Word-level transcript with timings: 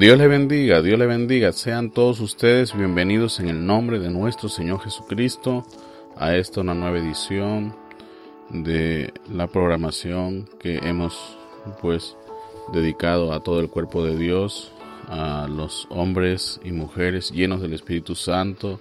Dios 0.00 0.16
le 0.16 0.28
bendiga, 0.28 0.80
Dios 0.80 0.98
le 0.98 1.04
bendiga. 1.04 1.52
Sean 1.52 1.90
todos 1.90 2.20
ustedes 2.20 2.74
bienvenidos 2.74 3.38
en 3.38 3.50
el 3.50 3.66
nombre 3.66 3.98
de 3.98 4.08
nuestro 4.08 4.48
Señor 4.48 4.80
Jesucristo 4.80 5.66
a 6.16 6.34
esta 6.36 6.62
nueva 6.62 6.96
edición 6.96 7.76
de 8.48 9.12
la 9.30 9.46
programación 9.48 10.48
que 10.58 10.78
hemos 10.78 11.36
pues 11.82 12.16
dedicado 12.72 13.34
a 13.34 13.40
todo 13.40 13.60
el 13.60 13.68
cuerpo 13.68 14.02
de 14.02 14.16
Dios, 14.16 14.72
a 15.06 15.46
los 15.50 15.86
hombres 15.90 16.62
y 16.64 16.72
mujeres 16.72 17.30
llenos 17.30 17.60
del 17.60 17.74
Espíritu 17.74 18.14
Santo 18.14 18.80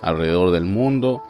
alrededor 0.00 0.52
del 0.52 0.66
mundo 0.66 1.24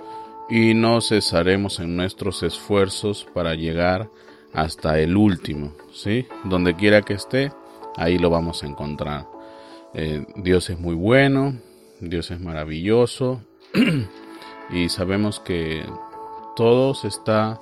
y 0.50 0.74
no 0.74 1.00
cesaremos 1.00 1.80
en 1.80 1.96
nuestros 1.96 2.42
esfuerzos 2.42 3.26
para 3.32 3.54
llegar 3.54 4.10
hasta 4.52 4.98
el 4.98 5.16
último, 5.16 5.72
¿sí? 5.94 6.26
Donde 6.44 6.76
quiera 6.76 7.00
que 7.00 7.14
esté, 7.14 7.52
ahí 7.96 8.18
lo 8.18 8.30
vamos 8.30 8.62
a 8.62 8.66
encontrar. 8.66 9.26
Eh, 9.94 10.24
Dios 10.36 10.70
es 10.70 10.78
muy 10.78 10.94
bueno, 10.94 11.58
Dios 12.00 12.30
es 12.30 12.40
maravilloso 12.40 13.42
y 14.70 14.88
sabemos 14.88 15.40
que 15.40 15.84
todo 16.56 16.94
se 16.94 17.08
está 17.08 17.60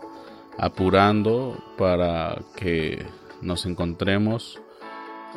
apurando 0.59 1.57
para 1.79 2.43
que 2.57 3.07
nos 3.41 3.65
encontremos 3.67 4.61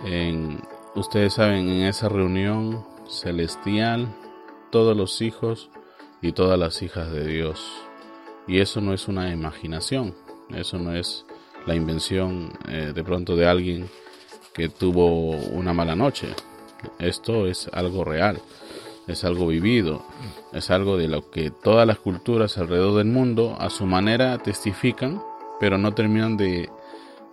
en, 0.06 0.60
ustedes 0.96 1.34
saben, 1.34 1.70
en 1.70 1.84
esa 1.84 2.10
reunión 2.10 2.84
celestial, 3.08 4.08
todos 4.72 4.96
los 4.98 5.22
hijos 5.22 5.70
y 6.22 6.32
todas 6.32 6.58
las 6.58 6.82
hijas 6.82 7.12
de 7.12 7.26
Dios. 7.26 7.72
Y 8.48 8.60
eso 8.60 8.82
no 8.82 8.94
es 8.94 9.08
una 9.08 9.32
imaginación, 9.32 10.16
eso 10.50 10.78
no 10.78 10.96
es 10.96 11.26
la 11.66 11.76
invención 11.76 12.54
eh, 12.68 12.92
de 12.94 13.04
pronto 13.04 13.36
de 13.36 13.48
alguien 13.48 13.90
que 14.54 14.70
tuvo 14.70 15.32
una 15.32 15.74
mala 15.74 15.96
noche. 15.96 16.28
Esto 17.00 17.48
es 17.48 17.70
algo 17.74 18.04
real, 18.04 18.42
es 19.08 19.24
algo 19.24 19.48
vivido, 19.48 20.04
es 20.54 20.72
algo 20.72 20.98
de 20.98 21.08
lo 21.08 21.30
que 21.30 21.52
todas 21.52 21.86
las 21.88 22.00
culturas 22.00 22.58
alrededor 22.58 22.96
del 22.96 23.08
mundo 23.08 23.56
a 23.60 23.70
su 23.70 23.86
manera 23.86 24.38
testifican, 24.40 25.22
pero 25.60 25.78
no 25.78 25.94
terminan 25.94 26.38
de 26.38 26.70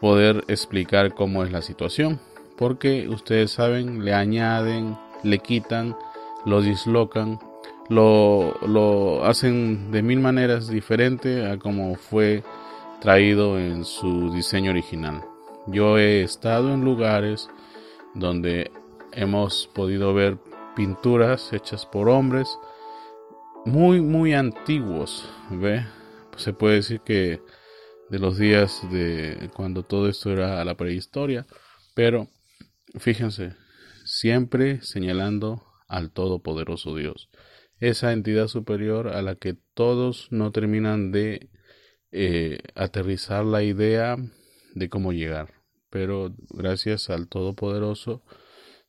poder 0.00 0.44
explicar 0.48 1.14
cómo 1.14 1.44
es 1.44 1.50
la 1.50 1.62
situación, 1.62 2.20
porque 2.56 3.08
ustedes 3.08 3.52
saben, 3.52 4.04
le 4.04 4.12
añaden, 4.14 4.96
le 5.22 5.38
quitan, 5.38 5.96
lo 6.44 6.60
dislocan, 6.60 7.38
lo, 7.88 8.54
lo 8.66 9.24
hacen 9.24 9.90
de 9.90 10.02
mil 10.02 10.20
maneras 10.20 10.68
diferente 10.68 11.50
a 11.50 11.58
como 11.58 11.94
fue 11.94 12.42
traído 13.00 13.58
en 13.58 13.84
su 13.84 14.32
diseño 14.32 14.70
original. 14.72 15.22
Yo 15.70 15.98
he 15.98 16.22
estado 16.22 16.72
en 16.72 16.84
lugares 16.84 17.48
donde 18.14 18.70
hemos 19.12 19.68
podido 19.74 20.14
ver 20.14 20.38
pinturas 20.74 21.52
hechas 21.52 21.84
por 21.84 22.08
hombres 22.08 22.58
muy 23.66 24.00
muy 24.00 24.32
antiguos, 24.32 25.28
¿ve? 25.50 25.84
se 26.36 26.52
puede 26.52 26.76
decir 26.76 27.00
que 27.00 27.42
de 28.08 28.18
los 28.18 28.38
días 28.38 28.80
de 28.90 29.50
cuando 29.54 29.82
todo 29.82 30.08
esto 30.08 30.30
era 30.32 30.64
la 30.64 30.76
prehistoria, 30.76 31.46
pero 31.94 32.28
fíjense, 32.98 33.54
siempre 34.04 34.80
señalando 34.82 35.64
al 35.88 36.12
todopoderoso 36.12 36.94
Dios, 36.94 37.28
esa 37.78 38.12
entidad 38.12 38.48
superior 38.48 39.08
a 39.08 39.20
la 39.20 39.34
que 39.34 39.56
todos 39.74 40.28
no 40.30 40.50
terminan 40.52 41.12
de 41.12 41.50
eh, 42.10 42.60
aterrizar 42.74 43.44
la 43.44 43.62
idea 43.62 44.16
de 44.74 44.88
cómo 44.88 45.12
llegar. 45.12 45.57
Pero 45.90 46.34
gracias 46.50 47.10
al 47.10 47.28
Todopoderoso 47.28 48.22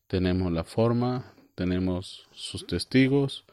tenemos 0.08 0.52
la 0.52 0.64
forma, 0.64 1.34
tenemos 1.56 2.28
sus 2.32 2.66
testigos 2.66 3.46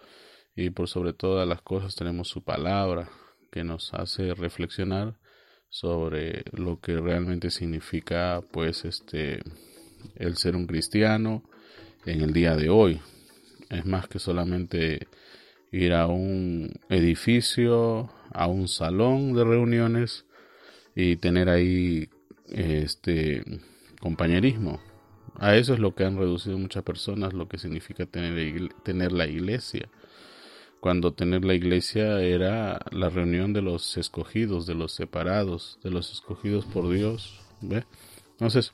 y 0.54 0.70
por 0.70 0.88
sobre 0.88 1.12
todas 1.12 1.46
las 1.46 1.62
cosas 1.62 1.94
tenemos 1.94 2.28
su 2.28 2.42
palabra 2.42 3.10
que 3.52 3.62
nos 3.62 3.92
hace 3.94 4.34
reflexionar 4.34 5.18
sobre 5.68 6.44
lo 6.52 6.80
que 6.80 6.96
realmente 6.96 7.50
significa 7.50 8.42
pues 8.52 8.84
este 8.84 9.40
el 10.14 10.36
ser 10.36 10.56
un 10.56 10.66
cristiano 10.66 11.42
en 12.04 12.22
el 12.22 12.32
día 12.32 12.56
de 12.56 12.70
hoy. 12.70 13.00
Es 13.70 13.84
más 13.84 14.08
que 14.08 14.18
solamente 14.18 15.08
ir 15.72 15.92
a 15.92 16.06
un 16.06 16.72
edificio, 16.88 18.10
a 18.30 18.46
un 18.46 18.68
salón 18.68 19.34
de 19.34 19.44
reuniones 19.44 20.24
y 20.94 21.16
tener 21.16 21.48
ahí 21.48 22.08
este 22.50 23.42
compañerismo. 24.00 24.80
A 25.38 25.56
eso 25.56 25.74
es 25.74 25.80
lo 25.80 25.94
que 25.94 26.04
han 26.04 26.16
reducido 26.16 26.58
muchas 26.58 26.82
personas, 26.82 27.34
lo 27.34 27.48
que 27.48 27.58
significa 27.58 28.06
tener, 28.06 28.72
tener 28.82 29.12
la 29.12 29.26
iglesia. 29.26 29.88
Cuando 30.80 31.12
tener 31.12 31.44
la 31.44 31.54
iglesia 31.54 32.20
era 32.22 32.80
la 32.90 33.08
reunión 33.10 33.52
de 33.52 33.62
los 33.62 33.96
escogidos, 33.96 34.66
de 34.66 34.74
los 34.74 34.92
separados, 34.92 35.78
de 35.82 35.90
los 35.90 36.12
escogidos 36.12 36.64
por 36.64 36.88
Dios. 36.90 37.40
¿ve? 37.60 37.84
Entonces, 38.32 38.72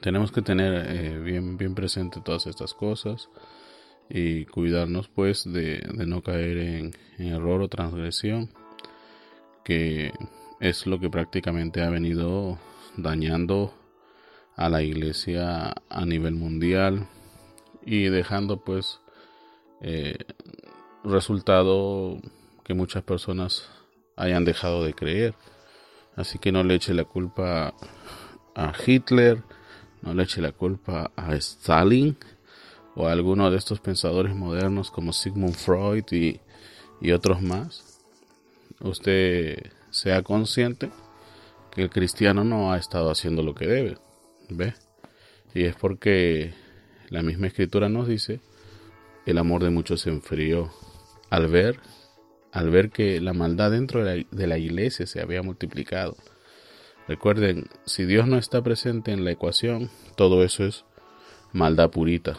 tenemos 0.00 0.32
que 0.32 0.42
tener 0.42 0.86
eh, 0.88 1.18
bien, 1.18 1.56
bien 1.56 1.74
presente 1.74 2.20
todas 2.24 2.46
estas 2.46 2.74
cosas 2.74 3.28
y 4.08 4.46
cuidarnos 4.46 5.08
pues 5.08 5.50
de, 5.50 5.86
no 6.06 6.22
caer 6.22 6.58
en, 6.58 6.94
error 7.18 7.62
o 7.62 7.68
transgresión 7.68 8.50
que 9.64 10.12
es 10.60 10.86
lo 10.86 10.98
que 10.98 11.10
prácticamente 11.10 11.82
ha 11.82 11.90
venido 11.90 12.58
dañando 12.96 13.74
a 14.56 14.68
la 14.68 14.82
iglesia 14.82 15.74
a 15.88 16.04
nivel 16.04 16.34
mundial 16.34 17.06
y 17.84 18.04
dejando 18.04 18.58
pues 18.64 19.00
eh, 19.80 20.18
resultado 21.04 22.18
que 22.64 22.74
muchas 22.74 23.02
personas 23.02 23.68
hayan 24.16 24.44
dejado 24.44 24.84
de 24.84 24.94
creer. 24.94 25.34
Así 26.16 26.38
que 26.38 26.50
no 26.50 26.64
le 26.64 26.74
eche 26.74 26.92
la 26.94 27.04
culpa 27.04 27.74
a 28.54 28.72
Hitler 28.84 29.42
no 30.02 30.14
le 30.14 30.22
eche 30.22 30.40
la 30.40 30.52
culpa 30.52 31.10
a 31.16 31.34
Stalin 31.36 32.16
o 32.94 33.06
alguno 33.08 33.50
de 33.50 33.56
estos 33.56 33.80
pensadores 33.80 34.34
modernos 34.34 34.90
como 34.90 35.12
Sigmund 35.12 35.54
Freud 35.54 36.04
y, 36.10 36.40
y 37.00 37.12
otros 37.12 37.42
más, 37.42 38.00
usted 38.80 39.72
sea 39.98 40.22
consciente 40.22 40.90
que 41.70 41.82
el 41.82 41.90
cristiano 41.90 42.44
no 42.44 42.72
ha 42.72 42.78
estado 42.78 43.10
haciendo 43.10 43.42
lo 43.42 43.54
que 43.54 43.66
debe, 43.66 43.98
¿ve? 44.48 44.74
Y 45.54 45.64
es 45.64 45.74
porque 45.74 46.54
la 47.10 47.22
misma 47.22 47.48
escritura 47.48 47.88
nos 47.88 48.06
dice, 48.06 48.40
el 49.26 49.38
amor 49.38 49.62
de 49.64 49.70
muchos 49.70 50.02
se 50.02 50.10
enfrió 50.10 50.70
al 51.30 51.48
ver, 51.48 51.80
al 52.52 52.70
ver 52.70 52.90
que 52.90 53.20
la 53.20 53.32
maldad 53.32 53.70
dentro 53.70 54.04
de 54.04 54.18
la, 54.18 54.26
de 54.30 54.46
la 54.46 54.58
iglesia 54.58 55.06
se 55.06 55.20
había 55.20 55.42
multiplicado. 55.42 56.16
Recuerden, 57.06 57.66
si 57.84 58.04
Dios 58.04 58.26
no 58.26 58.38
está 58.38 58.62
presente 58.62 59.12
en 59.12 59.24
la 59.24 59.32
ecuación, 59.32 59.90
todo 60.16 60.44
eso 60.44 60.64
es 60.64 60.84
maldad 61.52 61.90
purita, 61.90 62.36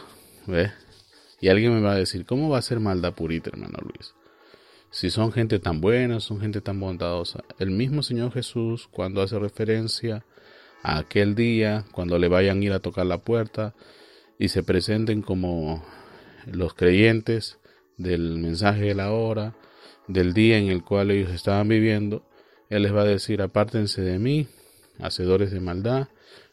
y 1.40 1.48
alguien 1.48 1.74
me 1.74 1.80
va 1.80 1.92
a 1.92 1.96
decir, 1.96 2.24
¿cómo 2.24 2.48
va 2.48 2.58
a 2.58 2.62
ser 2.62 2.80
maldad 2.80 3.14
purita, 3.14 3.50
hermano 3.50 3.78
Luis? 3.82 4.14
Si 4.92 5.10
son 5.10 5.30
gente 5.30 5.60
tan 5.60 5.80
buena, 5.80 6.18
son 6.18 6.40
gente 6.40 6.60
tan 6.60 6.80
bondadosa. 6.80 7.44
El 7.60 7.70
mismo 7.70 8.02
Señor 8.02 8.32
Jesús, 8.32 8.88
cuando 8.90 9.22
hace 9.22 9.38
referencia 9.38 10.24
a 10.82 10.98
aquel 10.98 11.36
día, 11.36 11.84
cuando 11.92 12.18
le 12.18 12.26
vayan 12.26 12.60
a 12.60 12.64
ir 12.64 12.72
a 12.72 12.80
tocar 12.80 13.06
la 13.06 13.18
puerta 13.18 13.74
y 14.36 14.48
se 14.48 14.64
presenten 14.64 15.22
como 15.22 15.84
los 16.44 16.74
creyentes 16.74 17.58
del 17.98 18.38
mensaje 18.38 18.82
de 18.86 18.94
la 18.96 19.12
hora, 19.12 19.54
del 20.08 20.34
día 20.34 20.58
en 20.58 20.68
el 20.68 20.82
cual 20.82 21.12
ellos 21.12 21.30
estaban 21.30 21.68
viviendo, 21.68 22.26
Él 22.68 22.82
les 22.82 22.92
va 22.92 23.02
a 23.02 23.04
decir, 23.04 23.42
apártense 23.42 24.02
de 24.02 24.18
mí, 24.18 24.48
hacedores 24.98 25.52
de 25.52 25.60
maldad, 25.60 26.08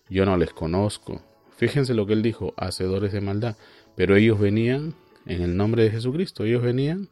yo 0.10 0.26
no 0.26 0.38
les 0.38 0.54
conozco. 0.54 1.24
Fíjense 1.56 1.96
lo 1.96 2.06
que 2.06 2.14
Él 2.14 2.22
dijo, 2.22 2.54
hacedores 2.56 3.14
de 3.14 3.22
maldad. 3.22 3.56
Pero 3.96 4.16
ellos 4.16 4.40
venían 4.40 4.94
en 5.26 5.42
el 5.42 5.58
nombre 5.58 5.84
de 5.84 5.90
Jesucristo, 5.90 6.44
ellos 6.44 6.62
venían 6.62 7.10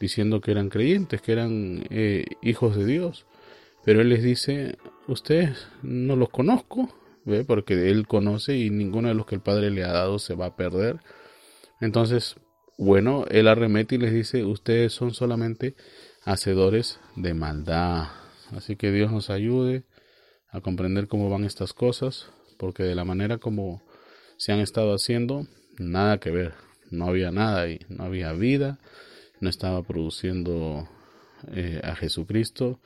diciendo 0.00 0.40
que 0.40 0.50
eran 0.50 0.68
creyentes, 0.68 1.22
que 1.22 1.32
eran 1.32 1.84
eh, 1.90 2.24
hijos 2.42 2.76
de 2.76 2.84
Dios. 2.84 3.26
Pero 3.84 4.00
Él 4.00 4.08
les 4.08 4.22
dice, 4.22 4.78
ustedes 5.08 5.68
no 5.82 6.16
los 6.16 6.30
conozco, 6.30 6.88
¿ve? 7.24 7.44
porque 7.44 7.90
Él 7.90 8.06
conoce 8.06 8.56
y 8.56 8.70
ninguno 8.70 9.08
de 9.08 9.14
los 9.14 9.26
que 9.26 9.34
el 9.34 9.40
Padre 9.40 9.70
le 9.70 9.84
ha 9.84 9.92
dado 9.92 10.18
se 10.18 10.34
va 10.34 10.46
a 10.46 10.56
perder. 10.56 11.00
Entonces, 11.80 12.36
bueno, 12.78 13.24
Él 13.30 13.48
arremete 13.48 13.96
y 13.96 13.98
les 13.98 14.12
dice, 14.12 14.44
ustedes 14.44 14.92
son 14.92 15.12
solamente 15.12 15.74
hacedores 16.24 16.98
de 17.16 17.34
maldad. 17.34 18.08
Así 18.52 18.76
que 18.76 18.90
Dios 18.90 19.12
nos 19.12 19.30
ayude 19.30 19.84
a 20.50 20.60
comprender 20.60 21.08
cómo 21.08 21.28
van 21.28 21.44
estas 21.44 21.72
cosas, 21.72 22.30
porque 22.58 22.84
de 22.84 22.94
la 22.94 23.04
manera 23.04 23.38
como 23.38 23.82
se 24.36 24.52
han 24.52 24.60
estado 24.60 24.94
haciendo, 24.94 25.46
nada 25.78 26.18
que 26.18 26.30
ver, 26.30 26.54
no 26.90 27.06
había 27.06 27.30
nada 27.30 27.62
ahí, 27.62 27.80
no 27.88 28.04
había 28.04 28.32
vida, 28.32 28.78
no 29.40 29.50
estaba 29.50 29.82
produciendo 29.82 30.88
eh, 31.52 31.80
a 31.82 31.94
Jesucristo 31.96 32.80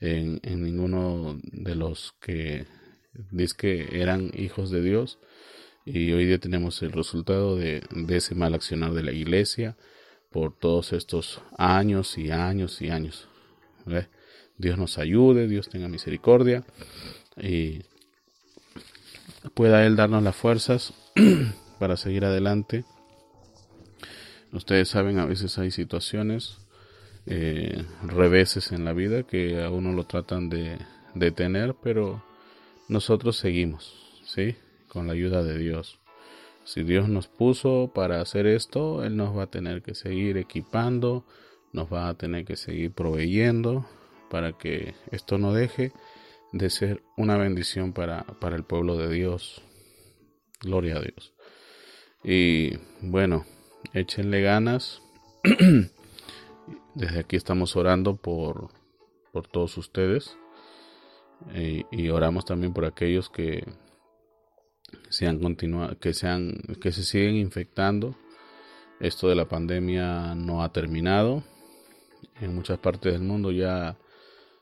en, 0.00 0.40
ninguno 0.42 1.38
de 1.42 1.74
los 1.74 2.14
que 2.20 2.66
eran 3.92 4.30
hijos 4.34 4.70
de 4.70 4.82
Dios 4.82 5.18
Y 5.84 6.12
hoy 6.12 6.26
día 6.26 6.38
tenemos 6.38 6.82
el 6.82 6.92
resultado 6.92 7.56
de, 7.56 7.82
ese 8.08 8.34
mal 8.34 8.54
accionar 8.54 8.92
de 8.92 9.02
la 9.02 9.12
iglesia 9.12 9.76
por 10.30 10.56
todos 10.56 10.92
estos 10.92 11.40
años 11.56 12.18
y 12.18 12.30
años 12.30 12.80
y 12.82 12.90
años. 12.90 13.28
Dios 14.58 14.76
nos 14.76 14.98
ayude, 14.98 15.48
Dios 15.48 15.68
tenga 15.68 15.88
misericordia 15.88 16.64
y 17.40 17.82
pueda 19.54 19.86
Él 19.86 19.96
darnos 19.96 20.22
las 20.22 20.36
fuerzas 20.36 20.92
para 21.78 21.96
seguir 21.96 22.24
adelante. 22.24 22.84
Ustedes 24.52 24.88
saben, 24.88 25.18
a 25.18 25.26
veces 25.26 25.58
hay 25.58 25.70
situaciones, 25.70 26.58
eh, 27.26 27.84
reveses 28.02 28.72
en 28.72 28.84
la 28.84 28.92
vida 28.94 29.24
que 29.24 29.62
a 29.62 29.70
uno 29.70 29.92
lo 29.92 30.04
tratan 30.04 30.48
de 30.48 30.78
detener, 31.14 31.74
pero 31.82 32.24
nosotros 32.88 33.36
seguimos, 33.36 33.94
¿sí? 34.24 34.56
con 34.88 35.06
la 35.06 35.12
ayuda 35.12 35.42
de 35.42 35.58
Dios. 35.58 36.00
Si 36.64 36.82
Dios 36.82 37.08
nos 37.08 37.28
puso 37.28 37.92
para 37.94 38.20
hacer 38.20 38.46
esto, 38.46 39.04
Él 39.04 39.16
nos 39.16 39.36
va 39.36 39.44
a 39.44 39.50
tener 39.50 39.82
que 39.82 39.94
seguir 39.94 40.38
equipando, 40.38 41.24
nos 41.72 41.92
va 41.92 42.08
a 42.08 42.14
tener 42.14 42.44
que 42.44 42.56
seguir 42.56 42.92
proveyendo 42.92 43.86
para 44.30 44.52
que 44.52 44.94
esto 45.10 45.38
no 45.38 45.52
deje 45.52 45.92
de 46.52 46.70
ser 46.70 47.02
una 47.16 47.36
bendición 47.36 47.92
para, 47.92 48.24
para 48.24 48.56
el 48.56 48.64
pueblo 48.64 48.96
de 48.96 49.12
Dios. 49.12 49.62
Gloria 50.60 50.96
a 50.96 51.00
Dios. 51.00 51.34
Y 52.24 52.78
bueno, 53.00 53.44
échenle 53.92 54.42
ganas. 54.42 55.02
Desde 56.94 57.20
aquí 57.20 57.36
estamos 57.36 57.76
orando 57.76 58.16
por, 58.16 58.68
por 59.32 59.46
todos 59.46 59.76
ustedes. 59.78 60.36
Y, 61.54 62.08
oramos 62.08 62.44
también 62.44 62.72
por 62.72 62.84
aquellos 62.84 63.30
que, 63.30 63.64
se 65.08 65.26
han 65.26 65.38
continuado, 65.38 65.98
que 65.98 66.12
que 66.80 66.92
se 66.92 67.04
siguen 67.04 67.36
infectando. 67.36 68.16
Esto 69.00 69.28
de 69.28 69.36
la 69.36 69.48
pandemia 69.48 70.34
no 70.34 70.62
ha 70.62 70.72
terminado. 70.72 71.44
En 72.40 72.54
muchas 72.54 72.78
partes 72.78 73.12
del 73.12 73.22
mundo 73.22 73.52
ya 73.52 73.96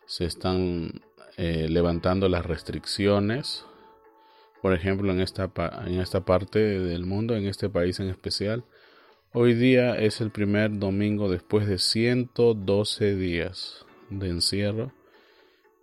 se 0.07 0.25
están 0.27 1.01
eh, 1.37 1.69
levantando 1.69 2.29
las 2.29 2.45
restricciones. 2.45 3.65
Por 4.61 4.75
ejemplo, 4.75 5.13
en 5.13 5.21
esta, 5.21 5.51
en 5.87 6.01
esta 6.01 6.25
parte 6.25 6.59
del 6.59 7.07
mundo, 7.07 7.35
en 7.35 7.47
este 7.47 7.69
país 7.69 8.01
en 8.01 8.09
especial, 8.09 8.65
hoy 9.39 9.53
día 9.53 9.99
es 9.99 10.23
el 10.23 10.31
primer 10.31 10.79
domingo 10.79 11.29
después 11.29 11.67
de 11.67 11.77
112 11.77 13.17
días 13.17 13.85
de 14.09 14.31
encierro 14.31 14.93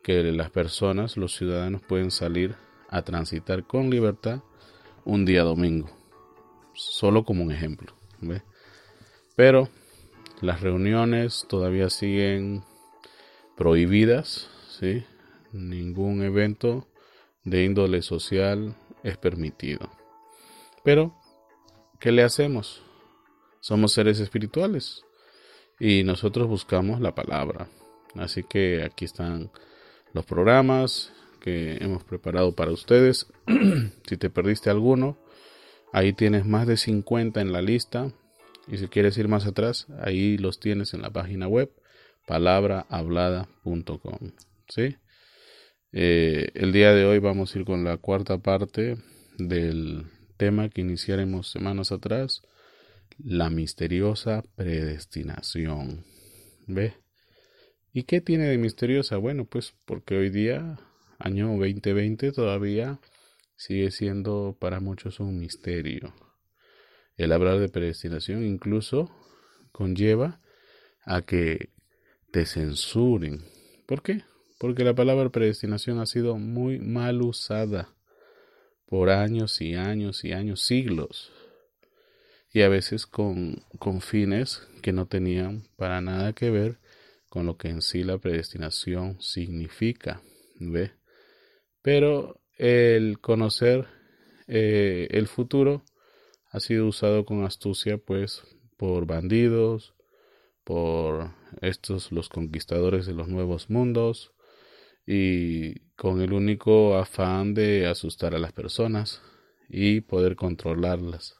que 0.01 0.23
las 0.23 0.49
personas, 0.49 1.17
los 1.17 1.35
ciudadanos 1.35 1.83
pueden 1.83 2.09
salir 2.09 2.55
a 2.89 3.03
transitar 3.03 3.67
con 3.67 3.91
libertad 3.91 4.41
un 5.05 5.25
día 5.25 5.43
domingo. 5.43 5.87
Solo 6.73 7.25
como 7.25 7.43
un 7.43 7.51
ejemplo. 7.51 7.93
Pero 9.35 9.69
las 10.41 10.61
reuniones 10.61 11.45
todavía 11.47 11.91
siguen 11.91 12.63
prohibidas. 13.55 14.49
¿sí? 14.79 15.05
Ningún 15.51 16.23
evento 16.23 16.87
de 17.43 17.65
índole 17.65 18.01
social 18.01 18.75
es 19.03 19.15
permitido. 19.17 19.91
Pero, 20.83 21.15
¿qué 21.99 22.11
le 22.11 22.23
hacemos? 22.23 22.81
Somos 23.63 23.93
seres 23.93 24.19
espirituales 24.19 25.03
y 25.79 26.03
nosotros 26.03 26.49
buscamos 26.49 26.99
la 26.99 27.15
palabra. 27.15 27.69
Así 28.13 28.43
que 28.43 28.83
aquí 28.83 29.05
están 29.05 29.51
los 30.11 30.25
programas, 30.25 31.13
que 31.39 31.77
hemos 31.77 32.03
preparado 32.03 32.53
para 32.53 32.71
ustedes. 32.71 33.27
si 34.05 34.17
te 34.17 34.29
perdiste 34.29 34.69
alguno, 34.69 35.17
ahí 35.93 36.11
tienes 36.11 36.45
más 36.45 36.67
de 36.67 36.75
50 36.75 37.39
en 37.39 37.53
la 37.53 37.61
lista. 37.61 38.11
Y 38.67 38.79
si 38.79 38.89
quieres 38.89 39.17
ir 39.17 39.29
más 39.29 39.45
atrás, 39.45 39.87
ahí 40.01 40.37
los 40.37 40.59
tienes 40.59 40.93
en 40.93 41.01
la 41.01 41.11
página 41.11 41.47
web 41.47 41.71
palabrahablada.com. 42.27 44.31
¿sí? 44.67 44.97
Eh, 45.93 46.49
el 46.55 46.73
día 46.73 46.91
de 46.91 47.05
hoy 47.05 47.19
vamos 47.19 47.55
a 47.55 47.59
ir 47.59 47.63
con 47.63 47.85
la 47.85 47.95
cuarta 47.95 48.39
parte 48.39 48.97
del 49.37 50.07
tema 50.35 50.67
que 50.67 50.81
iniciaremos 50.81 51.49
semanas 51.49 51.93
atrás, 51.93 52.43
la 53.17 53.49
misteriosa 53.49 54.43
predestinación. 54.55 56.03
¿Ve? 56.67 56.95
¿Y 57.91 58.03
qué 58.03 58.21
tiene 58.21 58.47
de 58.47 58.57
misteriosa? 58.57 59.17
Bueno, 59.17 59.45
pues 59.45 59.73
porque 59.85 60.15
hoy 60.17 60.29
día 60.29 60.79
año 61.19 61.47
2020 61.57 62.31
todavía 62.31 62.99
sigue 63.55 63.91
siendo 63.91 64.57
para 64.59 64.79
muchos 64.79 65.19
un 65.19 65.39
misterio. 65.39 66.13
El 67.15 67.31
hablar 67.31 67.59
de 67.59 67.69
predestinación 67.69 68.43
incluso 68.43 69.11
conlleva 69.71 70.41
a 71.05 71.21
que 71.21 71.69
te 72.31 72.45
censuren. 72.45 73.43
¿Por 73.85 74.01
qué? 74.01 74.23
Porque 74.59 74.83
la 74.83 74.95
palabra 74.95 75.29
predestinación 75.29 75.99
ha 75.99 76.05
sido 76.05 76.37
muy 76.37 76.79
mal 76.79 77.21
usada 77.21 77.93
por 78.85 79.09
años 79.09 79.61
y 79.61 79.75
años 79.75 80.23
y 80.23 80.33
años, 80.33 80.61
siglos. 80.61 81.31
Y 82.53 82.61
a 82.61 82.69
veces 82.69 83.07
con, 83.07 83.63
fines 84.01 84.67
que 84.83 84.93
no 84.93 85.07
tenían 85.07 85.63
para 85.75 86.01
nada 86.01 86.33
que 86.33 86.51
ver 86.51 86.77
con 87.27 87.47
lo 87.47 87.57
que 87.57 87.69
en 87.69 87.81
sí 87.81 88.03
la 88.03 88.19
predestinación 88.19 89.19
significa. 89.19 90.21
¿Ve? 90.59 90.91
Pero 91.81 92.39
el 92.57 93.19
conocer 93.19 93.87
eh, 94.47 95.07
el 95.09 95.27
futuro 95.27 95.83
ha 96.51 96.59
sido 96.59 96.87
usado 96.87 97.25
con 97.25 97.43
astucia 97.43 97.97
pues 97.97 98.43
por 98.77 99.07
bandidos, 99.07 99.95
por 100.63 101.31
estos 101.61 102.11
los 102.11 102.29
conquistadores 102.29 103.07
de 103.07 103.13
los 103.13 103.27
nuevos 103.27 103.71
mundos 103.71 104.31
y 105.07 105.79
con 105.95 106.21
el 106.21 106.33
único 106.33 106.97
afán 106.97 107.55
de 107.55 107.87
asustar 107.87 108.35
a 108.35 108.39
las 108.39 108.53
personas 108.53 109.23
y 109.67 110.01
poder 110.01 110.35
controlarlas. 110.35 111.39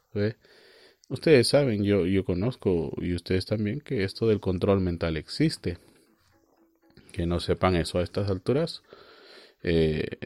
Ustedes 1.14 1.48
saben, 1.48 1.84
yo, 1.84 2.08
yo 2.08 2.26
conozco 2.26 2.92
y 2.98 3.14
ustedes 3.14 3.46
también 3.46 3.82
que 3.82 4.04
esto 4.04 4.28
del 4.28 4.40
control 4.40 4.82
mental 4.82 5.16
existe. 5.16 5.78
Que 7.12 7.28
no 7.28 7.40
sepan 7.40 7.76
eso 7.76 8.00
a 8.00 8.04
estas 8.04 8.32
alturas 8.32 8.82
eh, 9.62 10.18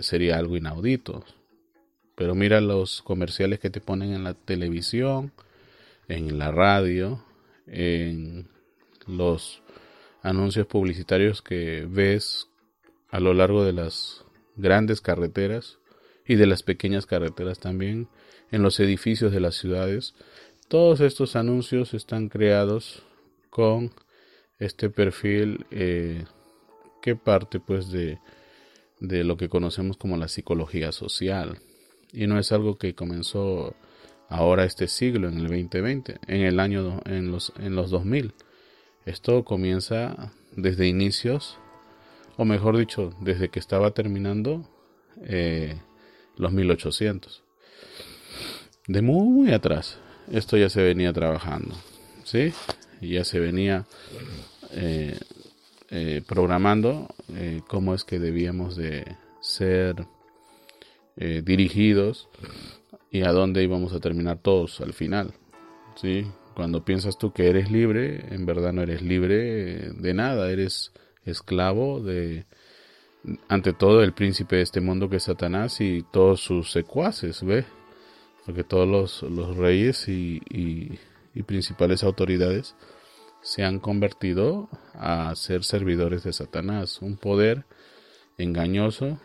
sería 0.00 0.38
algo 0.38 0.56
inaudito. 0.56 1.22
Pero 2.14 2.34
mira 2.34 2.62
los 2.62 3.02
comerciales 3.02 3.60
que 3.60 3.68
te 3.68 3.82
ponen 3.82 4.14
en 4.14 4.24
la 4.24 4.32
televisión, 4.32 5.32
en 6.08 6.38
la 6.38 6.50
radio, 6.50 7.22
en 7.66 8.48
los 9.06 9.62
anuncios 10.22 10.66
publicitarios 10.66 11.42
que 11.42 11.86
ves 11.86 12.48
a 13.10 13.20
lo 13.20 13.34
largo 13.34 13.64
de 13.64 13.74
las 13.74 14.24
grandes 14.56 15.02
carreteras 15.02 15.76
y 16.26 16.36
de 16.36 16.46
las 16.46 16.62
pequeñas 16.62 17.04
carreteras 17.04 17.58
también, 17.58 18.08
en 18.50 18.62
los 18.62 18.80
edificios 18.80 19.32
de 19.32 19.40
las 19.40 19.56
ciudades. 19.56 20.14
Todos 20.68 21.00
estos 21.00 21.36
anuncios 21.36 21.94
están 21.94 22.28
creados 22.28 23.02
con 23.50 23.92
este 24.58 24.90
perfil 24.90 25.66
eh, 25.70 26.24
que 27.02 27.16
parte 27.16 27.60
pues 27.60 27.90
de 27.90 28.18
de 29.00 29.24
lo 29.24 29.36
que 29.36 29.48
conocemos 29.48 29.96
como 29.96 30.16
la 30.16 30.28
psicología 30.28 30.92
social. 30.92 31.58
Y 32.12 32.26
no 32.26 32.38
es 32.38 32.52
algo 32.52 32.76
que 32.76 32.94
comenzó 32.94 33.74
ahora 34.28 34.64
este 34.64 34.86
siglo, 34.86 35.28
en 35.28 35.38
el 35.38 35.48
2020, 35.48 36.18
en 36.26 36.40
el 36.42 36.60
año, 36.60 37.00
en 37.06 37.32
los, 37.32 37.52
en 37.58 37.74
los 37.74 37.90
2000. 37.90 38.34
Esto 39.06 39.44
comienza 39.44 40.32
desde 40.54 40.86
inicios, 40.86 41.58
o 42.36 42.44
mejor 42.44 42.76
dicho, 42.76 43.14
desde 43.20 43.48
que 43.48 43.58
estaba 43.58 43.92
terminando 43.92 44.68
eh, 45.22 45.76
los 46.36 46.52
1800. 46.52 47.42
De 48.90 49.02
muy 49.02 49.52
atrás, 49.52 49.98
esto 50.32 50.56
ya 50.56 50.68
se 50.68 50.82
venía 50.82 51.12
trabajando, 51.12 51.76
¿sí? 52.24 52.52
Ya 53.00 53.22
se 53.22 53.38
venía 53.38 53.86
eh, 54.72 55.16
eh, 55.90 56.22
programando 56.26 57.06
eh, 57.36 57.60
cómo 57.68 57.94
es 57.94 58.02
que 58.02 58.18
debíamos 58.18 58.74
de 58.74 59.16
ser 59.40 60.06
eh, 61.16 61.40
dirigidos 61.44 62.28
y 63.12 63.22
a 63.22 63.30
dónde 63.30 63.62
íbamos 63.62 63.92
a 63.92 64.00
terminar 64.00 64.38
todos 64.42 64.80
al 64.80 64.92
final. 64.92 65.34
¿sí? 65.94 66.26
Cuando 66.56 66.84
piensas 66.84 67.16
tú 67.16 67.32
que 67.32 67.48
eres 67.48 67.70
libre, 67.70 68.34
en 68.34 68.44
verdad 68.44 68.72
no 68.72 68.82
eres 68.82 69.02
libre 69.02 69.92
de 69.92 70.14
nada, 70.14 70.50
eres 70.50 70.90
esclavo 71.24 72.00
de, 72.00 72.44
ante 73.46 73.72
todo, 73.72 74.02
el 74.02 74.14
príncipe 74.14 74.56
de 74.56 74.62
este 74.62 74.80
mundo 74.80 75.08
que 75.08 75.18
es 75.18 75.22
Satanás 75.22 75.80
y 75.80 76.04
todos 76.10 76.40
sus 76.40 76.72
secuaces, 76.72 77.44
¿ve? 77.44 77.64
Porque 78.46 78.64
todos 78.64 79.22
los, 79.22 79.56
reyes 79.56 80.08
y, 80.08 80.98
principales 81.46 82.02
autoridades 82.02 82.74
se 83.42 83.64
han 83.64 83.78
convertido 83.78 84.68
a 84.94 85.34
ser 85.34 85.64
servidores 85.64 86.22
de 86.24 86.32
Satanás, 86.32 87.00
un 87.00 87.16
poder 87.16 87.64
engañoso 88.36 89.18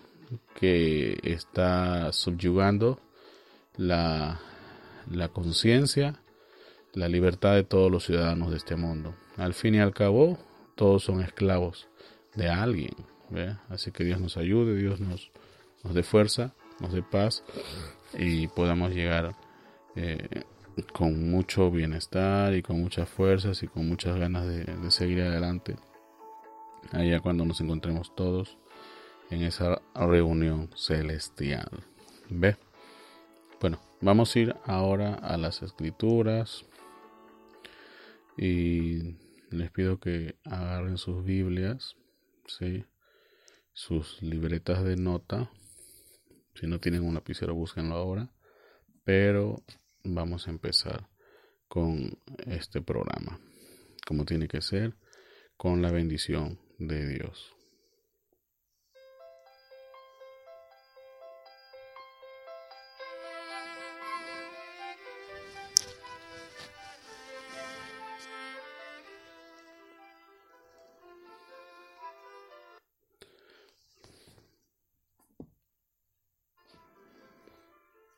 que 0.56 1.20
está 1.24 2.12
subyugando 2.14 3.00
la, 3.76 4.40
la 5.12 5.28
conciencia, 5.30 6.20
la 6.94 7.10
libertad 7.10 7.56
de 7.56 7.64
todos 7.64 7.92
los 7.92 8.06
ciudadanos 8.06 8.52
de 8.52 8.58
este 8.58 8.76
mundo. 8.76 9.16
Al 9.38 9.54
fin 9.54 9.76
y 9.76 9.80
al 9.80 9.94
cabo, 9.94 10.38
todos 10.76 11.04
son 11.04 11.22
esclavos 11.22 11.88
de 12.36 12.50
alguien. 12.50 12.96
Así 13.70 13.92
que 13.92 14.04
Dios 14.04 14.22
nos 14.22 14.38
ayude, 14.38 14.76
Dios 14.76 15.00
nos, 15.00 15.32
nos 15.84 15.94
dé 15.94 16.04
fuerza, 16.04 16.54
nos 16.80 16.94
dé 16.94 17.02
paz 17.02 17.44
y 18.18 18.48
podamos 18.48 18.94
llegar 18.94 19.36
eh, 19.96 20.44
con 20.94 21.30
mucho 21.30 21.72
bienestar 21.72 22.54
y 22.54 22.62
con 22.62 22.82
muchas 22.82 23.10
fuerzas 23.10 23.64
y 23.64 23.68
con 23.68 23.88
muchas 23.88 24.18
ganas 24.18 24.48
de, 24.48 24.64
de 24.64 24.92
seguir 24.92 25.22
adelante. 25.22 25.76
Allá 26.92 27.20
cuando 27.20 27.46
nos 27.46 27.62
encontremos 27.62 28.14
todos 28.16 28.58
en 29.30 29.42
esa 29.44 29.82
reunión 29.96 30.70
celestial. 30.76 31.70
¿Ve? 32.30 32.58
Bueno, 33.60 33.80
vamos 34.02 34.36
a 34.36 34.40
ir 34.40 34.56
ahora 34.66 35.16
a 35.16 35.38
las 35.38 35.62
escrituras 35.62 36.66
y 38.38 39.16
les 39.50 39.72
pido 39.72 40.00
que 40.00 40.36
agarren 40.44 40.98
sus 40.98 41.24
Biblias, 41.24 41.96
¿sí? 42.48 42.86
sus 43.74 44.22
libretas 44.22 44.84
de 44.84 44.96
nota. 44.96 45.50
Si 46.56 46.68
no 46.68 46.80
tienen 46.80 47.04
un 47.04 47.14
lapicero, 47.14 47.54
búsquenlo 47.54 47.96
ahora. 47.96 48.32
Pero 49.04 49.64
vamos 50.04 50.48
a 50.48 50.52
empezar 50.52 51.10
con 51.68 52.18
este 52.46 52.82
programa, 52.82 53.40
como 54.08 54.26
tiene 54.26 54.48
que 54.48 54.62
ser, 54.62 54.96
con 55.58 55.82
la 55.82 55.92
bendición 55.92 56.60
de 56.80 57.08
Dios. 57.08 57.55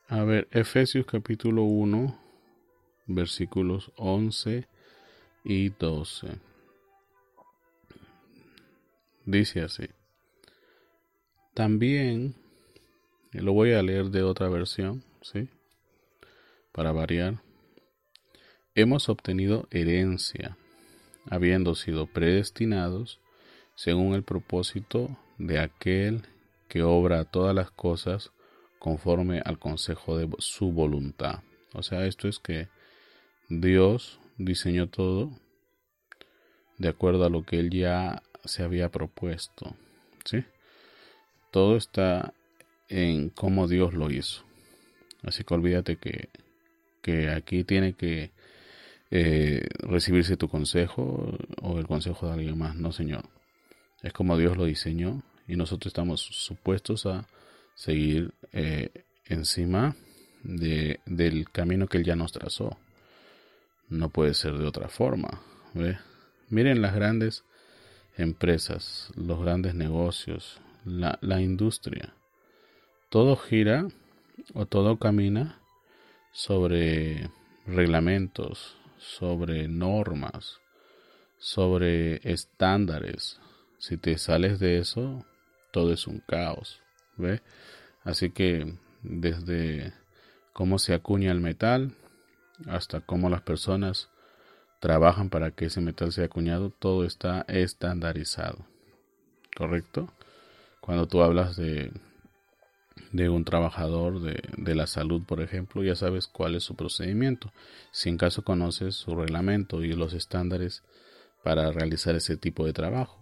A 0.09 0.23
ver, 0.23 0.47
Efesios 0.51 1.05
capítulo 1.05 1.63
1, 1.63 2.17
versículos 3.07 3.91
11 3.97 4.65
y 5.43 5.67
12. 5.67 6.39
Dice 9.25 9.63
así. 9.63 9.89
También, 11.53 12.35
lo 13.33 13.51
voy 13.51 13.73
a 13.73 13.83
leer 13.83 14.05
de 14.05 14.23
otra 14.23 14.47
versión, 14.47 15.03
¿sí? 15.21 15.49
Para 16.71 16.93
variar. 16.93 17.41
Hemos 18.75 19.09
obtenido 19.09 19.67
herencia, 19.71 20.55
habiendo 21.29 21.75
sido 21.75 22.07
predestinados 22.07 23.19
según 23.75 24.13
el 24.13 24.23
propósito 24.23 25.17
de 25.37 25.59
aquel 25.59 26.21
que 26.69 26.81
obra 26.81 27.25
todas 27.25 27.53
las 27.53 27.71
cosas 27.71 28.31
conforme 28.79 29.41
al 29.43 29.59
consejo 29.59 30.17
de 30.17 30.29
su 30.39 30.71
voluntad. 30.71 31.41
O 31.73 31.83
sea, 31.83 32.05
esto 32.05 32.27
es 32.27 32.39
que 32.39 32.69
Dios 33.49 34.19
diseñó 34.37 34.87
todo 34.87 35.31
de 36.77 36.89
acuerdo 36.89 37.25
a 37.25 37.29
lo 37.29 37.43
que 37.43 37.59
Él 37.59 37.69
ya 37.69 38.21
se 38.45 38.63
había 38.63 38.89
propuesto. 38.89 39.75
¿sí? 40.25 40.43
Todo 41.51 41.75
está 41.75 42.33
en 42.89 43.29
cómo 43.29 43.67
Dios 43.67 43.93
lo 43.93 44.11
hizo. 44.11 44.43
Así 45.23 45.43
que 45.43 45.53
olvídate 45.53 45.97
que, 45.97 46.29
que 47.01 47.29
aquí 47.29 47.63
tiene 47.63 47.93
que 47.93 48.31
eh, 49.09 49.67
recibirse 49.79 50.37
tu 50.37 50.47
consejo 50.49 51.37
o 51.61 51.79
el 51.79 51.87
consejo 51.87 52.27
de 52.27 52.33
alguien 52.33 52.57
más. 52.57 52.75
No, 52.75 52.91
Señor. 52.91 53.23
Es 54.03 54.13
como 54.13 54.37
Dios 54.37 54.57
lo 54.57 54.65
diseñó 54.65 55.23
y 55.47 55.55
nosotros 55.55 55.91
estamos 55.91 56.21
supuestos 56.21 57.05
a 57.05 57.27
seguir 57.77 58.33
eh, 58.53 58.89
encima 59.25 59.95
de, 60.43 60.99
del 61.05 61.49
camino 61.51 61.87
que 61.87 61.99
Él 61.99 62.03
ya 62.03 62.15
nos 62.15 62.31
trazó. 62.31 62.75
No 63.87 64.09
puede 64.09 64.33
ser 64.33 64.57
de 64.57 64.65
otra 64.65 64.89
forma. 64.89 65.41
Miren 66.49 66.81
las 66.81 66.95
grandes 66.95 67.43
empresas, 68.17 69.11
los 69.15 69.39
grandes 69.39 69.75
negocios, 69.75 70.59
la, 70.85 71.19
la 71.21 71.39
industria. 71.39 72.15
Todo 73.09 73.35
gira 73.35 73.87
o 74.53 74.65
todo 74.65 74.97
camina 74.97 75.59
sobre 76.33 77.29
reglamentos, 77.67 78.75
sobre 78.97 79.67
normas, 79.67 80.59
sobre 81.37 82.19
estándares. 82.29 83.39
Si 83.77 83.97
te 83.97 84.17
sales 84.17 84.59
de 84.59 84.79
eso, 84.79 85.23
todo 85.71 85.93
es 85.93 86.07
un 86.07 86.23
caos. 86.27 86.81
¿Ve? 87.17 87.41
Así 88.03 88.29
que 88.29 88.75
desde 89.03 89.93
cómo 90.53 90.79
se 90.79 90.93
acuña 90.93 91.31
el 91.31 91.39
metal 91.39 91.93
hasta 92.65 93.01
cómo 93.01 93.29
las 93.29 93.41
personas 93.41 94.09
trabajan 94.79 95.29
para 95.29 95.51
que 95.51 95.65
ese 95.65 95.81
metal 95.81 96.11
sea 96.11 96.25
acuñado, 96.25 96.69
todo 96.69 97.03
está 97.03 97.45
estandarizado. 97.47 98.65
¿Correcto? 99.55 100.13
Cuando 100.81 101.07
tú 101.07 101.21
hablas 101.21 101.55
de, 101.57 101.91
de 103.11 103.29
un 103.29 103.43
trabajador 103.43 104.21
de, 104.21 104.41
de, 104.55 104.75
la 104.75 104.87
salud, 104.87 105.23
por 105.23 105.41
ejemplo, 105.41 105.83
ya 105.83 105.95
sabes 105.95 106.27
cuál 106.27 106.55
es 106.55 106.63
su 106.63 106.75
procedimiento. 106.75 107.51
Si 107.91 108.09
en 108.09 108.17
caso 108.17 108.43
conoces 108.43 108.95
su 108.95 109.15
reglamento 109.15 109.83
y 109.83 109.93
los 109.93 110.13
estándares 110.13 110.83
para 111.43 111.71
realizar 111.71 112.15
ese 112.15 112.37
tipo 112.37 112.65
de 112.65 112.73
trabajo. 112.73 113.19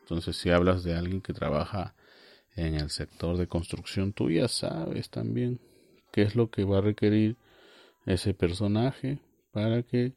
Entonces, 0.00 0.36
si 0.36 0.50
hablas 0.50 0.82
de 0.84 0.94
alguien 0.96 1.20
que 1.20 1.32
trabaja 1.32 1.94
en 2.56 2.74
el 2.74 2.90
sector 2.90 3.36
de 3.36 3.46
construcción, 3.46 4.12
tú 4.12 4.30
ya 4.30 4.48
sabes 4.48 5.10
también 5.10 5.60
qué 6.12 6.22
es 6.22 6.36
lo 6.36 6.50
que 6.50 6.64
va 6.64 6.78
a 6.78 6.82
requerir 6.82 7.36
ese 8.06 8.34
personaje 8.34 9.18
para 9.52 9.82
que, 9.82 10.12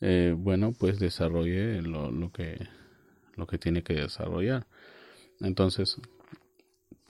eh, 0.00 0.34
bueno, 0.36 0.72
pues 0.78 0.98
desarrolle 0.98 1.80
lo, 1.82 2.10
lo, 2.10 2.30
que, 2.30 2.68
lo 3.36 3.46
que 3.46 3.58
tiene 3.58 3.82
que 3.82 3.94
desarrollar. 3.94 4.66
Entonces, 5.40 5.96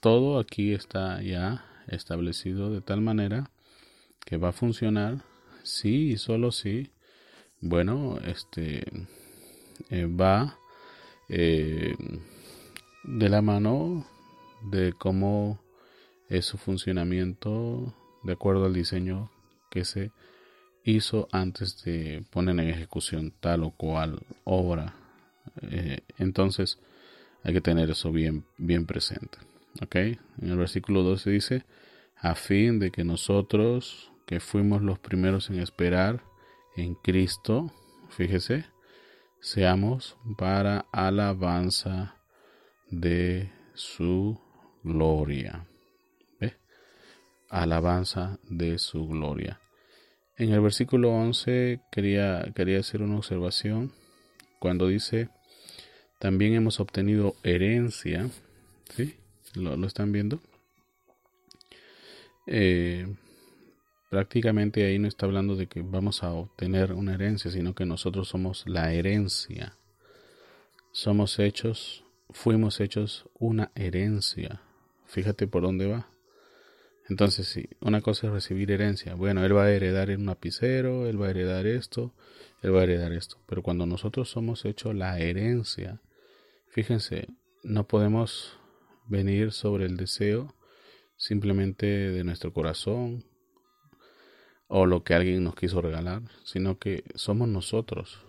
todo 0.01 0.39
aquí 0.39 0.73
está 0.73 1.23
ya 1.23 1.65
establecido 1.89 2.71
de 2.71 2.81
tal 2.81 3.01
manera 3.01 3.51
que 4.25 4.37
va 4.37 4.49
a 4.49 4.53
funcionar 4.53 5.23
sí 5.63 6.11
y 6.13 6.17
solo 6.17 6.53
si, 6.53 6.91
bueno, 7.61 8.19
este, 8.25 8.85
eh, 9.91 10.07
va 10.07 10.59
eh, 11.29 11.95
de 13.05 13.29
la 13.29 13.43
mano 13.43 14.07
de 14.71 14.93
cómo 14.93 15.61
es 16.29 16.47
su 16.47 16.59
funcionamiento 16.59 17.95
de 18.23 18.33
acuerdo 18.33 18.67
al 18.67 18.75
diseño 18.75 19.31
que 19.71 19.85
se 19.85 20.11
hizo 20.85 21.29
antes 21.33 21.83
de 21.85 22.25
poner 22.31 22.59
en 22.61 22.71
ejecución 22.71 23.33
tal 23.41 23.65
o 23.65 23.71
cual 23.71 24.21
obra. 24.45 24.95
Eh, 25.63 26.01
entonces 26.19 26.79
hay 27.43 27.53
que 27.53 27.61
tener 27.61 27.91
eso 27.91 28.13
bien, 28.13 28.45
bien 28.57 28.87
presente. 28.87 29.39
¿Ok? 29.83 29.97
En 29.97 30.21
el 30.51 30.57
versículo 30.57 31.03
12 31.03 31.31
dice, 31.31 31.65
a 32.17 32.35
fin 32.35 32.79
de 32.79 32.91
que 32.91 33.05
nosotros, 33.05 34.11
que 34.27 34.41
fuimos 34.41 34.83
los 34.83 34.99
primeros 34.99 35.51
en 35.51 35.61
esperar 35.61 36.23
en 36.77 36.95
Cristo, 36.95 37.73
fíjese, 38.09 38.65
seamos 39.41 40.17
para 40.39 40.87
alabanza 40.93 42.17
de 42.91 43.53
su 43.75 44.41
gloria. 44.87 45.67
¿Ve? 46.41 46.55
Alabanza 47.51 48.39
de 48.49 48.79
su 48.79 49.07
gloria. 49.09 49.61
En 50.39 50.53
el 50.53 50.61
versículo 50.61 51.11
11 51.11 51.81
quería, 51.91 52.53
quería 52.55 52.79
hacer 52.79 53.03
una 53.03 53.17
observación 53.17 53.93
cuando 54.59 54.87
dice, 54.87 55.29
también 56.19 56.55
hemos 56.55 56.81
obtenido 56.81 57.35
herencia. 57.43 58.31
¿Sí? 58.95 59.17
¿Lo, 59.55 59.87
están 59.87 60.13
viendo? 60.13 60.41
Eh, 62.47 63.07
prácticamente 64.11 64.85
ahí 64.85 64.99
no 64.99 65.09
está 65.09 65.27
hablando 65.27 65.57
de 65.57 65.67
que 65.67 65.83
vamos 65.83 66.23
a 66.23 66.33
obtener 66.33 66.93
una 66.93 67.15
herencia, 67.15 67.51
sino 67.51 67.75
que 67.75 67.87
nosotros 67.87 68.29
somos 68.29 68.65
la 68.67 68.93
herencia. 68.93 69.77
Somos 70.93 71.39
hechos, 71.39 72.05
fuimos 72.31 72.81
hechos 72.81 73.27
una 73.39 73.73
herencia. 73.75 74.63
Fíjate 75.07 75.47
por 75.47 75.63
dónde 75.63 75.87
va. 75.87 76.09
Entonces, 77.09 77.47
sí, 77.47 77.69
una 77.81 78.01
cosa 78.01 78.27
es 78.27 78.33
recibir 78.33 78.71
herencia. 78.73 79.15
Bueno, 79.15 79.45
él 79.45 79.57
va 79.57 79.65
a 79.65 79.71
heredar 79.71 80.11
un 80.11 80.27
lapicero, 80.27 81.07
él 81.07 81.21
va 81.21 81.29
a 81.29 81.31
heredar 81.31 81.67
esto, 81.67 82.13
él 82.63 82.75
va 82.75 82.81
a 82.81 82.85
heredar 82.85 83.13
esto. 83.13 83.39
Pero 83.47 83.63
cuando 83.63 83.87
nosotros 83.87 84.29
somos 84.29 84.65
hechos 84.65 84.95
la 84.95 85.19
herencia, 85.19 86.01
fíjense, 86.69 87.29
no 87.63 87.87
podemos 87.87 88.59
venir 89.07 89.53
sobre 89.53 89.87
el 89.87 89.97
deseo 89.97 90.55
simplemente 91.17 91.87
de 91.87 92.25
nuestro 92.25 92.53
corazón 92.53 93.25
o 94.69 94.85
lo 94.85 95.05
que 95.05 95.15
alguien 95.15 95.45
nos 95.45 95.55
quiso 95.55 95.81
regalar, 95.81 96.23
sino 96.45 96.79
que 96.79 97.05
somos 97.15 97.49
nosotros, 97.49 98.21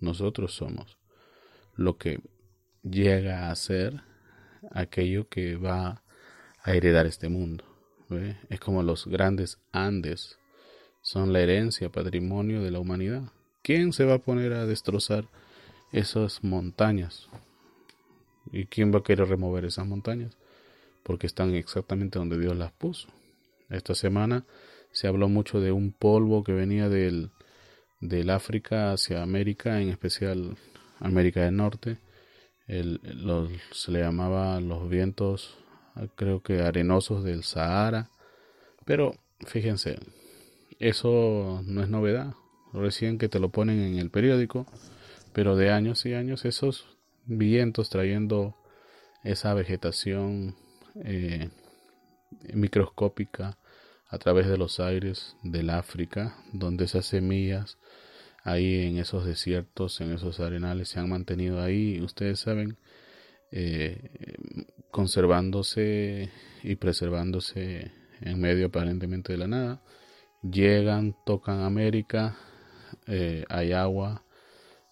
nosotros 0.00 0.54
somos 0.54 0.98
lo 1.74 1.98
que 1.98 2.20
llega 2.82 3.50
a 3.50 3.54
ser 3.54 4.02
aquello 4.70 5.28
que 5.28 5.56
va 5.56 6.02
a 6.66 6.74
heredar 6.74 7.06
este 7.06 7.28
mundo. 7.28 7.64
Es 8.50 8.60
como 8.60 8.82
los 8.82 9.06
grandes 9.06 9.58
Andes 9.72 10.36
son 11.00 11.32
la 11.32 11.40
herencia, 11.40 11.90
patrimonio 11.90 12.60
de 12.60 12.72
la 12.72 12.80
humanidad. 12.80 13.32
¿Quién 13.62 13.92
se 13.92 14.04
va 14.04 14.14
a 14.14 14.18
poner 14.18 14.52
a 14.52 14.66
destrozar 14.66 15.28
esas 15.92 16.42
montañas? 16.42 17.28
¿Y 18.50 18.66
quién 18.66 18.92
va 18.92 18.98
a 18.98 19.02
querer 19.04 19.28
remover 19.28 19.64
esas 19.64 19.86
montañas? 19.86 20.36
Porque 21.04 21.28
están 21.28 21.54
exactamente 21.54 22.18
donde 22.18 22.38
Dios 22.38 22.56
las 22.56 22.72
puso. 22.72 23.08
Esta 23.70 23.94
semana 23.94 24.44
se 24.90 25.06
habló 25.06 25.28
mucho 25.28 25.60
de 25.60 25.70
un 25.70 25.92
polvo 25.92 26.42
que 26.42 26.52
venía 26.52 26.88
del, 26.88 27.30
del 28.00 28.28
África 28.30 28.92
hacia 28.92 29.22
América, 29.22 29.80
en 29.80 29.90
especial 29.90 30.56
América 30.98 31.44
del 31.44 31.56
Norte. 31.56 31.98
Se 32.66 33.92
le 33.92 34.00
llamaba 34.00 34.60
los 34.60 34.88
vientos, 34.88 35.56
creo 36.14 36.42
que 36.42 36.62
arenosos 36.62 37.24
del 37.24 37.42
Sahara. 37.42 38.10
Pero 38.84 39.14
fíjense, 39.46 39.98
eso 40.78 41.62
no 41.64 41.82
es 41.82 41.88
novedad. 41.88 42.34
Recién 42.72 43.18
que 43.18 43.28
te 43.28 43.40
lo 43.40 43.50
ponen 43.50 43.80
en 43.80 43.98
el 43.98 44.10
periódico, 44.10 44.66
pero 45.32 45.56
de 45.56 45.70
años 45.70 46.04
y 46.06 46.14
años 46.14 46.44
esos 46.44 46.96
vientos 47.24 47.90
trayendo 47.90 48.56
esa 49.24 49.54
vegetación 49.54 50.54
eh, 51.04 51.50
microscópica 52.52 53.58
a 54.08 54.18
través 54.18 54.46
de 54.46 54.58
los 54.58 54.78
aires 54.78 55.36
del 55.42 55.70
África, 55.70 56.36
donde 56.52 56.84
esas 56.84 57.06
semillas 57.06 57.78
ahí 58.44 58.86
en 58.86 58.98
esos 58.98 59.26
desiertos, 59.26 60.00
en 60.00 60.12
esos 60.12 60.38
arenales 60.38 60.90
se 60.90 61.00
han 61.00 61.08
mantenido 61.08 61.60
ahí, 61.60 62.00
ustedes 62.00 62.38
saben, 62.38 62.78
eh, 63.50 64.36
conservándose 64.90 66.30
y 66.62 66.76
preservándose 66.76 67.92
en 68.20 68.40
medio 68.40 68.66
aparentemente 68.66 69.32
de 69.32 69.38
la 69.38 69.46
nada. 69.46 69.82
Llegan, 70.42 71.16
tocan 71.24 71.60
América, 71.60 72.36
eh, 73.06 73.44
hay 73.48 73.72
agua, 73.72 74.24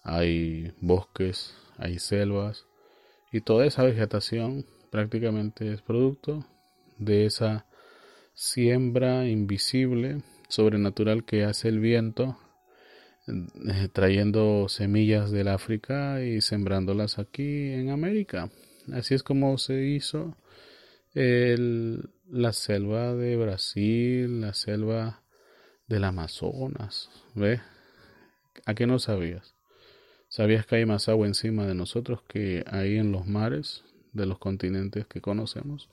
hay 0.03 0.73
bosques, 0.81 1.55
hay 1.79 1.99
selvas 1.99 2.67
y 3.33 3.41
toda 3.41 3.67
esa 3.67 3.83
vegetación 3.83 4.67
prácticamente 4.91 5.73
es 5.73 5.83
producto 5.83 6.47
de 6.99 7.27
esa 7.27 7.67
siembra 8.35 9.27
invisible, 9.27 10.23
sobrenatural 10.49 11.25
que 11.25 11.45
hace 11.45 11.69
el 11.69 11.81
viento, 11.81 12.37
eh, 13.27 13.89
trayendo 13.93 14.69
semillas 14.69 15.31
del 15.31 15.49
África 15.49 16.23
y 16.23 16.41
sembrándolas 16.41 17.19
aquí 17.19 17.73
en 17.73 17.91
América. 17.91 18.51
Así 18.93 19.15
es 19.15 19.23
como 19.23 19.57
se 19.59 19.85
hizo 19.87 20.37
el, 21.15 22.11
la 22.31 22.53
selva 22.53 23.15
de 23.15 23.37
Brasil, 23.37 24.41
la 24.41 24.53
selva 24.53 25.23
del 25.87 26.05
Amazonas. 26.05 27.09
¿Ve? 27.35 27.61
¿A 28.67 28.75
qué 28.75 28.87
no 28.87 28.99
sabías? 28.99 29.55
¿Sabías 30.29 30.67
que 30.67 30.77
hay 30.77 30.87
más 30.87 31.09
agua 31.09 31.27
encima 31.27 31.67
de 31.67 31.75
nosotros 31.75 32.23
que 32.29 32.65
hay 32.67 32.97
en 32.97 33.13
los 33.13 33.27
mares 33.27 33.85
de 34.13 34.27
los 34.27 34.39
continentes 34.39 35.07
que 35.07 35.21
conocemos? 35.21 35.89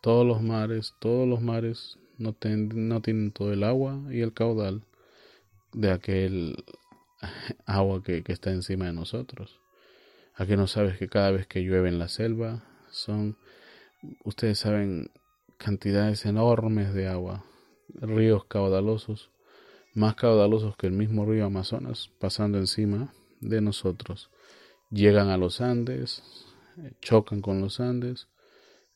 Todos 0.00 0.26
los 0.26 0.40
mares, 0.40 0.94
todos 1.00 1.28
los 1.28 1.42
mares 1.42 1.98
no, 2.16 2.32
tienen 2.32 3.32
todo 3.32 3.52
el 3.52 3.64
agua 3.64 4.00
y 4.10 4.20
el 4.20 4.32
caudal 4.32 4.82
de 5.72 5.90
aquel 5.90 6.64
agua 7.66 8.02
que 8.02 8.22
está 8.28 8.50
encima 8.50 8.86
de 8.86 8.92
nosotros. 8.92 9.60
¿A 10.40 10.46
qué 10.46 10.56
no 10.56 10.66
sabes 10.66 10.96
que 10.96 11.06
cada 11.06 11.32
vez 11.32 11.46
que 11.46 11.60
llueve 11.60 11.90
en 11.90 11.98
la 11.98 12.08
selva 12.08 12.64
son, 12.90 13.36
ustedes 14.24 14.58
saben, 14.58 15.10
cantidades 15.58 16.24
enormes 16.24 16.94
de 16.94 17.08
agua, 17.08 17.44
ríos 17.92 18.46
caudalosos, 18.46 19.30
más 19.92 20.14
caudalosos 20.14 20.78
que 20.78 20.86
el 20.86 20.94
mismo 20.94 21.26
río 21.26 21.44
Amazonas, 21.44 22.08
pasando 22.18 22.56
encima 22.56 23.12
de 23.42 23.60
nosotros. 23.60 24.30
Llegan 24.90 25.28
a 25.28 25.36
los 25.36 25.60
Andes, 25.60 26.22
chocan 27.02 27.42
con 27.42 27.60
los 27.60 27.78
Andes, 27.78 28.28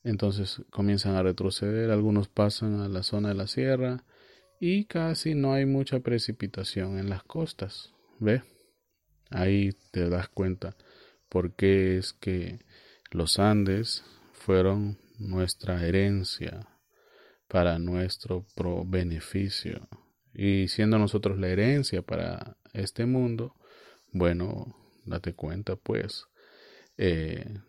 entonces 0.02 0.62
comienzan 0.70 1.14
a 1.14 1.22
retroceder, 1.22 1.90
algunos 1.90 2.28
pasan 2.28 2.80
a 2.80 2.88
la 2.88 3.02
zona 3.02 3.28
de 3.28 3.35
la 3.35 3.48
sierra 3.48 4.02
y 4.61 4.87
casi 4.87 5.35
no 5.35 5.52
hay 5.52 5.66
mucha 5.66 6.00
precipitación 6.00 6.98
en 6.98 7.11
las 7.11 7.22
costas. 7.22 7.92
¿Ve? 8.18 8.42
Ahí 9.28 9.72
te 9.90 10.09
das 10.09 10.30
cuenta 10.30 10.74
por 11.28 11.54
qué 11.54 11.98
es 11.98 12.12
que 12.12 12.60
los 13.10 13.38
Andes 13.38 14.04
fueron 14.32 14.98
nuestra 15.18 15.87
herencia 15.87 16.68
para 17.48 17.78
nuestro 17.78 18.46
beneficio. 18.87 19.88
Y 20.32 20.68
siendo 20.68 20.98
nosotros 20.98 21.38
la 21.38 21.48
herencia 21.48 22.02
para 22.02 22.56
este 22.72 23.06
mundo, 23.06 23.54
bueno, 24.12 24.76
date 25.04 25.34
cuenta 25.34 25.76
pues 25.76 26.26
eh, 26.96 27.60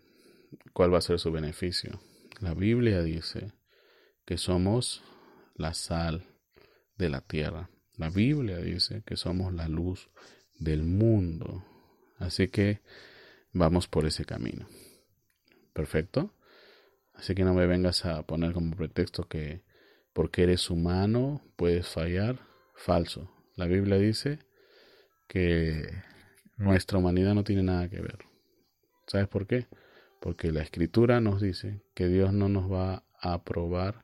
cuál 0.74 0.94
va 0.94 0.98
a 0.98 1.02
ser 1.02 1.20
su 1.20 1.32
beneficio. 1.32 2.02
La 2.40 2.54
Biblia 2.54 3.02
dice 3.02 3.54
que 4.26 4.38
somos 4.38 5.04
la 5.56 5.74
sal 5.74 6.26
de 6.98 7.10
la 7.10 7.22
tierra. 7.22 7.70
La 7.98 8.10
Biblia 8.10 8.58
dice 8.58 9.04
que 9.06 9.16
somos 9.16 9.54
la 9.54 9.68
luz 9.68 10.10
del 10.58 10.84
mundo. 10.84 11.64
Así 12.18 12.48
que 12.48 12.82
vamos 13.56 13.88
por 13.88 14.06
ese 14.06 14.26
camino. 14.26 14.68
Perfecto. 15.74 16.36
Así 17.14 17.34
que 17.34 17.46
no 17.46 17.54
me 17.54 17.66
vengas 17.66 18.06
a 18.06 18.22
poner 18.24 18.52
como 18.54 18.76
pretexto 18.76 19.28
que 19.28 19.64
porque 20.14 20.44
eres 20.44 20.70
humano 20.70 21.42
puedes 21.56 21.88
fallar. 21.88 22.40
Falso. 22.76 23.32
La 23.56 23.66
Biblia 23.66 23.98
dice 23.98 24.40
que 25.30 25.88
nuestra 26.58 27.00
humanidad 27.00 27.34
no 27.34 27.46
tiene 27.46 27.64
nada 27.64 27.90
que 27.90 28.02
ver. 28.02 28.20
¿Sabes 29.08 29.30
por 29.30 29.48
qué? 29.48 29.68
Porque 30.20 30.52
la 30.52 30.62
escritura 30.62 31.22
nos 31.22 31.42
dice 31.42 31.82
que 31.94 32.08
Dios 32.08 32.34
no 32.34 32.50
nos 32.50 32.70
va 32.70 33.04
a 33.22 33.44
probar 33.46 34.04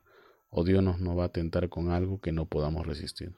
o 0.50 0.64
Dios 0.64 0.82
nos 0.82 1.02
no 1.02 1.16
va 1.18 1.26
a 1.26 1.32
tentar 1.32 1.68
con 1.68 1.92
algo 1.92 2.22
que 2.22 2.32
no 2.32 2.46
podamos 2.46 2.88
resistir. 2.88 3.36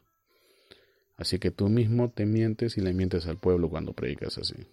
Así 1.17 1.39
que 1.39 1.49
tú 1.49 1.69
mismo 1.69 2.11
te 2.11 2.27
mientes 2.27 2.77
y 2.77 2.81
le 2.81 2.93
mientes 2.93 3.25
al 3.25 3.39
pueblo 3.39 3.69
cuando 3.69 3.93
predicas 3.93 4.37
así. 4.37 4.67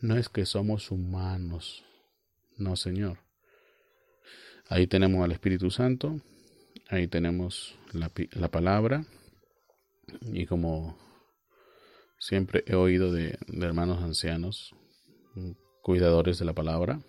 No 0.00 0.16
es 0.16 0.28
que 0.28 0.46
somos 0.46 0.90
humanos, 0.90 1.84
no 2.56 2.76
Señor. 2.76 3.18
Ahí 4.68 4.86
tenemos 4.86 5.24
al 5.24 5.32
Espíritu 5.32 5.70
Santo, 5.70 6.20
ahí 6.88 7.06
tenemos 7.06 7.78
la, 7.92 8.10
la 8.32 8.50
palabra 8.50 9.04
y 10.22 10.46
como 10.46 10.98
siempre 12.18 12.64
he 12.66 12.74
oído 12.74 13.12
de, 13.12 13.38
de 13.46 13.66
hermanos 13.66 14.02
ancianos 14.02 14.74
cuidadores 15.82 16.38
de 16.38 16.44
la 16.44 16.52
palabra. 16.52 17.00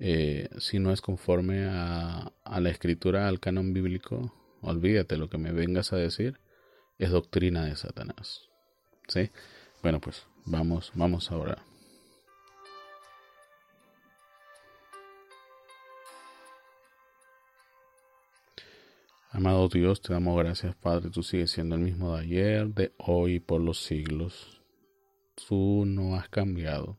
Eh, 0.00 0.48
si 0.58 0.78
no 0.78 0.92
es 0.92 1.00
conforme 1.00 1.66
a, 1.66 2.32
a, 2.44 2.60
la 2.60 2.70
escritura, 2.70 3.28
al 3.28 3.38
canon 3.38 3.72
bíblico, 3.72 4.34
olvídate 4.62 5.16
lo 5.16 5.28
que 5.28 5.38
me 5.38 5.52
vengas 5.52 5.92
a 5.92 5.96
decir, 5.96 6.40
es 6.98 7.10
doctrina 7.10 7.64
de 7.64 7.76
Satanás. 7.76 8.48
¿Sí? 9.08 9.30
Bueno, 9.82 10.00
pues 10.00 10.26
vamos, 10.44 10.90
vamos 10.94 11.30
ahora. 11.30 11.62
Amado 19.32 19.68
Dios, 19.68 20.02
te 20.02 20.12
damos 20.12 20.36
gracias, 20.36 20.74
Padre. 20.74 21.08
Tú 21.08 21.22
sigues 21.22 21.52
siendo 21.52 21.76
el 21.76 21.82
mismo 21.82 22.16
de 22.16 22.22
ayer, 22.22 22.66
de 22.74 22.92
hoy 22.98 23.34
y 23.34 23.40
por 23.40 23.60
los 23.60 23.80
siglos. 23.80 24.60
Tú 25.46 25.84
no 25.86 26.16
has 26.16 26.28
cambiado 26.28 26.98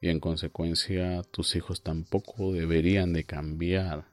y 0.00 0.08
en 0.08 0.18
consecuencia 0.18 1.22
tus 1.22 1.54
hijos 1.54 1.84
tampoco 1.84 2.52
deberían 2.52 3.12
de 3.12 3.22
cambiar 3.22 4.08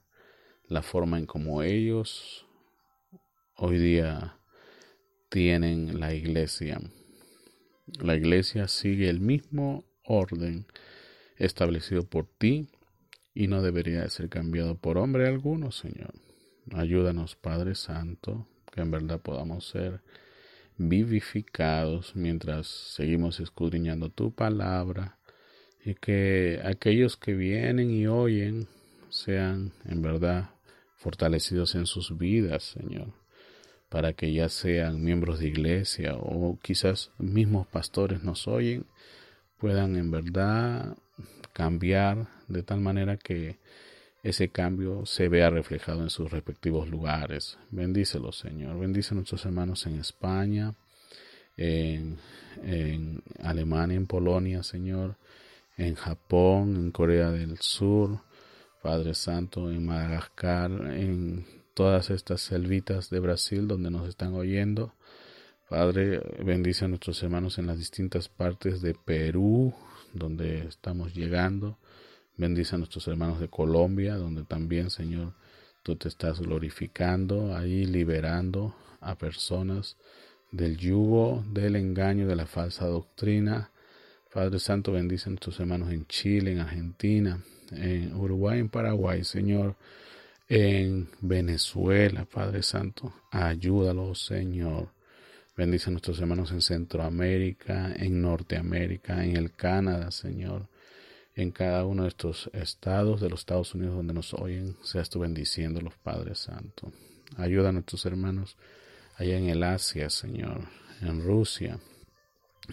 la 0.68 0.84
forma 0.84 1.18
en 1.18 1.26
como 1.26 1.64
ellos 1.64 2.46
hoy 3.56 3.80
día 3.80 4.38
tienen 5.30 6.00
la 6.00 6.14
iglesia. 6.14 6.80
La 8.00 8.16
iglesia 8.16 8.68
sigue 8.68 9.10
el 9.10 9.22
mismo 9.22 9.86
orden 10.04 10.68
establecido 11.38 12.08
por 12.08 12.28
ti 12.28 12.70
y 13.34 13.48
no 13.48 13.64
debería 13.64 14.02
de 14.02 14.10
ser 14.12 14.30
cambiado 14.30 14.78
por 14.78 15.00
hombre 15.00 15.28
alguno, 15.28 15.72
Señor. 15.72 16.31
Ayúdanos, 16.70 17.36
Padre 17.36 17.74
Santo, 17.76 18.48
que 18.72 18.82
en 18.82 18.92
verdad 18.92 19.20
podamos 19.20 19.68
ser 19.68 20.02
vivificados 20.78 22.16
mientras 22.16 22.68
seguimos 22.68 23.40
escudriñando 23.40 24.10
tu 24.10 24.32
palabra 24.34 25.18
y 25.84 25.96
que 25.96 26.62
aquellos 26.64 27.18
que 27.18 27.34
vienen 27.34 27.90
y 27.90 28.08
oyen 28.08 28.68
sean 29.10 29.74
en 29.86 30.02
verdad 30.02 30.52
fortalecidos 30.96 31.74
en 31.76 31.88
sus 31.88 32.18
vidas, 32.18 32.64
Señor. 32.64 33.14
para 33.90 34.14
que 34.14 34.32
ya 34.32 34.48
sean 34.48 35.04
miembros 35.04 35.40
de 35.40 35.50
iglesia 35.50 36.16
o 36.16 36.58
quizás 36.62 37.12
mismos 37.18 37.68
pastores 37.68 38.24
nos 38.24 38.48
oyen, 38.48 38.86
puedan 39.58 39.98
en 39.98 40.12
verdad 40.12 40.96
cambiar 41.52 42.28
de 42.48 42.64
tal 42.64 42.80
manera 42.80 43.18
que 43.18 43.60
ese 44.24 44.50
cambio 44.50 45.06
se 45.06 45.30
vea 45.30 45.50
reflejado 45.50 46.02
en 46.02 46.10
sus 46.10 46.30
respectivos 46.30 46.90
lugares. 46.90 47.58
Bendícelos, 47.72 48.38
Señor. 48.38 48.80
Bendice 48.80 49.14
a 49.14 49.16
nuestros 49.16 49.46
hermanos 49.46 49.86
en 49.88 49.96
España, 49.96 50.76
en, 51.58 52.18
en 52.64 53.24
Alemania, 53.42 53.98
en 53.98 54.08
Polonia, 54.08 54.64
Señor, 54.64 55.18
en 55.78 55.96
Japón, 55.96 56.76
en 56.76 56.92
Corea 56.92 57.32
del 57.32 57.58
Sur, 57.58 58.20
Padre 58.84 59.16
Santo, 59.16 59.72
en 59.72 59.86
Madagascar, 59.86 60.72
en 60.94 61.46
todas 61.74 62.10
estas 62.12 62.42
selvitas 62.42 63.10
de 63.10 63.20
Brasil 63.20 63.68
donde 63.68 63.90
nos 63.90 64.08
están 64.08 64.34
oyendo. 64.34 64.94
Padre, 65.70 66.22
bendice 66.44 66.86
a 66.86 66.88
nuestros 66.90 67.24
hermanos 67.24 67.58
en 67.58 67.66
las 67.66 67.78
distintas 67.78 68.28
partes 68.28 68.82
de 68.82 68.94
Perú, 68.94 69.74
donde 70.14 70.68
estamos 70.68 71.14
llegando. 71.16 71.78
Bendice 72.38 72.76
a 72.76 72.78
nuestros 72.78 73.08
hermanos 73.08 73.40
de 73.40 73.50
Colombia, 73.50 74.16
donde 74.16 74.44
también, 74.44 74.90
Señor, 74.90 75.34
tú 75.84 75.96
te 75.96 76.08
estás 76.08 76.40
glorificando, 76.40 77.56
ahí 77.56 77.86
liberando 77.86 78.76
a 79.00 79.18
personas 79.18 79.98
del 80.52 80.78
yugo, 80.78 81.44
del 81.50 81.76
engaño, 81.76 82.28
de 82.28 82.36
la 82.36 82.46
falsa 82.46 82.86
doctrina. 82.86 83.72
Padre 84.34 84.60
Santo, 84.60 84.92
bendice 84.92 85.30
a 85.30 85.32
nuestros 85.32 85.60
hermanos 85.60 85.92
en 85.92 86.06
Chile, 86.08 86.54
en 86.54 86.60
Argentina, 86.60 87.44
en 87.72 88.16
Uruguay, 88.16 88.60
en 88.60 88.70
Paraguay, 88.70 89.24
Señor, 89.24 89.76
en 90.48 91.10
Venezuela, 91.22 92.26
Padre 92.26 92.64
Santo. 92.64 93.14
Ayúdalos, 93.32 94.26
Señor. 94.26 94.90
Bendice 95.56 95.90
a 95.90 95.92
nuestros 95.92 96.20
hermanos 96.20 96.52
en 96.52 96.62
Centroamérica, 96.62 97.94
en 97.96 98.22
Norteamérica, 98.22 99.24
en 99.24 99.36
el 99.36 99.52
Canadá, 99.52 100.12
Señor. 100.12 100.68
En 101.36 101.52
cada 101.52 101.86
uno 101.86 102.04
de 102.04 102.10
estos 102.10 102.50
estados 102.54 103.22
de 103.22 103.30
los 103.30 103.42
Estados 103.42 103.74
Unidos 103.74 103.96
donde 103.96 104.14
nos 104.14 104.34
oyen, 104.34 104.76
seas 104.84 105.10
tú 105.10 105.20
bendiciéndolos, 105.20 105.94
Padre 106.04 106.36
Santo. 106.36 106.92
Ayuda 107.38 107.70
a 107.70 107.72
nuestros 107.72 108.06
hermanos 108.06 108.58
allá 109.16 109.38
en 109.38 109.48
el 109.48 109.64
Asia, 109.64 110.10
Señor, 110.10 110.68
en 111.02 111.24
Rusia, 111.24 111.80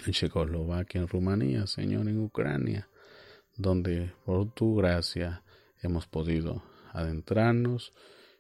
en 0.05 0.13
Checoslovaquia, 0.13 1.01
en 1.01 1.09
Rumanía, 1.09 1.67
Señor, 1.67 2.09
en 2.09 2.21
Ucrania, 2.21 2.89
donde 3.57 4.13
por 4.25 4.51
tu 4.53 4.77
gracia 4.77 5.43
hemos 5.81 6.07
podido 6.07 6.63
adentrarnos 6.93 7.93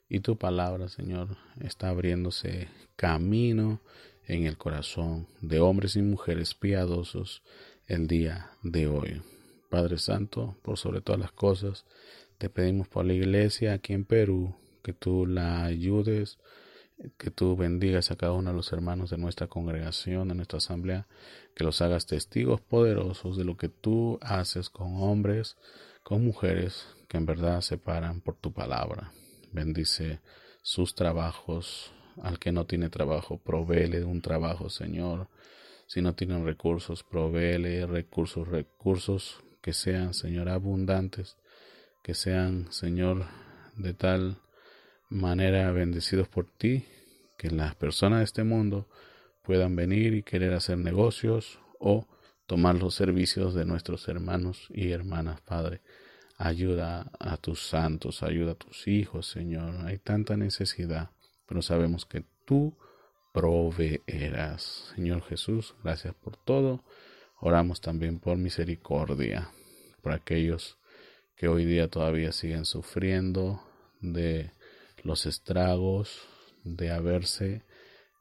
y 0.08 0.20
tu 0.20 0.36
palabra, 0.36 0.88
Señor, 0.88 1.36
está 1.60 1.90
abriéndose 1.90 2.68
camino 2.96 3.80
en 4.26 4.46
el 4.46 4.56
corazón 4.56 5.28
de 5.40 5.60
hombres 5.60 5.96
y 5.96 6.02
mujeres 6.02 6.54
piadosos 6.54 7.42
el 7.86 8.08
día 8.08 8.50
de 8.62 8.88
hoy. 8.88 9.22
Padre 9.68 9.98
Santo, 9.98 10.56
por 10.62 10.78
sobre 10.78 11.00
todas 11.00 11.20
las 11.20 11.32
cosas, 11.32 11.84
te 12.38 12.48
pedimos 12.48 12.88
por 12.88 13.04
la 13.04 13.12
iglesia 13.12 13.74
aquí 13.74 13.92
en 13.92 14.04
Perú, 14.04 14.54
que 14.82 14.92
tú 14.92 15.26
la 15.26 15.64
ayudes, 15.64 16.38
que 17.16 17.30
tú 17.30 17.56
bendigas 17.56 18.10
a 18.10 18.16
cada 18.16 18.32
uno 18.32 18.50
de 18.50 18.56
los 18.56 18.72
hermanos 18.72 19.10
de 19.10 19.18
nuestra 19.18 19.46
congregación, 19.46 20.28
de 20.28 20.34
nuestra 20.34 20.58
asamblea, 20.58 21.06
que 21.54 21.64
los 21.64 21.80
hagas 21.82 22.06
testigos 22.06 22.60
poderosos 22.60 23.36
de 23.36 23.44
lo 23.44 23.56
que 23.56 23.68
tú 23.68 24.18
haces 24.22 24.70
con 24.70 25.02
hombres, 25.02 25.56
con 26.02 26.24
mujeres 26.24 26.86
que 27.08 27.16
en 27.18 27.26
verdad 27.26 27.60
se 27.60 27.78
paran 27.78 28.20
por 28.20 28.36
tu 28.36 28.52
palabra. 28.52 29.12
Bendice 29.52 30.20
sus 30.62 30.94
trabajos. 30.94 31.92
Al 32.20 32.40
que 32.40 32.50
no 32.50 32.66
tiene 32.66 32.90
trabajo, 32.90 33.38
provéele 33.38 34.04
un 34.04 34.20
trabajo, 34.22 34.70
Señor. 34.70 35.28
Si 35.86 36.02
no 36.02 36.14
tienen 36.14 36.44
recursos, 36.44 37.04
provéele 37.04 37.86
recursos, 37.86 38.48
recursos 38.48 39.38
que 39.68 39.74
sean, 39.74 40.14
Señor, 40.14 40.48
abundantes, 40.48 41.36
que 42.02 42.14
sean, 42.14 42.72
Señor, 42.72 43.26
de 43.76 43.92
tal 43.92 44.38
manera 45.10 45.70
bendecidos 45.72 46.26
por 46.26 46.46
ti, 46.50 46.86
que 47.36 47.50
las 47.50 47.74
personas 47.74 48.20
de 48.20 48.24
este 48.24 48.44
mundo 48.44 48.88
puedan 49.42 49.76
venir 49.76 50.14
y 50.14 50.22
querer 50.22 50.54
hacer 50.54 50.78
negocios 50.78 51.58
o 51.78 52.06
tomar 52.46 52.76
los 52.76 52.94
servicios 52.94 53.52
de 53.52 53.66
nuestros 53.66 54.08
hermanos 54.08 54.68
y 54.70 54.90
hermanas, 54.90 55.42
Padre. 55.42 55.82
Ayuda 56.38 57.10
a 57.18 57.36
tus 57.36 57.60
santos, 57.60 58.22
ayuda 58.22 58.52
a 58.52 58.54
tus 58.54 58.88
hijos, 58.88 59.26
Señor. 59.26 59.86
Hay 59.86 59.98
tanta 59.98 60.38
necesidad, 60.38 61.10
pero 61.44 61.60
sabemos 61.60 62.06
que 62.06 62.24
tú 62.46 62.74
proveerás. 63.34 64.94
Señor 64.94 65.20
Jesús, 65.24 65.74
gracias 65.84 66.14
por 66.14 66.38
todo. 66.38 66.82
Oramos 67.40 67.82
también 67.82 68.18
por 68.18 68.38
misericordia, 68.38 69.52
por 70.08 70.14
aquellos 70.14 70.78
que 71.36 71.48
hoy 71.48 71.66
día 71.66 71.88
todavía 71.88 72.32
siguen 72.32 72.64
sufriendo 72.64 73.62
de 74.00 74.52
los 75.02 75.26
estragos 75.26 76.22
de 76.64 76.90
haberse 76.90 77.62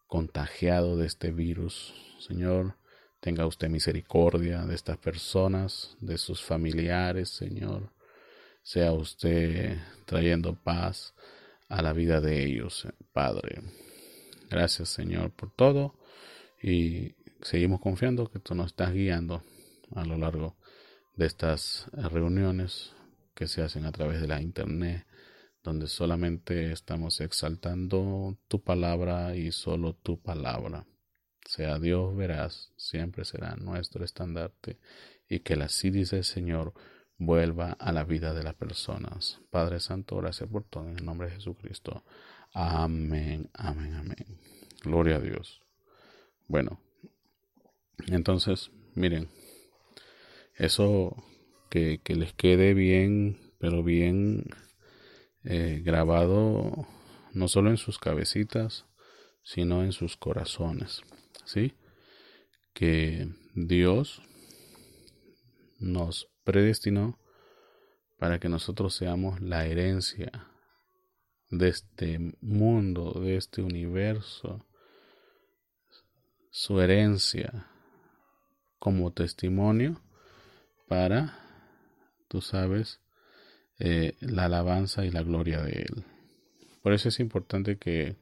contagiado 0.05 0.97
de 0.97 1.07
este 1.07 1.31
virus. 1.31 1.93
Señor, 2.19 2.75
tenga 3.21 3.45
usted 3.45 3.69
misericordia 3.69 4.65
de 4.65 4.75
estas 4.75 4.97
personas, 4.97 5.95
de 6.01 6.17
sus 6.17 6.43
familiares, 6.43 7.29
Señor. 7.29 7.93
Sea 8.63 8.91
usted 8.91 9.77
trayendo 10.05 10.61
paz 10.61 11.13
a 11.69 11.81
la 11.81 11.93
vida 11.93 12.19
de 12.19 12.43
ellos, 12.43 12.85
Padre. 13.13 13.61
Gracias, 14.49 14.89
Señor, 14.89 15.31
por 15.31 15.51
todo 15.51 15.97
y 16.61 17.15
seguimos 17.41 17.79
confiando 17.79 18.29
que 18.29 18.39
tú 18.39 18.55
nos 18.55 18.67
estás 18.67 18.91
guiando 18.91 19.41
a 19.95 20.03
lo 20.03 20.17
largo 20.17 20.57
de 21.17 21.25
estas 21.25 21.89
reuniones 21.91 22.93
que 23.33 23.47
se 23.47 23.61
hacen 23.61 23.85
a 23.85 23.91
través 23.91 24.21
de 24.21 24.27
la 24.27 24.41
internet, 24.41 25.05
donde 25.63 25.87
solamente 25.87 26.71
estamos 26.71 27.19
exaltando 27.19 28.37
tu 28.47 28.63
palabra 28.63 29.35
y 29.35 29.51
solo 29.51 29.93
tu 29.93 30.21
palabra. 30.21 30.85
Sea 31.45 31.79
Dios 31.79 32.15
verás, 32.15 32.71
siempre 32.77 33.25
será 33.25 33.55
nuestro 33.55 34.05
estandarte 34.05 34.79
y 35.27 35.39
que 35.39 35.55
la 35.55 35.69
sí 35.69 35.89
dice 35.89 36.17
el 36.17 36.23
Señor 36.23 36.73
vuelva 37.17 37.71
a 37.71 37.91
la 37.91 38.03
vida 38.03 38.33
de 38.33 38.43
las 38.43 38.53
personas. 38.53 39.41
Padre 39.49 39.79
Santo, 39.79 40.17
gracias 40.17 40.49
por 40.49 40.63
todo 40.63 40.87
en 40.87 40.97
el 40.97 41.05
nombre 41.05 41.29
de 41.29 41.35
Jesucristo. 41.35 42.03
Amén, 42.53 43.49
amén, 43.53 43.93
amén. 43.95 44.39
Gloria 44.83 45.15
a 45.15 45.19
Dios. 45.19 45.61
Bueno, 46.47 46.79
entonces, 48.07 48.71
miren, 48.93 49.29
eso 50.57 51.15
que, 51.69 52.01
les 52.07 52.33
quede 52.33 52.73
bien, 52.73 53.37
pero 53.59 53.83
bien 53.83 54.45
eh, 55.43 55.81
grabado, 55.83 56.87
no 57.33 57.47
solo 57.47 57.69
en 57.69 57.77
sus 57.77 57.99
cabecitas, 57.99 58.85
sino 59.43 59.83
en 59.83 59.91
sus 59.91 60.17
corazones, 60.17 61.01
¿sí? 61.45 61.73
Que 62.73 63.29
Dios 63.53 64.21
nos 65.79 66.29
predestinó 66.43 67.19
para 68.17 68.39
que 68.39 68.49
nosotros 68.49 68.95
seamos 68.95 69.39
la 69.41 69.65
herencia 69.67 70.31
de 71.49 71.69
este 71.69 72.19
mundo, 72.41 73.13
de 73.21 73.37
este 73.37 73.61
universo, 73.61 74.65
su 76.49 76.81
herencia 76.81 77.67
como 78.79 79.13
testimonio 79.13 80.01
para, 80.87 81.39
tú 82.27 82.41
sabes, 82.41 82.99
eh, 83.79 84.13
la 84.19 84.45
alabanza 84.45 85.05
y 85.05 85.11
la 85.11 85.21
gloria 85.21 85.61
de 85.61 85.71
Él. 85.71 86.03
Por 86.81 86.93
eso 86.93 87.09
es 87.09 87.19
importante 87.19 87.77
que 87.77 88.15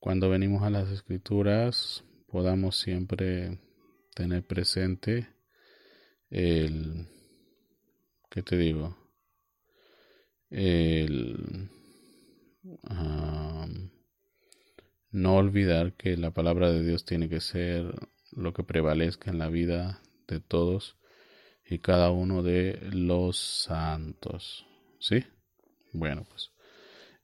cuando 0.00 0.30
venimos 0.30 0.62
a 0.62 0.70
las 0.70 0.90
escrituras 0.90 2.04
podamos 2.26 2.78
siempre 2.78 3.58
tener 4.14 4.42
presente 4.42 5.28
el, 6.30 7.06
¿qué 8.30 8.42
te 8.42 8.56
digo? 8.56 8.96
El 10.50 11.70
no 15.10 15.36
olvidar 15.36 15.92
que 15.92 16.16
la 16.16 16.32
palabra 16.32 16.72
de 16.72 16.82
Dios 16.82 17.04
tiene 17.04 17.28
que 17.28 17.40
ser 17.40 17.94
lo 18.32 18.52
que 18.52 18.64
prevalezca 18.64 19.30
en 19.30 19.38
la 19.38 19.48
vida 19.48 20.00
de 20.26 20.40
todos 20.40 20.96
y 21.66 21.78
cada 21.78 22.10
uno 22.10 22.42
de 22.42 22.78
los 22.92 23.38
santos. 23.38 24.66
¿Sí? 24.98 25.24
Bueno, 25.92 26.24
pues 26.28 26.50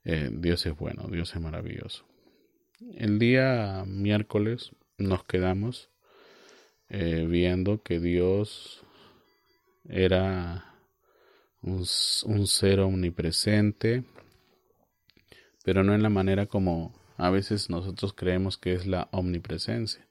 eh, 0.03 0.29
Dios 0.31 0.65
es 0.65 0.75
bueno, 0.75 1.07
Dios 1.09 1.33
es 1.35 1.41
maravilloso. 1.41 2.05
El 2.95 3.19
día 3.19 3.83
miércoles 3.85 4.71
nos 4.97 5.23
quedamos 5.25 5.89
eh, 6.89 7.25
viendo 7.29 7.83
que 7.83 7.99
Dios 7.99 8.83
era 9.87 10.75
un, 11.61 11.85
un 12.25 12.47
ser 12.47 12.79
omnipresente, 12.79 14.03
pero 15.63 15.83
no 15.83 15.93
en 15.93 16.01
la 16.01 16.09
manera 16.09 16.47
como 16.47 16.93
a 17.17 17.29
veces 17.29 17.69
nosotros 17.69 18.13
creemos 18.13 18.57
que 18.57 18.73
es 18.73 18.87
la 18.87 19.07
omnipresencia. 19.11 20.07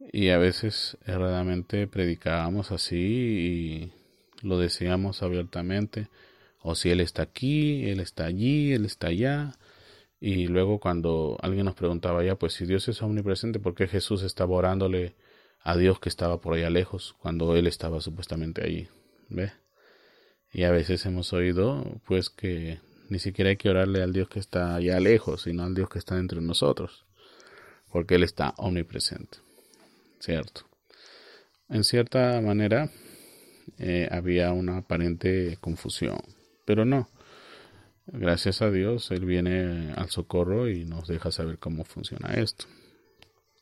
Y 0.00 0.28
a 0.28 0.38
veces 0.38 0.96
erradamente 1.06 1.86
predicábamos 1.86 2.70
así 2.70 2.96
y 2.96 3.92
lo 4.46 4.58
decíamos 4.58 5.22
abiertamente. 5.22 6.08
O 6.60 6.74
si 6.74 6.90
Él 6.90 7.00
está 7.00 7.22
aquí, 7.22 7.88
Él 7.88 8.00
está 8.00 8.26
allí, 8.26 8.72
Él 8.72 8.84
está 8.84 9.08
allá. 9.08 9.54
Y 10.20 10.46
luego 10.48 10.80
cuando 10.80 11.36
alguien 11.42 11.64
nos 11.64 11.74
preguntaba 11.74 12.24
ya, 12.24 12.36
pues 12.36 12.52
si 12.54 12.66
Dios 12.66 12.88
es 12.88 13.02
omnipresente, 13.02 13.60
¿por 13.60 13.74
qué 13.74 13.86
Jesús 13.86 14.22
estaba 14.22 14.54
orándole 14.54 15.14
a 15.62 15.76
Dios 15.76 16.00
que 16.00 16.08
estaba 16.08 16.40
por 16.40 16.54
allá 16.54 16.70
lejos 16.70 17.14
cuando 17.20 17.56
Él 17.56 17.66
estaba 17.66 18.00
supuestamente 18.00 18.64
allí? 18.64 18.88
¿Ve? 19.28 19.52
Y 20.52 20.62
a 20.62 20.70
veces 20.70 21.04
hemos 21.06 21.32
oído 21.32 22.00
pues 22.06 22.30
que 22.30 22.80
ni 23.08 23.18
siquiera 23.18 23.50
hay 23.50 23.56
que 23.56 23.70
orarle 23.70 24.02
al 24.02 24.12
Dios 24.12 24.28
que 24.28 24.38
está 24.38 24.74
allá 24.74 24.98
lejos, 25.00 25.42
sino 25.42 25.64
al 25.64 25.74
Dios 25.74 25.88
que 25.88 25.98
está 25.98 26.18
entre 26.18 26.40
nosotros, 26.40 27.04
porque 27.90 28.16
Él 28.16 28.22
está 28.22 28.54
omnipresente. 28.56 29.38
¿Cierto? 30.20 30.62
En 31.68 31.84
cierta 31.84 32.40
manera 32.40 32.90
eh, 33.78 34.08
había 34.10 34.52
una 34.52 34.78
aparente 34.78 35.58
confusión, 35.60 36.18
pero 36.64 36.84
no. 36.84 37.08
Gracias 38.06 38.62
a 38.62 38.70
Dios, 38.70 39.10
Él 39.10 39.26
viene 39.26 39.92
al 39.94 40.08
socorro 40.08 40.68
y 40.68 40.84
nos 40.86 41.08
deja 41.08 41.30
saber 41.30 41.58
cómo 41.58 41.84
funciona 41.84 42.34
esto. 42.34 42.64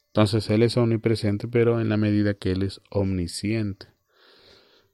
Entonces 0.08 0.48
Él 0.50 0.62
es 0.62 0.76
omnipresente, 0.76 1.48
pero 1.48 1.80
en 1.80 1.88
la 1.88 1.96
medida 1.96 2.34
que 2.34 2.52
Él 2.52 2.62
es 2.62 2.80
omnisciente. 2.90 3.88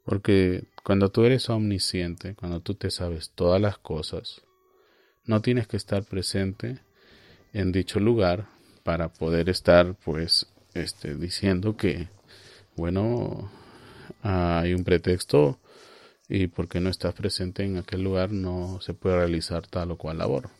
Porque 0.05 0.65
cuando 0.83 1.11
tú 1.11 1.25
eres 1.25 1.49
omnisciente, 1.51 2.35
cuando 2.35 2.61
tú 2.61 2.75
te 2.75 2.91
sabes 2.91 3.31
todas 3.35 3.61
las 3.61 3.79
cosas, 3.79 4.43
no 5.25 5.43
tienes 5.43 5.69
que 5.69 5.77
estar 5.77 6.03
presente 6.03 6.81
en 7.53 7.71
dicho 7.71 8.01
lugar 8.01 8.49
para 8.83 9.13
poder 9.13 9.49
estar 9.49 9.95
pues 9.95 10.52
este 10.75 11.15
diciendo 11.15 11.77
que 11.77 12.09
bueno 12.77 13.51
hay 14.23 14.75
un 14.75 14.85
pretexto 14.85 15.59
y 16.29 16.47
porque 16.47 16.81
no 16.81 16.89
estás 16.89 17.15
presente 17.15 17.65
en 17.65 17.77
aquel 17.77 18.03
lugar 18.03 18.33
no 18.33 18.81
se 18.81 18.95
puede 18.95 19.17
realizar 19.17 19.67
tal 19.67 19.91
o 19.91 19.99
cual 19.99 20.19
labor 20.19 20.51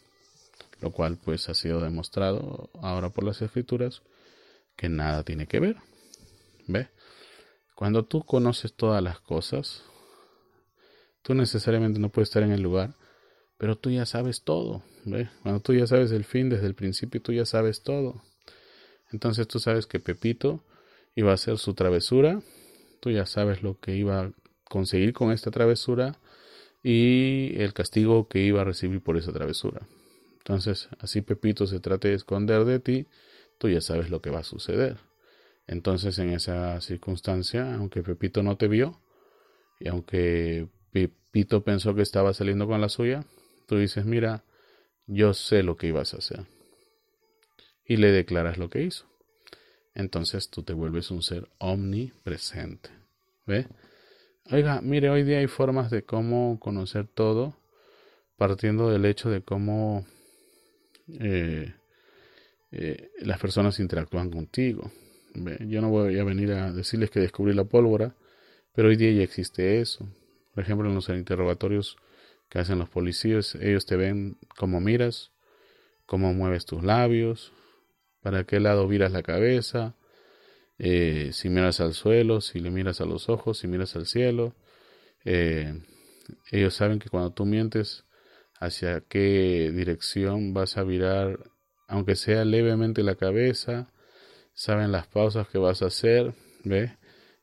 lo 0.81 0.91
cual 0.91 1.19
pues 1.23 1.49
ha 1.49 1.55
sido 1.55 1.81
demostrado 1.81 2.71
ahora 2.83 3.11
por 3.11 3.25
las 3.25 3.41
escrituras 3.41 4.03
que 4.77 4.89
nada 4.89 5.23
tiene 5.23 5.47
que 5.47 5.61
ver 5.61 5.77
ve 6.67 6.89
cuando 7.83 8.05
tú 8.05 8.23
conoces 8.23 8.75
todas 8.75 9.03
las 9.03 9.19
cosas, 9.19 9.83
tú 11.23 11.35
necesariamente 11.35 11.99
no 11.99 12.11
puedes 12.11 12.29
estar 12.29 12.45
en 12.45 12.53
el 12.53 12.63
lugar, 12.63 12.95
pero 13.59 13.77
tú 13.77 13.91
ya 13.91 14.07
sabes 14.07 14.45
todo. 14.45 14.85
¿ve? 15.05 15.29
Cuando 15.43 15.61
tú 15.61 15.75
ya 15.75 15.87
sabes 15.89 16.13
el 16.13 16.25
fin 16.25 16.49
desde 16.49 16.67
el 16.67 16.77
principio, 16.77 17.21
tú 17.21 17.33
ya 17.33 17.45
sabes 17.45 17.83
todo. 17.83 18.23
Entonces 19.13 19.47
tú 19.47 19.59
sabes 19.59 19.87
que 19.87 20.01
Pepito 20.01 20.65
iba 21.15 21.31
a 21.31 21.35
hacer 21.35 21.59
su 21.59 21.75
travesura, 21.75 22.41
tú 23.01 23.11
ya 23.11 23.27
sabes 23.27 23.63
lo 23.63 23.79
que 23.79 23.95
iba 23.95 24.21
a 24.21 24.33
conseguir 24.65 25.13
con 25.13 25.33
esta 25.33 25.51
travesura 25.51 26.19
y 26.83 27.53
el 27.57 27.75
castigo 27.75 28.29
que 28.29 28.41
iba 28.41 28.63
a 28.63 28.65
recibir 28.65 29.03
por 29.03 29.17
esa 29.17 29.33
travesura. 29.33 29.87
Entonces, 30.39 30.89
así 30.99 31.21
Pepito 31.21 31.67
se 31.67 31.79
trate 31.79 32.09
de 32.09 32.15
esconder 32.15 32.65
de 32.65 32.81
ti, 32.81 33.07
tú 33.59 33.69
ya 33.69 33.81
sabes 33.81 34.11
lo 34.11 34.21
que 34.21 34.31
va 34.31 34.41
a 34.41 34.45
suceder. 34.45 34.99
Entonces 35.67 36.19
en 36.19 36.31
esa 36.31 36.81
circunstancia, 36.81 37.75
aunque 37.75 38.03
Pepito 38.03 38.43
no 38.43 38.57
te 38.57 38.67
vio, 38.67 39.01
y 39.79 39.89
aunque 39.89 40.69
Pepito 40.91 41.63
pensó 41.63 41.95
que 41.95 42.03
estaba 42.03 42.35
saliendo 42.35 42.67
con 42.67 42.81
la 42.81 42.89
suya, 42.89 43.25
tú 43.67 43.79
dices, 43.79 44.05
mira, 44.05 44.45
yo 45.07 45.35
sé 45.35 45.63
lo 45.63 45.77
que 45.77 45.89
ibas 45.89 46.15
a 46.15 46.19
hacer. 46.19 46.47
Y 47.85 47.97
le 47.97 48.13
declaras 48.13 48.59
lo 48.59 48.71
que 48.71 48.83
hizo. 48.83 49.07
Entonces 49.95 50.49
tú 50.49 50.63
te 50.63 50.73
vuelves 50.73 51.11
un 51.11 51.23
ser 51.23 51.49
omnipresente. 51.59 52.91
¿Ve? 53.47 53.67
Oiga, 54.51 54.81
mire, 54.81 55.11
hoy 55.11 55.23
día 55.23 55.39
hay 55.39 55.47
formas 55.47 55.91
de 55.91 56.03
cómo 56.03 56.59
conocer 56.61 57.07
todo, 57.07 57.57
partiendo 58.37 58.91
del 58.91 59.05
hecho 59.05 59.31
de 59.31 59.43
cómo 59.43 60.07
eh, 61.09 61.75
eh, 62.71 63.11
las 63.21 63.39
personas 63.39 63.79
interactúan 63.81 64.31
contigo. 64.31 64.91
Yo 65.61 65.81
no 65.81 65.91
voy 65.91 66.19
a 66.19 66.25
venir 66.25 66.53
a 66.53 66.73
decirles 66.73 67.11
que 67.11 67.21
descubrí 67.21 67.55
la 67.55 67.65
pólvora, 67.65 68.15
pero 68.75 68.89
hoy 68.89 68.97
día 68.97 69.13
ya 69.13 69.23
existe 69.23 69.81
eso. 69.81 70.09
Por 70.55 70.63
ejemplo, 70.63 70.89
en 70.89 70.95
los 70.95 71.09
interrogatorios 71.09 71.97
que 72.49 72.59
hacen 72.59 72.79
los 72.79 72.89
policías, 72.89 73.55
ellos 73.55 73.87
te 73.87 73.97
ven 73.97 74.37
cómo 74.57 74.81
miras, 74.81 75.31
cómo 76.05 76.35
mueves 76.35 76.67
tus 76.67 76.83
labios, 76.83 77.53
para 78.23 78.45
qué 78.45 78.61
lado 78.61 78.89
viras 78.89 79.13
la 79.13 79.23
cabeza, 79.23 79.97
eh, 80.79 81.31
si 81.33 81.49
miras 81.49 81.81
al 81.81 81.95
suelo, 81.95 82.41
si 82.41 82.61
le 82.61 82.71
miras 82.71 83.01
a 83.01 83.05
los 83.05 83.29
ojos, 83.29 83.59
si 83.59 83.69
miras 83.69 83.95
al 83.97 84.07
cielo. 84.07 84.55
Eh, 85.25 85.81
ellos 86.51 86.75
saben 86.75 86.99
que 86.99 87.11
cuando 87.11 87.33
tú 87.33 87.45
mientes, 87.45 88.05
hacia 88.61 89.01
qué 89.03 89.73
dirección 89.75 90.55
vas 90.55 90.77
a 90.77 90.85
virar, 90.85 91.39
aunque 91.89 92.17
sea 92.17 92.45
levemente 92.45 93.03
la 93.03 93.17
cabeza, 93.17 93.93
saben 94.55 94.93
las 94.93 95.07
pausas 95.09 95.49
que 95.49 95.59
vas 95.59 95.83
a 95.83 95.87
hacer, 95.87 96.35
¿ve? 96.65 96.97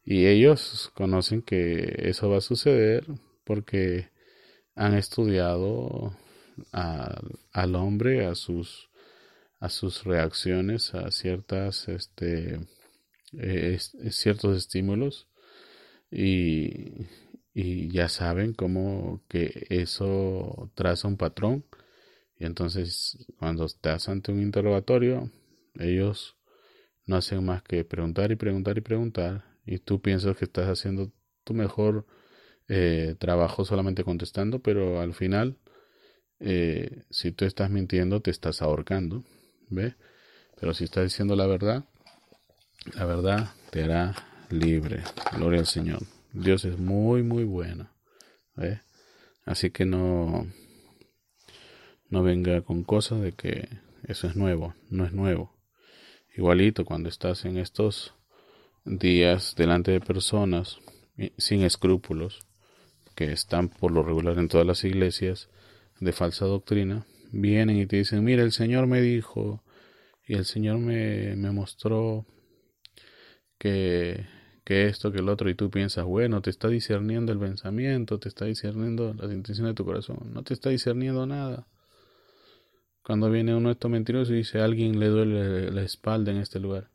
Y 0.03 0.27
ellos 0.27 0.91
conocen 0.95 1.41
que 1.41 1.95
eso 2.09 2.29
va 2.29 2.37
a 2.37 2.41
suceder 2.41 3.05
porque 3.45 4.09
han 4.75 4.95
estudiado 4.95 6.15
al 6.71 7.75
hombre, 7.75 8.25
a 8.25 8.35
sus, 8.35 8.88
a 9.60 9.69
sus 9.69 10.04
reacciones 10.04 10.93
a 10.95 11.12
ciertas, 11.12 11.88
este, 11.89 12.60
ciertos 14.10 14.58
estímulos 14.58 15.28
y, 16.12 17.08
y 17.54 17.89
ya 17.89 18.10
saben 18.10 18.54
cómo 18.54 19.24
que 19.28 19.67
eso 19.69 20.72
traza 20.76 21.08
un 21.08 21.17
patrón. 21.17 21.65
Y 22.38 22.45
entonces 22.45 23.17
cuando 23.38 23.65
estás 23.65 24.08
ante 24.10 24.32
un 24.32 24.41
interrogatorio 24.41 25.30
ellos 25.76 26.38
no 27.06 27.17
hacen 27.17 27.43
más 27.43 27.63
que 27.63 27.84
preguntar 27.84 28.32
y 28.32 28.36
preguntar 28.36 28.78
y 28.78 28.82
preguntar 28.82 29.43
y 29.65 29.80
tú 29.80 30.02
piensas 30.02 30.38
que 30.38 30.45
estás 30.45 30.67
haciendo 30.67 31.12
tu 31.43 31.54
mejor 31.54 32.06
eh, 32.67 33.15
trabajo 33.19 33.65
solamente 33.65 34.04
contestando, 34.04 34.60
pero 34.60 35.02
al 35.02 35.13
final, 35.13 35.58
eh, 36.39 37.04
si 37.10 37.32
tú 37.32 37.45
estás 37.45 37.69
mintiendo, 37.69 38.22
te 38.22 38.32
estás 38.32 38.62
ahorcando, 38.62 39.24
¿ve? 39.69 39.95
Pero 40.60 40.73
si 40.73 40.84
estás 40.84 41.03
diciendo 41.03 41.36
la 41.36 41.47
verdad, 41.47 41.86
la 42.93 43.05
verdad 43.05 43.51
te 43.71 43.84
hará 43.84 44.15
libre. 44.49 45.03
Gloria 45.36 45.60
al 45.60 45.67
Señor. 45.67 46.01
Dios 46.34 46.65
es 46.65 46.77
muy, 46.77 47.23
muy 47.23 47.43
bueno, 47.43 47.89
¿ve? 48.55 48.82
Así 49.45 49.71
que 49.71 49.86
no, 49.86 50.47
no 52.10 52.23
venga 52.23 52.62
con 52.62 52.84
cosas 52.84 53.21
de 53.21 53.32
que 53.32 53.67
eso 54.08 54.27
es 54.27 54.36
nuevo, 54.36 54.75
no 54.89 55.05
es 55.05 55.13
nuevo. 55.13 55.55
Igualito 56.36 56.86
cuando 56.86 57.10
estás 57.10 57.45
en 57.45 57.58
estos 57.58 58.13
días 58.86 59.55
delante 59.55 59.91
de 59.91 59.99
personas 59.99 60.79
sin 61.38 61.63
escrúpulos, 61.63 62.45
que 63.15 63.32
están 63.32 63.69
por 63.69 63.91
lo 63.91 64.03
regular 64.03 64.38
en 64.38 64.47
todas 64.47 64.65
las 64.65 64.84
iglesias 64.84 65.49
de 65.99 66.13
falsa 66.13 66.45
doctrina, 66.45 67.05
vienen 67.31 67.77
y 67.77 67.85
te 67.85 67.97
dicen, 67.97 68.23
mira, 68.23 68.43
el 68.43 68.51
Señor 68.51 68.87
me 68.87 69.01
dijo 69.01 69.63
y 70.27 70.35
el 70.35 70.45
Señor 70.45 70.79
me, 70.79 71.35
me 71.35 71.51
mostró 71.51 72.25
que, 73.57 74.25
que 74.63 74.87
esto, 74.87 75.11
que 75.11 75.19
el 75.19 75.29
otro, 75.29 75.49
y 75.49 75.55
tú 75.55 75.69
piensas, 75.69 76.05
bueno, 76.05 76.41
te 76.41 76.49
está 76.49 76.67
discerniendo 76.67 77.31
el 77.31 77.39
pensamiento, 77.39 78.19
te 78.19 78.29
está 78.29 78.45
discerniendo 78.45 79.13
las 79.15 79.31
intenciones 79.31 79.71
de 79.71 79.75
tu 79.75 79.85
corazón, 79.85 80.31
no 80.33 80.43
te 80.43 80.53
está 80.53 80.69
discerniendo 80.69 81.25
nada. 81.25 81.67
Cuando 83.03 83.31
viene 83.31 83.55
uno 83.55 83.69
de 83.69 83.73
estos 83.73 83.89
mentirosos 83.89 84.31
y 84.31 84.37
dice, 84.37 84.61
alguien 84.61 84.99
le 84.99 85.07
duele 85.07 85.71
la 85.71 85.81
espalda 85.81 86.31
en 86.31 86.37
este 86.37 86.59
lugar, 86.59 86.91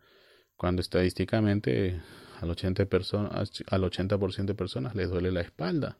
cuando 0.56 0.80
estadísticamente 0.80 2.00
al 2.40 2.48
80%, 2.50 2.86
personas, 2.86 3.50
al 3.68 3.84
80 3.84 4.16
de 4.16 4.54
personas 4.54 4.94
les 4.94 5.10
duele 5.10 5.32
la 5.32 5.40
espalda. 5.40 5.98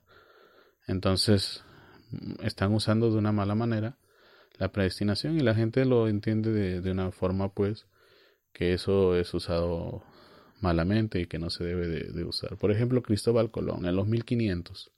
Entonces, 0.87 1.65
están 2.43 2.73
usando 2.73 3.11
de 3.11 3.19
una 3.19 3.33
mala 3.33 3.55
manera 3.55 3.97
la 4.59 4.71
predestinación 4.73 5.39
y 5.39 5.41
la 5.41 5.55
gente 5.55 5.85
lo 5.85 6.09
entiende 6.09 6.81
de, 6.81 6.91
una 6.91 7.11
forma 7.11 7.53
pues 7.53 7.87
que 8.53 8.73
eso 8.73 9.17
es 9.17 9.33
usado 9.35 10.05
malamente 10.61 11.21
y 11.21 11.27
que 11.27 11.39
no 11.39 11.51
se 11.51 11.65
debe 11.65 11.89
de, 11.89 12.13
de, 12.13 12.25
usar. 12.25 12.57
Por 12.57 12.71
ejemplo, 12.71 13.03
Cristóbal 13.03 13.51
Colón 13.51 13.87
en 13.87 13.97
los 13.97 14.07
1500, 14.07 14.93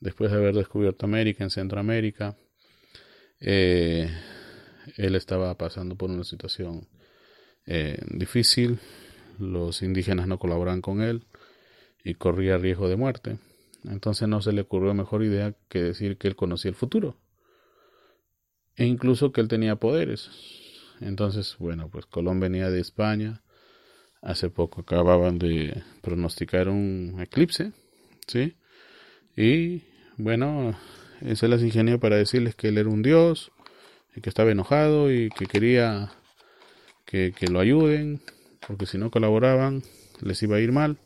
después 0.00 0.30
de 0.30 0.36
haber 0.36 0.54
descubierto 0.54 1.06
América 1.06 1.44
en 1.44 1.50
Centroamérica, 1.50 2.36
eh, 3.44 4.08
él 4.96 5.14
estaba 5.16 5.56
pasando 5.56 5.96
por 5.96 6.10
una 6.10 6.24
situación 6.24 6.88
eh, 7.66 7.98
difícil, 8.08 8.78
los 9.38 9.82
indígenas 9.82 10.28
no 10.28 10.38
colaboran 10.38 10.80
con 10.80 11.02
él 11.02 11.24
y 12.04 12.14
corría 12.14 12.58
riesgo 12.58 12.88
de 12.88 12.96
muerte. 12.96 13.38
Entonces 13.84 14.28
no 14.28 14.40
se 14.42 14.52
le 14.52 14.62
ocurrió 14.62 14.94
mejor 14.94 15.24
idea 15.24 15.54
que 15.68 15.82
decir 15.82 16.18
que 16.18 16.28
él 16.28 16.36
conocía 16.36 16.68
el 16.68 16.76
futuro. 16.76 17.16
E 18.76 18.84
incluso 18.86 19.32
que 19.32 19.40
él 19.40 19.48
tenía 19.48 19.76
poderes. 19.76 20.30
Entonces, 21.00 21.56
bueno, 21.58 21.88
pues 21.88 22.06
Colón 22.06 22.40
venía 22.40 22.70
de 22.70 22.80
España. 22.80 23.42
Hace 24.20 24.50
poco 24.50 24.82
acababan 24.82 25.38
de 25.38 25.82
pronosticar 26.00 26.68
un 26.68 27.16
eclipse, 27.20 27.72
¿sí? 28.26 28.54
Y 29.36 29.82
bueno, 30.16 30.78
se 31.34 31.48
las 31.48 31.62
ingenió 31.62 31.98
para 31.98 32.16
decirles 32.16 32.54
que 32.54 32.68
él 32.68 32.78
era 32.78 32.88
un 32.88 33.02
dios, 33.02 33.50
y 34.14 34.20
que 34.20 34.28
estaba 34.28 34.50
enojado 34.50 35.12
y 35.12 35.30
que 35.30 35.46
quería 35.46 36.12
que, 37.04 37.32
que 37.32 37.48
lo 37.48 37.60
ayuden, 37.60 38.20
porque 38.66 38.86
si 38.86 38.98
no 38.98 39.10
colaboraban 39.10 39.82
les 40.20 40.42
iba 40.42 40.56
a 40.56 40.60
ir 40.60 40.72
mal 40.72 40.98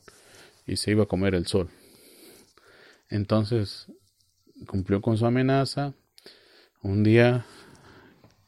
y 0.66 0.76
se 0.76 0.90
iba 0.90 1.04
a 1.04 1.08
comer 1.08 1.34
el 1.34 1.46
sol. 1.46 1.70
Entonces 3.08 3.86
cumplió 4.66 5.00
con 5.00 5.16
su 5.16 5.26
amenaza. 5.26 5.94
Un 6.82 7.02
día 7.02 7.46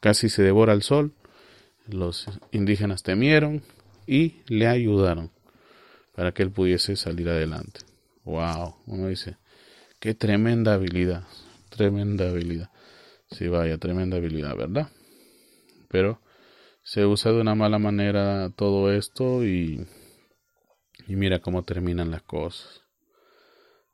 casi 0.01 0.29
se 0.29 0.43
devora 0.43 0.73
el 0.73 0.83
sol. 0.83 1.13
Los 1.87 2.27
indígenas 2.53 3.03
temieron 3.03 3.63
y 4.07 4.43
le 4.47 4.67
ayudaron 4.67 5.31
para 6.15 6.33
que 6.33 6.43
él 6.43 6.51
pudiese 6.51 6.97
salir 6.97 7.29
adelante. 7.29 7.81
Wow, 8.25 8.77
uno 8.87 9.09
dice, 9.09 9.37
qué 10.01 10.15
tremenda 10.15 10.75
habilidad, 10.75 11.25
tremenda 11.71 12.29
habilidad. 12.29 12.71
Sí, 13.31 13.49
vaya, 13.49 13.79
tremenda 13.79 14.17
habilidad, 14.17 14.57
¿verdad? 14.57 14.91
Pero 15.89 16.21
se 16.83 17.05
usa 17.07 17.33
de 17.33 17.41
una 17.41 17.55
mala 17.55 17.79
manera 17.79 18.51
todo 18.57 18.93
esto 18.93 19.45
y, 19.45 19.87
y 21.07 21.17
mira 21.17 21.41
cómo 21.41 21.63
terminan 21.63 22.11
las 22.11 22.23
cosas. 22.23 22.83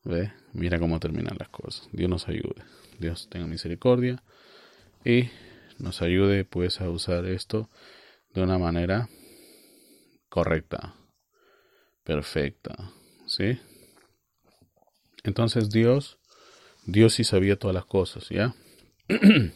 ¿Ve? 0.04 0.32
Mira 0.52 0.78
cómo 0.78 1.00
terminan 1.00 1.36
las 1.38 1.48
cosas. 1.48 1.88
Dios 1.92 2.10
nos 2.10 2.28
ayude. 2.28 2.62
Dios 2.98 3.28
tenga 3.30 3.46
misericordia 3.46 4.22
y 5.04 5.28
nos 5.78 6.02
ayude 6.02 6.44
pues 6.44 6.80
a 6.80 6.88
usar 6.88 7.26
esto 7.26 7.68
de 8.32 8.42
una 8.42 8.58
manera 8.58 9.08
correcta, 10.28 10.94
perfecta, 12.02 12.90
¿sí? 13.26 13.58
Entonces 15.22 15.70
Dios, 15.70 16.18
Dios 16.84 17.14
sí 17.14 17.24
sabía 17.24 17.58
todas 17.58 17.74
las 17.74 17.86
cosas, 17.86 18.28
¿ya? 18.28 18.54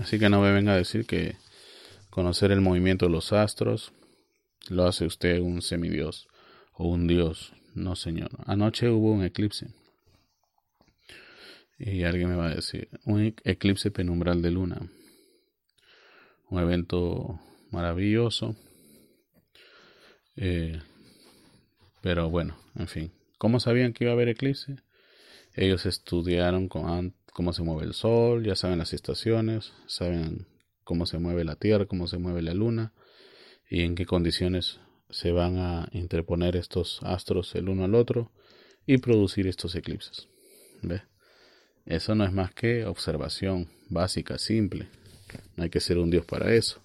Así 0.00 0.18
que 0.18 0.28
no 0.28 0.40
me 0.40 0.52
venga 0.52 0.72
a 0.72 0.76
decir 0.76 1.06
que 1.06 1.36
conocer 2.10 2.52
el 2.52 2.60
movimiento 2.60 3.06
de 3.06 3.12
los 3.12 3.32
astros 3.32 3.92
lo 4.68 4.86
hace 4.86 5.06
usted 5.06 5.40
un 5.40 5.62
semidios 5.62 6.28
o 6.72 6.88
un 6.88 7.06
dios. 7.06 7.52
No, 7.74 7.96
señor. 7.96 8.30
Anoche 8.46 8.88
hubo 8.90 9.12
un 9.12 9.24
eclipse. 9.24 9.68
Y 11.84 12.04
alguien 12.04 12.28
me 12.28 12.36
va 12.36 12.46
a 12.46 12.54
decir, 12.54 12.88
un 13.04 13.34
eclipse 13.42 13.90
penumbral 13.90 14.40
de 14.40 14.52
luna. 14.52 14.88
Un 16.48 16.60
evento 16.60 17.40
maravilloso. 17.72 18.54
Eh, 20.36 20.80
pero 22.00 22.30
bueno, 22.30 22.56
en 22.76 22.86
fin. 22.86 23.12
¿Cómo 23.36 23.58
sabían 23.58 23.92
que 23.92 24.04
iba 24.04 24.12
a 24.12 24.14
haber 24.14 24.28
eclipse? 24.28 24.76
Ellos 25.54 25.84
estudiaron 25.84 26.68
cómo 26.68 27.52
se 27.52 27.62
mueve 27.64 27.84
el 27.84 27.94
sol, 27.94 28.44
ya 28.44 28.54
saben 28.54 28.78
las 28.78 28.92
estaciones, 28.92 29.72
saben 29.88 30.46
cómo 30.84 31.04
se 31.04 31.18
mueve 31.18 31.44
la 31.44 31.56
Tierra, 31.56 31.86
cómo 31.86 32.06
se 32.06 32.18
mueve 32.18 32.42
la 32.42 32.54
Luna 32.54 32.92
y 33.68 33.82
en 33.82 33.96
qué 33.96 34.06
condiciones 34.06 34.78
se 35.10 35.32
van 35.32 35.58
a 35.58 35.88
interponer 35.90 36.54
estos 36.54 37.00
astros 37.02 37.56
el 37.56 37.68
uno 37.68 37.84
al 37.84 37.96
otro 37.96 38.30
y 38.86 38.98
producir 38.98 39.48
estos 39.48 39.74
eclipses. 39.74 40.28
¿Ve? 40.80 41.02
Eso 41.86 42.14
no 42.14 42.24
es 42.24 42.32
más 42.32 42.52
que 42.52 42.84
observación 42.84 43.68
básica, 43.88 44.38
simple. 44.38 44.88
No 45.56 45.64
hay 45.64 45.70
que 45.70 45.80
ser 45.80 45.98
un 45.98 46.10
dios 46.10 46.24
para 46.24 46.54
eso, 46.54 46.80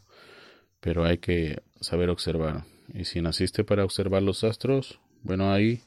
pero 0.79 1.05
hay 1.05 1.17
que 1.17 1.61
saber 1.79 2.09
observar. 2.09 2.65
Y 2.93 3.05
si 3.05 3.21
naciste 3.21 3.63
para 3.63 3.83
observar 3.83 4.23
los 4.23 4.43
astros, 4.43 4.99
bueno, 5.23 5.51
ahí 5.51 5.81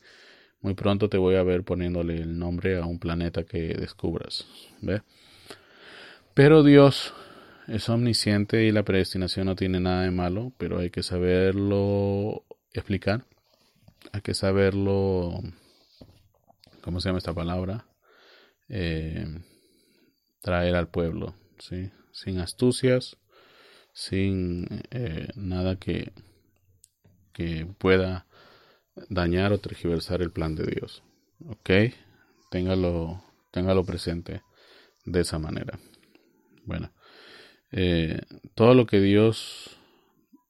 muy 0.61 0.75
pronto 0.75 1.09
te 1.09 1.17
voy 1.17 1.37
a 1.37 1.43
ver 1.43 1.65
poniéndole 1.65 2.17
el 2.17 2.39
nombre 2.39 2.77
a 2.77 2.85
un 2.85 2.99
planeta 2.99 3.45
que 3.45 3.75
descubras. 3.75 4.47
¿Ve? 4.81 5.03
Pero 6.35 6.63
Dios 6.63 7.15
es 7.67 7.89
omnisciente 7.89 8.65
y 8.65 8.73
la 8.73 8.83
predestinación 8.83 9.47
no 9.47 9.57
tiene 9.57 9.81
nada 9.81 10.03
de 10.03 10.11
malo, 10.11 10.53
pero 10.59 10.79
hay 10.79 10.91
que 10.91 11.03
saberlo 11.03 12.45
explicar. 12.73 13.25
Hay 14.13 14.21
que 14.21 14.35
saberlo. 14.35 15.41
¿Cómo 16.83 17.01
se 17.01 17.09
llama 17.09 17.19
esta 17.19 17.35
palabra? 17.35 17.87
Eh, 18.71 19.27
traer 20.41 20.77
al 20.77 20.89
pueblo. 20.89 21.35
Sin 22.13 22.39
astucias, 22.39 23.17
sin 23.93 24.67
eh, 24.91 25.29
nada 25.35 25.77
que, 25.77 26.13
que 27.33 27.67
pueda 27.79 28.27
dañar 29.09 29.53
o 29.53 29.59
tergiversar 29.59 30.23
el 30.23 30.31
plan 30.31 30.55
de 30.55 30.67
Dios. 30.67 31.03
¿Ok? 31.47 31.71
Téngalo, 32.51 33.23
téngalo 33.51 33.85
presente 33.85 34.43
de 35.05 35.21
esa 35.21 35.39
manera. 35.39 35.79
Bueno, 36.65 36.93
eh, 37.73 38.21
todo 38.55 38.75
lo 38.75 38.87
que 38.87 39.01
Dios 39.01 39.77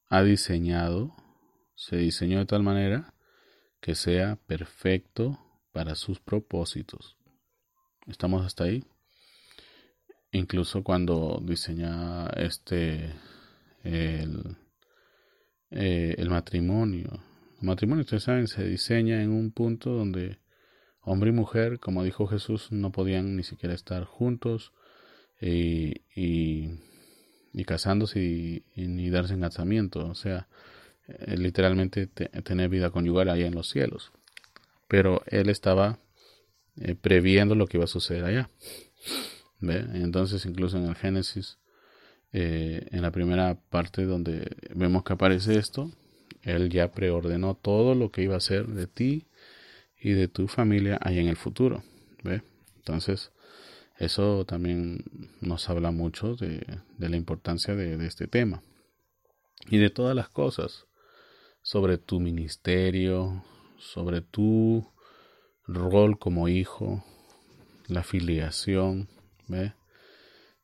ha 0.09 0.22
diseñado 0.22 1.14
se 1.74 1.96
diseñó 1.96 2.38
de 2.40 2.46
tal 2.46 2.62
manera 2.62 3.14
que 3.80 3.94
sea 3.94 4.37
perfecto 4.46 5.38
para 5.72 5.94
sus 5.94 6.20
propósitos. 6.20 7.16
¿Estamos 8.10 8.44
hasta 8.44 8.64
ahí? 8.64 8.82
Incluso 10.32 10.82
cuando 10.82 11.40
diseña 11.44 12.28
este 12.30 13.14
el, 13.84 14.56
eh, 15.70 16.16
el 16.18 16.28
matrimonio, 16.28 17.22
el 17.60 17.66
matrimonio, 17.66 18.02
ustedes 18.02 18.24
saben, 18.24 18.48
se 18.48 18.64
diseña 18.64 19.22
en 19.22 19.30
un 19.30 19.52
punto 19.52 19.90
donde 19.90 20.38
hombre 21.02 21.30
y 21.30 21.32
mujer, 21.32 21.78
como 21.78 22.02
dijo 22.02 22.26
Jesús, 22.26 22.72
no 22.72 22.90
podían 22.90 23.36
ni 23.36 23.44
siquiera 23.44 23.74
estar 23.74 24.04
juntos 24.04 24.72
y, 25.40 26.02
y, 26.14 27.64
casándose 27.64 28.20
y, 28.20 28.64
ni 28.74 29.08
darse 29.08 29.34
en 29.34 29.40
casamiento. 29.40 30.06
O 30.06 30.14
sea, 30.14 30.48
eh, 31.06 31.36
literalmente 31.36 32.06
tener 32.08 32.68
vida 32.68 32.90
conyugal 32.90 33.28
allá 33.28 33.46
en 33.46 33.54
los 33.54 33.68
cielos. 33.68 34.12
Pero 34.88 35.22
él 35.26 35.48
estaba 35.48 36.00
eh, 36.76 36.94
previendo 36.94 37.54
lo 37.54 37.66
que 37.66 37.76
iba 37.76 37.84
a 37.84 37.88
suceder 37.88 38.24
allá. 38.24 38.50
¿Ve? 39.60 39.84
Entonces, 39.94 40.46
incluso 40.46 40.78
en 40.78 40.86
el 40.86 40.94
Génesis, 40.94 41.58
eh, 42.32 42.86
en 42.90 43.02
la 43.02 43.10
primera 43.10 43.58
parte 43.70 44.04
donde 44.04 44.56
vemos 44.74 45.04
que 45.04 45.12
aparece 45.12 45.58
esto, 45.58 45.90
él 46.42 46.70
ya 46.70 46.92
preordenó 46.92 47.54
todo 47.54 47.94
lo 47.94 48.10
que 48.10 48.22
iba 48.22 48.34
a 48.34 48.38
hacer 48.38 48.66
de 48.68 48.86
ti 48.86 49.26
y 50.00 50.12
de 50.12 50.28
tu 50.28 50.48
familia 50.48 50.98
ahí 51.02 51.18
en 51.18 51.28
el 51.28 51.36
futuro. 51.36 51.82
¿ve? 52.22 52.42
Entonces, 52.76 53.32
eso 54.00 54.46
también 54.46 55.04
nos 55.42 55.68
habla 55.68 55.90
mucho 55.90 56.34
de, 56.34 56.64
la 56.98 57.16
importancia 57.16 57.76
de, 57.76 58.06
este 58.06 58.26
tema 58.26 58.62
y 59.68 59.76
de 59.76 59.90
todas 59.90 60.16
las 60.16 60.30
cosas 60.30 60.86
sobre 61.60 61.98
tu 61.98 62.18
ministerio, 62.18 63.44
sobre 63.78 64.22
tu 64.22 64.90
rol 65.74 66.18
como 66.18 66.48
hijo, 66.48 67.04
la 67.86 68.02
filiación. 68.02 69.08
¿ve? 69.48 69.72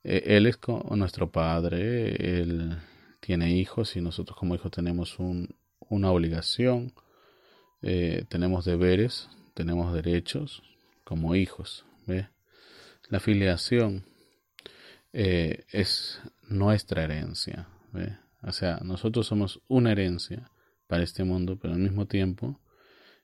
E, 0.04 0.36
él 0.36 0.46
es 0.46 0.59
nuestro 0.90 1.30
padre, 1.30 2.40
él 2.40 2.78
tiene 3.20 3.57
hijos 3.57 3.96
y 3.96 4.00
nosotros 4.00 4.38
como 4.38 4.54
hijos 4.54 4.70
tenemos 4.70 5.18
un, 5.18 5.57
una 5.88 6.11
obligación, 6.11 6.92
eh, 7.82 8.24
tenemos 8.28 8.64
deberes, 8.64 9.28
tenemos 9.54 9.92
derechos 9.92 10.62
como 11.04 11.34
hijos. 11.34 11.84
La 13.09 13.20
filiación 13.20 14.04
eh, 15.12 15.64
es 15.70 16.20
nuestra 16.48 17.04
herencia. 17.04 17.68
O 18.42 18.52
sea, 18.52 18.78
nosotros 18.82 19.26
somos 19.26 19.61
una 19.68 19.92
herencia 19.92 20.50
para 20.86 21.02
este 21.02 21.24
mundo, 21.24 21.57
pero 21.61 21.74
al 21.74 21.80
mismo 21.80 22.07
tiempo 22.07 22.61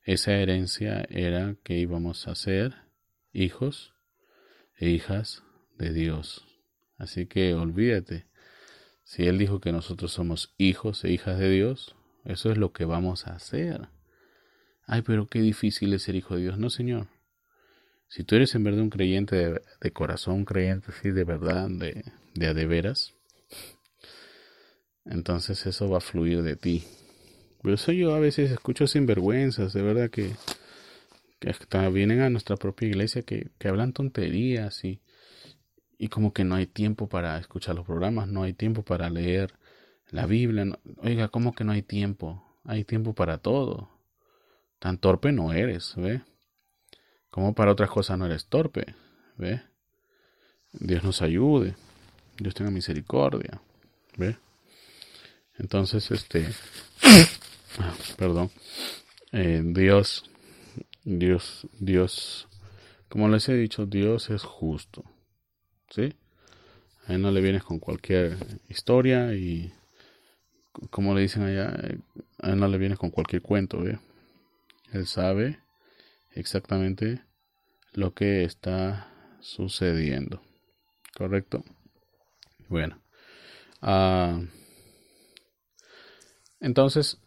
esa 0.05 0.33
herencia 0.33 1.07
era 1.11 1.57
que 1.63 1.79
íbamos 1.79 2.27
a 2.29 2.35
ser 2.35 2.75
hijos 3.33 3.95
e 4.77 4.89
hijas 4.89 5.43
de 5.79 5.93
Dios. 5.93 6.45
Así 6.99 7.27
que 7.27 7.55
olvídate, 7.55 8.27
si 9.05 9.27
Él 9.27 9.39
dijo 9.39 9.61
que 9.61 9.73
nosotros 9.73 10.13
somos 10.13 10.55
hijos 10.59 11.05
e 11.05 11.11
hijas 11.11 11.39
de 11.39 11.51
Dios, 11.51 11.97
eso 12.25 12.51
es 12.51 12.59
lo 12.59 12.73
que 12.73 12.85
vamos 12.85 13.27
a 13.27 13.35
hacer. 13.35 13.89
Ay, 14.87 15.03
pero 15.03 15.27
qué 15.27 15.41
difícil 15.41 15.93
es 15.95 16.03
ser 16.03 16.15
hijo 16.15 16.37
de 16.37 16.43
Dios. 16.43 16.59
No, 16.59 16.71
Señor. 16.71 17.09
Si 18.09 18.25
tú 18.25 18.37
eres 18.37 18.55
en 18.55 18.65
verdad 18.65 18.83
un 18.83 18.91
creyente 18.91 19.63
de, 19.81 19.91
corazón, 19.93 20.45
creyente 20.45 20.93
sí, 21.01 21.11
de 21.11 21.25
verdad, 21.25 21.69
de, 21.71 22.05
de 22.35 22.55
de 22.55 22.67
veras, 22.67 23.15
entonces 25.05 25.65
eso 25.67 25.89
va 25.89 25.99
a 25.99 26.03
fluir 26.03 26.43
de 26.43 26.57
ti. 26.57 26.85
Por 27.63 27.73
eso 27.73 27.93
yo 27.93 28.15
a 28.15 28.19
veces 28.19 28.51
escucho 28.51 28.87
sinvergüenzas, 28.87 29.73
de 29.73 29.83
verdad 29.83 30.11
que, 30.11 30.35
que 31.39 31.89
vienen 31.91 32.21
a 32.21 32.31
nuestra 32.31 32.57
propia 32.57 32.89
iglesia 32.89 33.23
que, 33.23 33.51
que 33.59 33.69
hablan 33.69 33.93
tonterías 33.93 34.85
y, 34.85 35.01
y 35.97 36.09
como 36.09 36.33
que 36.33 36.43
no 36.43 36.57
hay 36.57 36.67
tiempo 36.67 37.09
para 37.09 37.39
escuchar 37.39 37.77
los 37.77 37.87
programas, 37.87 38.27
no 38.27 38.43
hay 38.43 38.53
tiempo 38.53 38.83
para 38.83 39.09
leer 39.09 39.55
la 40.11 40.27
Biblia. 40.27 40.79
oiga, 40.99 41.29
¿cómo 41.29 41.55
que 41.55 41.63
no 41.63 41.73
hay 41.73 41.83
tiempo? 41.83 42.45
Hay 42.65 42.85
tiempo 42.85 43.15
para 43.15 43.39
todo. 43.39 43.89
Tan 44.81 44.99
torpe 44.99 45.31
no 45.31 45.53
eres, 45.53 45.95
¿ve? 45.97 46.23
Como 47.31 47.55
para 47.55 47.73
otras 47.73 47.91
cosas 47.91 48.19
no 48.19 48.27
eres 48.27 48.47
torpe, 48.47 48.95
¿ve? 49.37 49.63
Dios 50.73 51.05
nos 51.05 51.23
ayude. 51.23 51.77
Dios 52.37 52.55
tenga 52.55 52.71
misericordia, 52.71 53.61
¿ve? 54.17 54.37
Entonces, 55.59 56.11
este, 56.11 56.49
perdón, 58.17 58.51
eh, 59.33 59.63
Dios, 59.65 60.31
Dios, 61.05 61.67
Dios, 61.79 62.49
como 63.09 63.29
les 63.29 63.49
he 63.49 63.55
dicho, 63.55 63.87
Dios 63.87 64.31
es 64.31 64.43
justo, 64.43 65.05
¿sí? 65.91 66.15
A 67.07 67.15
él 67.15 67.23
no 67.23 67.31
le 67.31 67.41
vienes 67.41 67.65
con 67.65 67.79
cualquier 67.79 68.37
historia 68.69 69.35
y, 69.35 69.73
como 70.91 71.15
le 71.15 71.23
dicen 71.23 71.43
allá, 71.43 71.75
a 72.39 72.51
él 72.51 72.59
no 72.59 72.69
le 72.69 72.79
vienes 72.79 72.99
con 72.99 73.11
cualquier 73.11 73.43
cuento. 73.43 73.83
Él 74.93 75.07
sabe 75.07 75.59
exactamente 76.31 77.23
lo 77.93 78.15
que 78.15 78.45
está 78.45 79.37
sucediendo, 79.41 80.43
¿correcto? 81.17 81.65
Bueno. 82.69 83.03
Ah, 83.81 84.41
entonces, 86.61 87.19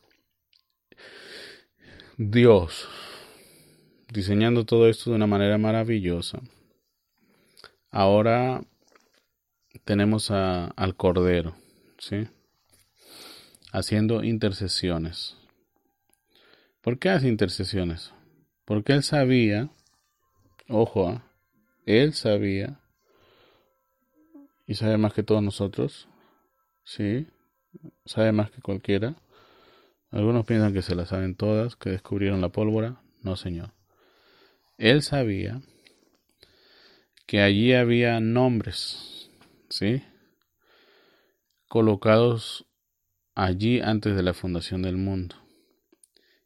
Dios, 2.18 2.88
diseñando 4.08 4.66
todo 4.66 4.88
esto 4.88 5.10
de 5.10 5.18
una 5.18 5.28
manera 5.28 5.58
maravillosa, 5.58 6.40
ahora 7.92 8.64
tenemos 9.84 10.32
al 10.32 10.96
Cordero, 10.96 11.58
¿sí? 11.98 12.30
Haciendo 13.74 14.24
intercesiones. 14.24 15.36
¿Por 16.80 17.00
qué 17.00 17.10
hace 17.10 17.28
intercesiones? 17.28 18.14
Porque 18.64 18.94
él 18.94 19.04
sabía, 19.04 19.70
ojo, 20.70 21.10
¿ah? 21.10 21.30
él 21.86 22.14
sabía, 22.14 22.80
y 24.66 24.76
sabe 24.76 24.98
más 24.98 25.12
que 25.12 25.24
todos 25.24 25.44
nosotros, 25.44 26.08
¿sí? 26.86 27.28
Sabe 28.06 28.32
más 28.32 28.52
que 28.52 28.62
cualquiera 28.62 29.18
algunos 30.16 30.46
piensan 30.46 30.72
que 30.72 30.82
se 30.82 30.96
la 30.96 31.06
saben 31.06 31.36
todas, 31.36 31.76
que 31.76 31.90
descubrieron 31.90 32.40
la 32.40 32.48
pólvora. 32.48 33.02
No, 33.22 33.36
señor. 33.36 33.74
Él 34.78 35.02
sabía 35.02 35.62
que 37.26 37.42
allí 37.42 37.74
había 37.74 38.22
nombres, 38.22 39.30
¿sí? 39.70 40.04
Colocados 41.68 42.66
allí 43.34 43.82
antes 43.82 44.16
de 44.16 44.24
la 44.24 44.34
fundación 44.34 44.84
del 44.84 44.96
mundo. 44.96 45.36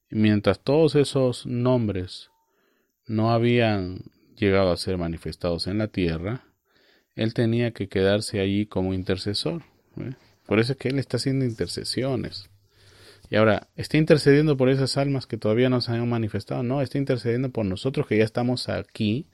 Y 0.10 0.16
mientras 0.16 0.60
todos 0.60 0.96
esos 0.96 1.46
nombres 1.46 2.32
no 3.06 3.32
habían 3.32 4.00
llegado 4.36 4.72
a 4.72 4.78
ser 4.78 4.98
manifestados 4.98 5.68
en 5.68 5.78
la 5.78 5.90
tierra, 5.90 6.44
él 7.14 7.36
tenía 7.36 7.70
que 7.70 7.88
quedarse 7.88 8.40
allí 8.40 8.66
como 8.66 8.96
intercesor. 8.96 9.62
Por 10.48 10.58
eso 10.58 10.72
es 10.72 10.80
que 10.80 10.88
él 10.88 10.98
está 10.98 11.18
haciendo 11.18 11.46
intercesiones. 11.46 12.50
Y 13.30 13.36
ahora, 13.36 13.70
¿está 13.76 13.98
intercediendo 13.98 14.58
por 14.58 14.70
esas 14.70 14.98
almas 14.98 15.28
que 15.28 15.38
todavía 15.38 15.70
no 15.70 15.82
se 15.82 15.92
han 15.92 16.10
manifestado? 16.10 16.64
No, 16.64 16.82
está 16.82 16.98
intercediendo 16.98 17.52
por 17.52 17.66
nosotros 17.66 18.08
que 18.08 18.18
ya 18.18 18.24
estamos 18.24 18.70
aquí 18.70 19.28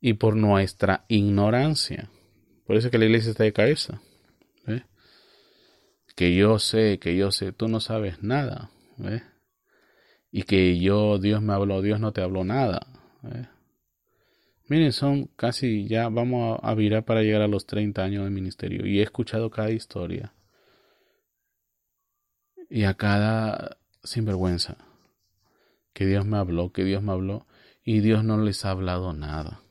y 0.00 0.14
por 0.14 0.36
nuestra 0.36 1.06
ignorancia. 1.08 2.10
Por 2.66 2.76
eso 2.76 2.90
que 2.90 2.98
la 2.98 3.06
iglesia 3.06 3.30
está 3.30 3.44
de 3.44 3.52
cabeza. 3.52 4.00
Que 6.14 6.34
yo 6.34 6.58
sé, 6.58 6.98
que 6.98 7.14
yo 7.14 7.30
sé, 7.30 7.52
tú 7.52 7.68
no 7.68 7.78
sabes 7.80 8.22
nada. 8.22 8.70
Y 10.30 10.42
que 10.42 10.78
yo, 10.78 11.18
Dios 11.18 11.42
me 11.42 11.52
habló, 11.52 11.82
Dios 11.82 12.00
no 12.00 12.12
te 12.12 12.22
habló 12.22 12.44
nada. 12.44 12.86
Miren, 14.68 14.92
son 14.92 15.26
casi, 15.36 15.86
ya 15.88 16.08
vamos 16.08 16.58
a 16.62 16.74
virar 16.74 17.04
para 17.04 17.22
llegar 17.22 17.42
a 17.42 17.48
los 17.48 17.66
30 17.66 18.02
años 18.02 18.24
de 18.24 18.30
ministerio. 18.30 18.86
Y 18.86 19.00
he 19.00 19.02
escuchado 19.02 19.50
cada 19.50 19.70
historia 19.70 20.32
y 22.68 22.84
a 22.84 22.94
cada 22.94 23.78
sinvergüenza 24.02 24.76
que 25.92 26.06
Dios 26.06 26.26
me 26.26 26.36
habló, 26.36 26.72
que 26.72 26.84
Dios 26.84 27.02
me 27.02 27.12
habló 27.12 27.46
y 27.84 28.00
Dios 28.00 28.24
no 28.24 28.38
les 28.38 28.64
ha 28.64 28.70
hablado 28.70 29.12
nada. 29.12 29.62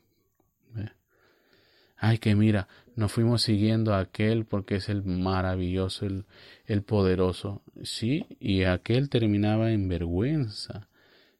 Ay, 1.97 2.17
que 2.17 2.35
mira, 2.35 2.67
nos 2.95 3.11
fuimos 3.11 3.41
siguiendo 3.41 3.93
a 3.93 3.99
aquel 3.99 4.45
porque 4.45 4.75
es 4.75 4.89
el 4.89 5.03
maravilloso, 5.03 6.05
el, 6.05 6.25
el 6.65 6.83
poderoso. 6.83 7.63
Sí, 7.83 8.25
y 8.39 8.63
aquel 8.63 9.09
terminaba 9.09 9.71
en 9.71 9.87
vergüenza. 9.87 10.89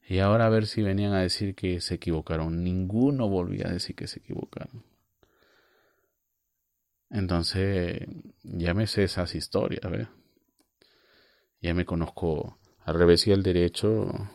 Y 0.08 0.20
ahora 0.20 0.46
a 0.46 0.50
ver 0.50 0.66
si 0.68 0.82
venían 0.82 1.14
a 1.14 1.22
decir 1.22 1.56
que 1.56 1.82
se 1.82 1.96
equivocaron. 1.96 2.64
Ninguno 2.64 3.28
volvía 3.28 3.68
a 3.68 3.72
decir 3.74 3.96
que 3.96 4.08
se 4.08 4.20
equivocaron. 4.20 4.84
Entonces, 7.10 8.08
sé 8.88 9.04
esas 9.04 9.36
historias, 9.36 9.90
¿ves? 9.92 10.08
Ya 11.66 11.74
me 11.74 11.86
conozco 11.86 12.60
al 12.84 12.94
revés 12.94 13.26
y 13.26 13.32
al 13.32 13.42
derecho 13.42 14.30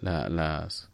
las, 0.00 0.90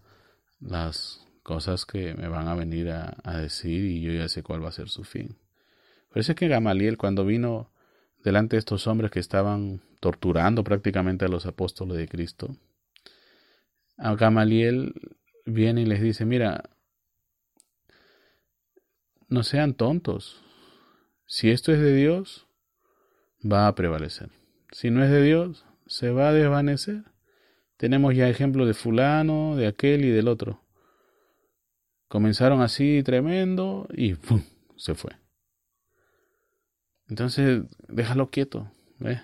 las 0.59 1.25
cosas 1.45 1.87
que 1.87 2.15
me 2.15 2.27
van 2.27 2.49
a 2.49 2.57
venir 2.57 2.91
a, 2.91 3.39
decir 3.39 3.85
y 3.85 4.01
yo 4.01 4.13
ya 4.13 4.29
sé 4.29 4.43
cuál 4.43 4.65
va 4.65 4.71
a 4.71 4.73
ser 4.73 4.89
su 4.89 5.05
fin. 5.05 5.37
Parece 6.09 6.35
que 6.35 6.49
Gamaliel 6.49 6.99
cuando 6.99 7.25
vino 7.25 7.71
delante 8.25 8.57
de 8.57 8.59
estos 8.59 8.89
hombres 8.89 9.13
que 9.13 9.21
estaban 9.21 9.83
torturando 10.01 10.65
prácticamente 10.65 11.27
a 11.27 11.29
los 11.29 11.47
apóstoles 11.47 11.97
de 11.97 12.09
Cristo, 12.09 12.57
Gamaliel 13.97 14.95
viene 15.47 15.83
y 15.83 15.87
les 15.87 16.03
dice, 16.03 16.25
mira, 16.25 16.71
no 19.29 19.45
sean 19.45 19.75
tontos, 19.75 20.43
si 21.27 21.51
esto 21.51 21.71
es 21.71 21.79
de 21.79 21.95
Dios, 21.95 22.49
va 23.45 23.69
a 23.69 23.75
prevalecer 23.77 24.40
si 24.73 24.91
no 24.91 25.05
es 25.05 25.11
de 25.11 25.23
Dios, 25.23 25.65
se 25.87 26.11
va 26.11 26.29
a 26.29 26.33
desvanecer. 26.33 27.05
Tenemos 27.77 28.15
ya 28.15 28.29
ejemplos 28.29 28.67
de 28.67 28.75
fulano, 28.75 29.57
de 29.57 29.67
aquel 29.67 30.05
y 30.05 30.11
del 30.11 30.29
otro. 30.29 30.63
Comenzaron 32.09 32.61
así 32.61 33.03
tremendo 33.03 33.89
y 33.93 34.15
¡pum! 34.15 34.43
se 34.77 34.95
fue. 34.95 35.13
Entonces, 37.09 37.63
déjalo 37.89 38.31
quieto, 38.31 38.71
¿ves? 38.99 39.21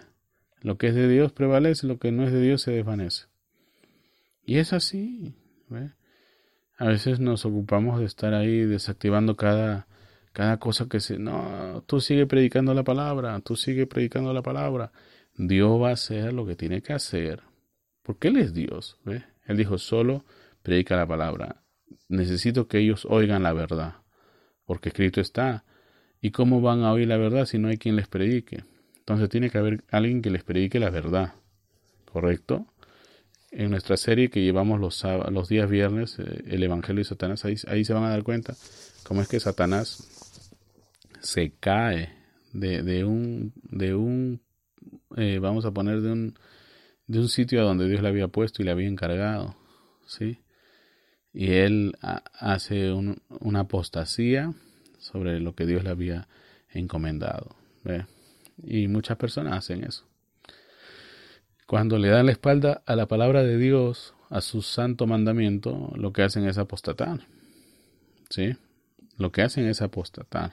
Lo 0.61 0.79
que 0.79 0.89
es 0.89 0.95
de 0.95 1.09
Dios 1.09 1.33
prevalece, 1.33 1.87
lo 1.87 1.99
que 1.99 2.11
no 2.11 2.25
es 2.25 2.33
de 2.33 2.41
Dios 2.41 2.63
se 2.63 2.73
desvanece. 2.73 3.27
Y 4.45 4.59
es 4.59 4.73
así. 4.73 5.35
A 6.79 6.87
veces 6.87 7.21
nos 7.21 7.45
ocupamos 7.45 8.01
de 8.01 8.07
estar 8.07 8.35
ahí 8.35 8.61
desactivando 8.61 9.37
cada, 9.37 9.87
cada 10.33 10.59
cosa 10.59 10.89
que 10.89 11.01
se... 11.01 11.19
No, 11.19 11.85
tú 11.87 12.01
sigue 12.01 12.27
predicando 12.27 12.75
la 12.75 12.85
palabra, 12.85 13.41
tú 13.41 13.57
sigue 13.57 13.87
predicando 13.87 14.33
la 14.33 14.43
palabra. 14.43 14.93
Dios 15.37 15.81
va 15.81 15.91
a 15.91 15.93
hacer 15.93 16.33
lo 16.33 16.47
que 16.47 16.57
tiene 16.57 16.83
que 16.83 16.93
hacer, 16.93 17.43
porque 18.03 18.29
Él 18.29 18.39
es 18.39 18.55
Dios. 18.55 18.99
Él 19.05 19.57
dijo, 19.57 19.79
solo 19.79 20.25
predica 20.63 20.97
la 20.97 21.07
palabra. 21.07 21.63
Necesito 22.09 22.69
que 22.69 22.79
ellos 22.79 23.07
oigan 23.09 23.43
la 23.43 23.53
verdad, 23.53 23.97
porque 24.65 24.89
escrito 24.89 25.21
está. 25.21 25.65
¿Y 26.21 26.31
cómo 26.31 26.61
van 26.61 26.83
a 26.83 26.93
oír 26.93 27.07
la 27.09 27.19
verdad 27.19 27.45
si 27.45 27.59
no 27.59 27.69
hay 27.69 27.77
quien 27.77 27.97
les 27.97 28.09
predique? 28.09 28.65
Entonces 28.99 29.29
tiene 29.29 29.51
que 29.51 29.59
haber 29.59 29.85
alguien 29.91 30.23
que 30.23 30.31
les 30.31 30.43
predique 30.43 30.81
la 30.81 30.91
verdad, 30.91 31.35
¿correcto? 32.11 32.67
En 33.53 33.71
nuestra 33.71 33.97
serie 33.97 34.31
que 34.31 34.43
llevamos 34.43 34.81
los, 34.81 35.05
los 35.31 35.49
días 35.49 35.71
viernes, 35.71 36.19
eh, 36.19 36.45
el 36.47 36.63
Evangelio 36.63 37.01
de 37.01 37.09
Satanás, 37.09 37.45
ahí, 37.45 37.55
ahí 37.69 37.85
se 37.85 37.93
van 37.93 38.05
a 38.05 38.11
dar 38.11 38.25
cuenta 38.25 38.57
cómo 39.05 39.23
es 39.23 39.29
que 39.29 39.39
Satanás 39.39 40.09
se 41.21 41.53
cae 41.61 42.13
de, 42.53 42.83
de, 42.83 43.05
un, 43.05 43.53
de 43.63 43.95
un 43.95 44.41
eh, 45.17 45.39
vamos 45.41 45.65
a 45.65 45.73
poner 45.73 46.01
de 46.01 46.13
un, 46.13 46.39
de 47.07 47.21
un 47.21 47.29
sitio 47.29 47.61
a 47.61 47.65
donde 47.65 47.89
Dios 47.89 48.03
le 48.03 48.09
había 48.09 48.29
puesto 48.29 48.63
y 48.63 48.65
le 48.65 48.71
había 48.71 48.89
encargado, 48.89 49.57
¿sí? 50.07 50.41
Y 51.33 51.53
él 51.53 51.97
hace 52.01 52.93
una 52.93 53.61
apostasía 53.61 54.55
sobre 54.99 55.39
lo 55.39 55.55
que 55.55 55.67
Dios 55.67 55.85
le 55.85 55.91
había 55.91 56.29
encomendado, 56.71 57.57
Y 58.63 58.89
muchas 58.89 59.19
personas 59.19 59.59
hacen 59.59 59.85
eso. 59.85 60.05
Cuando 61.67 61.99
le 61.99 62.09
dan 62.09 62.27
la 62.27 62.33
espalda 62.33 62.83
a 62.87 62.97
la 62.97 63.07
palabra 63.07 63.43
de 63.43 63.59
Dios, 63.59 64.15
a 64.31 64.41
su 64.41 64.63
santo 64.63 65.07
mandamiento, 65.07 65.93
lo 65.97 66.13
que 66.13 66.23
hacen 66.23 66.47
es 66.47 66.59
apostatar, 66.59 67.21
¿sí? 68.31 68.57
Lo 69.19 69.33
que 69.33 69.43
hacen 69.43 69.67
es 69.67 69.83
apostatar, 69.83 70.53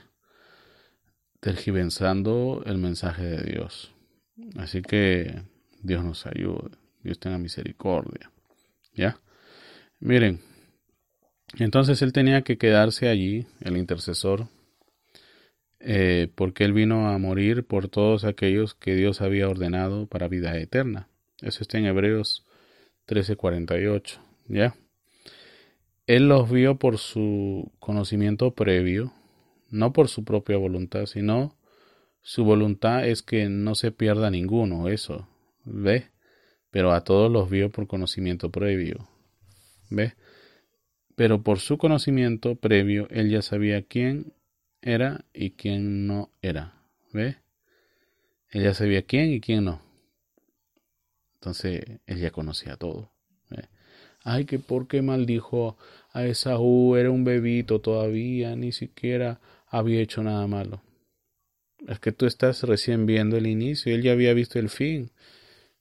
tergiversando 1.39 2.63
el 2.65 2.77
mensaje 2.77 3.23
de 3.23 3.51
Dios. 3.51 3.93
Así 4.57 4.81
que 4.81 5.41
Dios 5.81 6.03
nos 6.03 6.25
ayude, 6.25 6.71
Dios 7.03 7.19
tenga 7.19 7.38
misericordia. 7.38 8.31
¿Ya? 8.95 9.19
Miren, 9.99 10.39
entonces 11.57 12.01
él 12.01 12.13
tenía 12.13 12.41
que 12.41 12.57
quedarse 12.57 13.09
allí, 13.09 13.45
el 13.61 13.77
intercesor, 13.77 14.47
eh, 15.79 16.29
porque 16.36 16.63
él 16.63 16.73
vino 16.73 17.09
a 17.09 17.17
morir 17.17 17.65
por 17.65 17.89
todos 17.89 18.23
aquellos 18.23 18.73
que 18.73 18.95
Dios 18.95 19.21
había 19.21 19.49
ordenado 19.49 20.07
para 20.07 20.27
vida 20.27 20.57
eterna. 20.57 21.09
Eso 21.41 21.61
está 21.61 21.77
en 21.77 21.86
Hebreos 21.86 22.45
13:48, 23.05 24.19
¿ya? 24.47 24.75
Él 26.07 26.27
los 26.27 26.49
vio 26.49 26.77
por 26.79 26.97
su 26.97 27.71
conocimiento 27.79 28.51
previo, 28.51 29.13
no 29.69 29.93
por 29.93 30.07
su 30.07 30.23
propia 30.23 30.57
voluntad, 30.57 31.05
sino 31.05 31.55
su 32.24 32.45
voluntad 32.45 33.05
es 33.07 33.21
que 33.21 33.49
no 33.49 33.76
se 33.76 33.91
pierda 33.91 34.32
ninguno, 34.32 34.88
eso, 34.88 35.28
¿ve? 35.65 36.09
Pero 36.71 36.93
a 36.93 37.03
todos 37.03 37.32
los 37.32 37.49
vio 37.49 37.69
por 37.69 37.86
conocimiento 37.86 38.49
previo, 38.49 39.07
¿ve? 39.89 40.13
Pero 41.15 41.43
por 41.43 41.59
su 41.59 41.78
conocimiento 41.78 42.55
previo, 42.55 43.07
él 43.11 43.30
ya 43.30 43.41
sabía 43.41 43.84
quién 43.84 44.34
era 44.82 45.26
y 45.34 45.51
quién 45.51 46.07
no 46.07 46.32
era, 46.41 46.82
¿ve? 47.11 47.38
Él 48.49 48.63
ya 48.63 48.74
sabía 48.74 49.03
quién 49.03 49.32
y 49.32 49.41
quién 49.41 49.65
no. 49.65 49.82
Entonces, 51.36 51.84
él 52.05 52.19
ya 52.19 52.32
conocía 52.32 52.78
todo. 52.78 53.11
Ay, 54.24 54.45
que 54.45 54.57
por 54.57 54.88
qué 54.88 55.01
maldijo 55.01 55.78
a 56.13 56.24
Esaú, 56.24 56.95
era 56.95 57.11
un 57.11 57.26
bebito 57.26 57.82
todavía, 57.82 58.55
ni 58.55 58.71
siquiera 58.71 59.41
había 59.67 59.99
hecho 59.99 60.24
nada 60.24 60.47
malo. 60.47 60.82
Es 61.88 61.99
que 61.99 62.11
tú 62.11 62.25
estás 62.25 62.63
recién 62.63 63.05
viendo 63.05 63.38
el 63.38 63.47
inicio, 63.47 63.93
él 63.93 64.01
ya 64.01 64.13
había 64.13 64.34
visto 64.34 64.59
el 64.59 64.69
fin, 64.69 65.11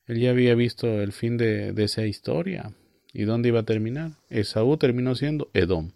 él 0.06 0.18
ya 0.18 0.30
había 0.30 0.54
visto 0.54 1.00
el 1.00 1.12
fin 1.12 1.36
de, 1.36 1.72
de 1.72 1.84
esa 1.84 2.04
historia. 2.06 2.72
¿Y 3.12 3.24
dónde 3.24 3.48
iba 3.48 3.60
a 3.60 3.64
terminar? 3.64 4.12
Esaú 4.30 4.76
terminó 4.78 5.14
siendo 5.14 5.50
Edom. 5.52 5.92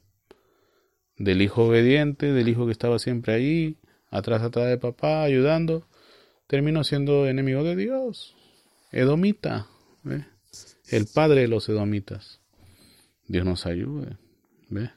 Del 1.16 1.40
hijo 1.40 1.64
obediente, 1.64 2.32
del 2.32 2.48
hijo 2.48 2.66
que 2.66 2.72
estaba 2.72 2.98
siempre 2.98 3.32
ahí, 3.32 3.76
atrás 4.10 4.42
atrás 4.42 4.68
de 4.68 4.78
papá, 4.78 5.22
ayudando, 5.22 5.88
terminó 6.46 6.84
siendo 6.84 7.26
enemigo 7.26 7.64
de 7.64 7.74
Dios. 7.74 8.36
Edomita, 8.92 9.66
el 10.88 11.06
padre 11.06 11.42
de 11.42 11.48
los 11.48 11.68
edomitas. 11.68 12.40
Dios 13.26 13.44
nos 13.44 13.66
ayude. 13.66 14.16
¿Ve? 14.68 14.90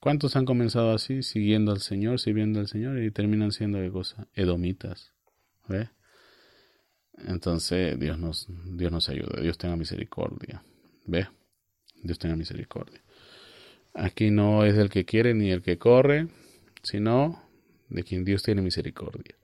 ¿Cuántos 0.00 0.36
han 0.36 0.44
comenzado 0.44 0.92
así, 0.92 1.22
siguiendo 1.22 1.72
al 1.72 1.80
Señor, 1.80 2.20
sirviendo 2.20 2.60
al 2.60 2.68
Señor 2.68 3.02
y 3.02 3.10
terminan 3.10 3.50
siendo 3.50 3.78
de 3.78 3.90
cosa? 3.90 4.28
Edomitas. 4.34 5.12
¿Ve? 5.66 5.90
Entonces 7.26 7.98
Dios 7.98 8.18
nos, 8.18 8.46
Dios 8.48 8.92
nos 8.92 9.08
ayude, 9.08 9.42
Dios 9.42 9.58
tenga 9.58 9.76
misericordia. 9.76 10.62
¿Ve? 11.04 11.26
Dios 12.02 12.18
tenga 12.18 12.36
misericordia. 12.36 13.02
Aquí 13.94 14.30
no 14.30 14.64
es 14.64 14.76
el 14.76 14.88
que 14.88 15.04
quiere 15.04 15.34
ni 15.34 15.50
el 15.50 15.62
que 15.62 15.78
corre, 15.78 16.28
sino 16.82 17.42
de 17.88 18.04
quien 18.04 18.24
Dios 18.24 18.44
tiene 18.44 18.62
misericordia. 18.62 19.34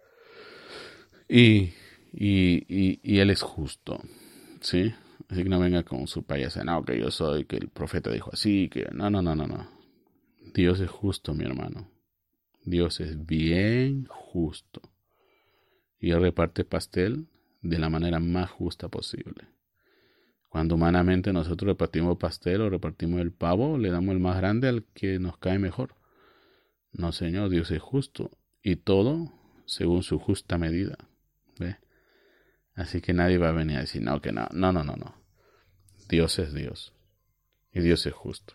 Y, 1.29 1.73
y, 2.13 3.01
y, 3.03 3.19
Él 3.19 3.31
es 3.31 3.43
justo. 3.43 4.01
¿Sí? 4.61 4.95
Así 5.29 5.43
que 5.43 5.49
no 5.49 5.59
venga 5.59 5.83
con 5.83 6.07
su 6.07 6.23
payasa, 6.23 6.63
que 6.87 7.01
yo 7.01 7.11
soy, 7.11 7.45
que 7.45 7.57
el 7.57 7.69
profeta 7.69 8.11
dijo 8.11 8.31
así, 8.33 8.69
que 8.69 8.87
no, 8.93 9.11
no, 9.11 9.21
no, 9.23 9.35
no, 9.35 9.47
no. 9.47 9.74
Dios 10.55 10.79
es 10.79 10.89
justo, 10.89 11.35
mi 11.35 11.45
hermano. 11.45 11.91
Dios 12.65 13.01
es 13.01 13.27
bien 13.27 14.07
justo. 14.07 14.81
Y 15.99 16.13
Él 16.13 16.21
reparte 16.21 16.65
pastel 16.65 17.27
de 17.61 17.79
la 17.79 17.91
manera 17.91 18.21
más 18.21 18.51
justa 18.51 18.89
posible. 18.89 19.49
Cuando 20.49 20.77
humanamente 20.77 21.33
nosotros 21.33 21.67
repartimos 21.67 22.19
pastel 22.19 22.61
o 22.61 22.71
repartimos 22.71 23.21
el 23.21 23.33
pavo, 23.33 23.79
le 23.79 23.91
damos 23.91 24.13
el 24.13 24.21
más 24.21 24.37
grande 24.37 24.69
al 24.69 24.85
que 24.95 25.19
nos 25.19 25.37
cae 25.39 25.59
mejor. 25.59 25.97
No, 26.93 27.11
Señor, 27.11 27.51
Dios 27.51 27.73
es 27.73 27.83
justo. 27.83 28.31
Y 28.63 28.77
todo 28.77 29.33
según 29.67 30.05
su 30.05 30.21
justa 30.21 30.57
medida. 30.57 30.97
¿Ve? 31.59 31.79
Así 32.77 33.01
que 33.01 33.13
nadie 33.13 33.39
va 33.39 33.49
a 33.49 33.53
venir 33.53 33.79
a 33.79 33.81
decir, 33.81 34.03
no, 34.03 34.21
que 34.21 34.31
no, 34.31 34.47
no, 34.53 34.73
no, 34.73 34.85
no, 34.85 34.95
no. 34.95 35.17
Dios 36.09 36.39
es 36.39 36.55
Dios. 36.55 36.95
Y 37.73 37.81
Dios 37.81 38.07
es 38.07 38.15
justo. 38.15 38.55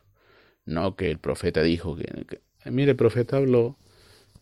No 0.66 0.96
que 0.96 1.10
el 1.10 1.20
profeta 1.20 1.64
dijo 1.64 1.96
que... 1.96 2.42
mire, 2.66 2.92
el 2.92 2.98
profeta 2.98 3.38
habló 3.38 3.78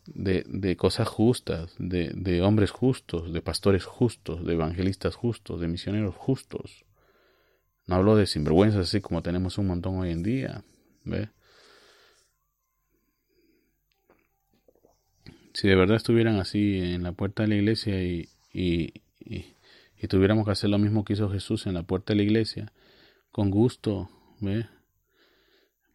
de, 0.05 0.43
de 0.47 0.75
cosas 0.75 1.07
justas, 1.07 1.75
de, 1.79 2.11
de 2.15 2.41
hombres 2.41 2.71
justos, 2.71 3.31
de 3.31 3.41
pastores 3.41 3.85
justos, 3.85 4.45
de 4.45 4.53
evangelistas 4.53 5.15
justos, 5.15 5.59
de 5.61 5.67
misioneros 5.67 6.15
justos. 6.15 6.85
No 7.85 7.95
habló 7.95 8.15
de 8.15 8.27
sinvergüenzas 8.27 8.87
así 8.87 9.01
como 9.01 9.21
tenemos 9.21 9.57
un 9.57 9.67
montón 9.67 9.97
hoy 9.97 10.11
en 10.11 10.23
día. 10.23 10.63
¿Ve? 11.05 11.29
Si 15.53 15.67
de 15.67 15.75
verdad 15.75 15.95
estuvieran 15.97 16.35
así 16.35 16.77
en 16.77 17.03
la 17.03 17.13
puerta 17.13 17.43
de 17.43 17.49
la 17.49 17.55
iglesia 17.55 18.03
y, 18.03 18.29
y, 18.53 18.93
y 19.19 20.07
tuviéramos 20.07 20.45
que 20.45 20.51
hacer 20.51 20.69
lo 20.69 20.77
mismo 20.77 21.03
que 21.03 21.13
hizo 21.13 21.29
Jesús 21.29 21.65
en 21.65 21.73
la 21.73 21.83
puerta 21.83 22.13
de 22.13 22.17
la 22.17 22.23
iglesia, 22.23 22.71
con 23.31 23.49
gusto, 23.49 24.09
¿ve? 24.39 24.67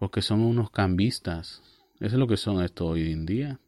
Porque 0.03 0.20
son 0.20 0.40
unos 0.40 0.72
cambistas. 0.72 1.62
Eso 2.00 2.07
es 2.07 2.12
lo 2.14 2.26
que 2.26 2.36
son 2.36 2.61
esto 2.61 2.88
hoy 2.88 3.12
en 3.12 3.24
día. 3.24 3.61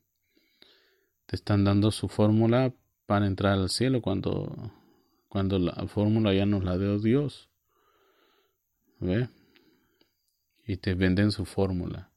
Te 1.27 1.37
están 1.37 1.63
dando 1.63 1.93
su 1.93 2.09
fórmula 2.09 2.75
para 3.07 3.29
entrar 3.29 3.53
al 3.53 3.71
cielo 3.71 4.03
cuando, 4.03 4.73
cuando 5.29 5.61
la 5.61 5.87
fórmula 5.87 6.35
ya 6.35 6.45
nos 6.45 6.65
la 6.65 6.77
dio 6.77 6.99
Dios. 6.99 7.51
¿Ve? 8.99 9.29
Y 10.67 10.79
te 10.79 10.95
venden 10.95 11.31
su 11.31 11.45
fórmula. 11.45 12.11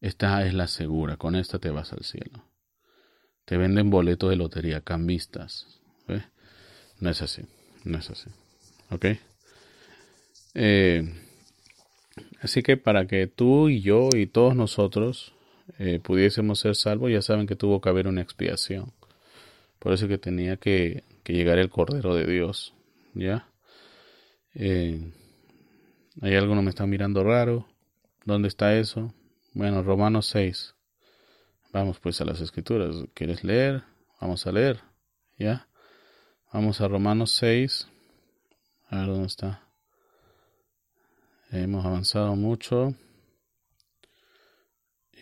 Esta 0.00 0.46
es 0.46 0.54
la 0.54 0.66
segura, 0.66 1.18
con 1.18 1.36
esta 1.36 1.58
te 1.58 1.68
vas 1.68 1.92
al 1.92 2.04
cielo. 2.04 2.42
Te 3.44 3.58
venden 3.58 3.90
boletos 3.90 4.30
de 4.30 4.36
lotería, 4.36 4.80
cambistas. 4.80 5.66
¿Ve? 6.08 6.24
No 6.98 7.10
es 7.10 7.20
así, 7.20 7.42
no 7.84 7.98
es 7.98 8.08
así. 8.08 8.30
¿Ok? 8.88 9.04
Eh, 10.54 11.29
así 12.40 12.62
que 12.62 12.76
para 12.76 13.06
que 13.06 13.26
tú 13.26 13.68
y 13.68 13.80
yo 13.80 14.08
y 14.14 14.26
todos 14.26 14.56
nosotros 14.56 15.34
eh, 15.78 16.00
pudiésemos 16.02 16.58
ser 16.60 16.74
salvos, 16.76 17.10
ya 17.10 17.22
saben 17.22 17.46
que 17.46 17.56
tuvo 17.56 17.80
que 17.80 17.88
haber 17.88 18.08
una 18.08 18.22
expiación. 18.22 18.92
Por 19.78 19.92
eso 19.92 20.08
que 20.08 20.18
tenía 20.18 20.56
que, 20.56 21.04
que 21.22 21.32
llegar 21.32 21.58
el 21.58 21.70
Cordero 21.70 22.14
de 22.14 22.26
Dios. 22.26 22.74
¿Ya? 23.14 23.48
Eh, 24.54 25.12
¿Hay 26.20 26.34
algo 26.34 26.54
que 26.54 26.62
me 26.62 26.70
está 26.70 26.86
mirando 26.86 27.24
raro? 27.24 27.66
¿Dónde 28.24 28.48
está 28.48 28.76
eso? 28.76 29.14
Bueno, 29.54 29.82
Romanos 29.82 30.26
6. 30.26 30.74
Vamos 31.72 31.98
pues 32.00 32.20
a 32.20 32.24
las 32.24 32.40
escrituras. 32.40 32.96
¿Quieres 33.14 33.44
leer? 33.44 33.84
Vamos 34.20 34.46
a 34.46 34.52
leer. 34.52 34.80
¿Ya? 35.38 35.68
Vamos 36.52 36.80
a 36.80 36.88
Romanos 36.88 37.30
6. 37.32 37.88
A 38.88 38.98
ver 38.98 39.06
dónde 39.06 39.26
está. 39.26 39.69
Hemos 41.52 41.84
avanzado 41.84 42.36
mucho. 42.36 42.94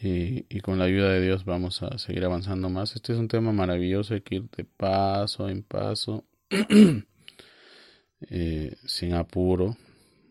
Y, 0.01 0.61
con 0.61 0.79
la 0.79 0.85
ayuda 0.85 1.11
de 1.13 1.23
Dios 1.23 1.45
vamos 1.45 1.83
a 1.83 1.99
seguir 1.99 2.25
avanzando 2.25 2.69
más. 2.69 2.95
Este 2.95 3.13
es 3.15 3.19
un 3.19 3.29
tema 3.29 3.51
maravilloso, 3.53 4.15
hay 4.15 4.21
que 4.21 4.37
ir 4.37 4.51
de 4.51 4.65
paso 4.65 5.49
en 5.49 5.63
paso, 5.63 6.25
eh, 8.21 8.77
sin 8.85 9.15
apuro. 9.15 9.77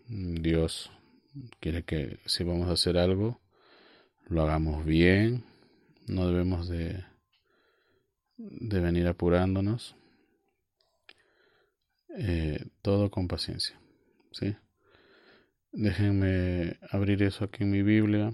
Dios 0.07 0.91
quiere 1.59 1.83
que 1.83 2.19
si 2.25 2.43
vamos 2.43 2.69
a 2.69 2.73
hacer 2.73 2.97
algo, 2.97 3.41
lo 4.27 4.43
hagamos 4.43 4.85
bien. 4.85 5.43
No 6.05 6.27
debemos 6.27 6.69
de, 6.69 7.03
de 8.37 8.79
venir 8.79 9.07
apurándonos. 9.07 9.95
Eh, 12.19 12.65
todo 12.81 13.11
con 13.11 13.27
paciencia. 13.27 13.77
¿sí? 14.31 14.55
Déjenme 15.77 16.79
abrir 16.89 17.21
eso 17.21 17.45
aquí 17.45 17.61
en 17.61 17.69
mi 17.69 17.83
Biblia. 17.83 18.33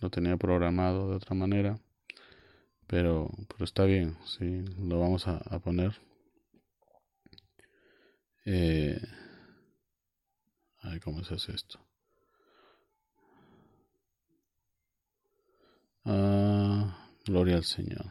Lo 0.00 0.10
tenía 0.10 0.36
programado 0.36 1.08
de 1.10 1.14
otra 1.14 1.36
manera. 1.36 1.78
Pero, 2.88 3.30
pero 3.46 3.64
está 3.64 3.84
bien, 3.84 4.16
sí, 4.26 4.64
lo 4.80 4.98
vamos 4.98 5.28
a, 5.28 5.38
poner. 5.60 5.92
Eh, 8.44 9.00
¿cómo 11.04 11.22
se 11.22 11.34
hace 11.34 11.52
esto? 11.52 11.78
Ah, 16.04 17.10
gloria 17.24 17.56
al 17.58 17.64
Señor. 17.64 18.10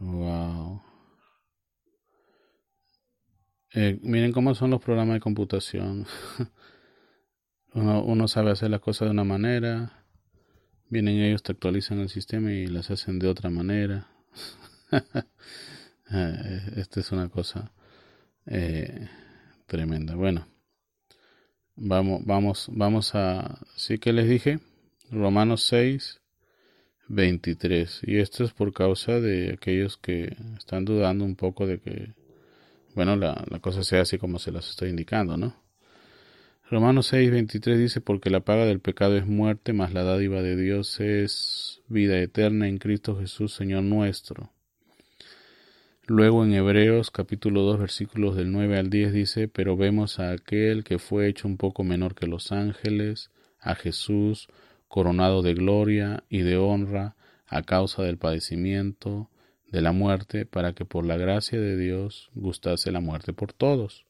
Wow. 0.00 0.93
Eh, 3.76 3.98
miren 4.02 4.30
cómo 4.30 4.54
son 4.54 4.70
los 4.70 4.80
programas 4.80 5.14
de 5.14 5.20
computación. 5.20 6.06
uno, 7.74 8.28
sabe 8.28 8.52
hacer 8.52 8.70
las 8.70 8.80
cosas 8.80 9.06
de 9.06 9.10
una 9.12 9.24
manera. 9.24 10.04
Vienen 10.88 11.16
ellos, 11.18 11.42
te 11.42 11.50
actualizan 11.50 11.98
el 11.98 12.08
sistema 12.08 12.52
y 12.52 12.68
las 12.68 12.92
hacen 12.92 13.18
de 13.18 13.28
otra 13.28 13.50
manera. 13.50 14.08
Eh, 16.12 16.60
esta 16.76 17.00
es 17.00 17.10
una 17.12 17.30
cosa 17.30 17.72
eh, 18.44 19.08
tremenda. 19.66 20.14
Bueno, 20.14 20.46
vamos, 21.74 22.20
vamos, 22.26 22.68
vamos 22.70 23.14
a, 23.14 23.58
sí 23.74 23.98
que 23.98 24.12
les 24.12 24.28
dije, 24.28 24.60
Romanos 25.10 25.64
6, 25.64 26.20
23. 27.08 28.02
Y 28.02 28.18
esto 28.18 28.44
es 28.44 28.52
por 28.52 28.74
causa 28.74 29.18
de 29.18 29.54
aquellos 29.54 29.96
que 29.96 30.36
están 30.58 30.84
dudando 30.84 31.24
un 31.24 31.36
poco 31.36 31.66
de 31.66 31.80
que, 31.80 32.14
bueno, 32.94 33.16
la, 33.16 33.44
cosa 33.60 33.82
sea 33.82 34.02
así 34.02 34.18
como 34.18 34.38
se 34.38 34.52
las 34.52 34.68
estoy 34.70 34.90
indicando, 34.90 35.36
¿no? 35.36 35.56
Romanos 36.70 37.06
6, 37.08 37.30
23 37.30 37.78
dice, 37.78 38.00
porque 38.00 38.30
la 38.30 38.40
paga 38.40 38.64
del 38.64 38.80
pecado 38.80 39.16
es 39.16 39.26
muerte, 39.26 39.72
mas 39.72 39.92
la 39.92 40.02
dádiva 40.02 40.42
de 40.42 40.56
Dios 40.56 40.98
es 41.00 41.82
vida 41.88 42.18
eterna 42.18 42.68
en 42.68 42.78
Cristo 42.78 43.18
Jesús, 43.18 43.54
Señor 43.54 43.82
nuestro. 43.82 44.50
Luego 46.06 46.44
en 46.44 46.52
Hebreos 46.52 47.10
capítulo 47.10 47.62
2 47.62 47.78
versículos 47.78 48.36
del 48.36 48.52
9 48.52 48.78
al 48.78 48.90
10 48.90 49.12
dice, 49.12 49.48
pero 49.48 49.76
vemos 49.76 50.18
a 50.18 50.32
aquel 50.32 50.84
que 50.84 50.98
fue 50.98 51.28
hecho 51.28 51.48
un 51.48 51.56
poco 51.56 51.82
menor 51.82 52.14
que 52.14 52.26
los 52.26 52.52
ángeles, 52.52 53.30
a 53.58 53.74
Jesús, 53.74 54.48
coronado 54.88 55.42
de 55.42 55.54
gloria 55.54 56.24
y 56.28 56.40
de 56.40 56.56
honra 56.56 57.16
a 57.46 57.62
causa 57.62 58.02
del 58.02 58.18
padecimiento, 58.18 59.30
de 59.74 59.82
la 59.82 59.90
muerte, 59.90 60.46
para 60.46 60.72
que 60.72 60.84
por 60.84 61.04
la 61.04 61.16
gracia 61.16 61.60
de 61.60 61.76
Dios 61.76 62.30
gustase 62.36 62.92
la 62.92 63.00
muerte 63.00 63.32
por 63.32 63.52
todos, 63.52 64.06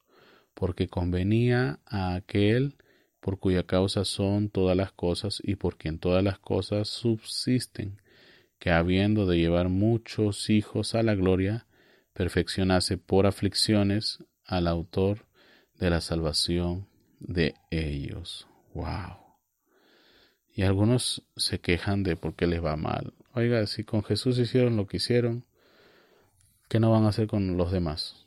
porque 0.53 0.87
convenía 0.87 1.79
a 1.87 2.13
aquel 2.13 2.75
por 3.19 3.39
cuya 3.39 3.63
causa 3.63 4.05
son 4.05 4.49
todas 4.49 4.77
las 4.77 4.91
cosas 4.91 5.41
y 5.43 5.55
por 5.55 5.77
quien 5.77 5.97
todas 5.97 6.23
las 6.23 6.37
cosas 6.37 6.87
subsisten, 6.87 7.99
que 8.59 8.69
habiendo 8.69 9.25
de 9.25 9.39
llevar 9.39 9.69
muchos 9.69 10.51
hijos 10.51 10.93
a 10.93 11.01
la 11.01 11.15
gloria, 11.15 11.65
perfeccionase 12.13 12.99
por 12.99 13.25
aflicciones 13.25 14.19
al 14.45 14.67
autor 14.67 15.25
de 15.79 15.89
la 15.89 15.99
salvación 15.99 16.87
de 17.19 17.55
ellos. 17.71 18.47
Wow. 18.75 19.17
Y 20.53 20.61
algunos 20.61 21.23
se 21.35 21.59
quejan 21.59 22.03
de 22.03 22.17
por 22.17 22.35
qué 22.35 22.45
les 22.45 22.63
va 22.63 22.75
mal. 22.75 23.15
Oiga, 23.33 23.65
si 23.65 23.83
con 23.83 24.03
Jesús 24.03 24.37
hicieron 24.37 24.77
lo 24.77 24.85
que 24.85 24.97
hicieron, 24.97 25.43
¿qué 26.75 26.79
no 26.81 26.91
van 26.91 27.05
a 27.05 27.07
hacer 27.07 27.27
con 27.27 27.55
los 27.55 27.71
demás? 27.71 28.25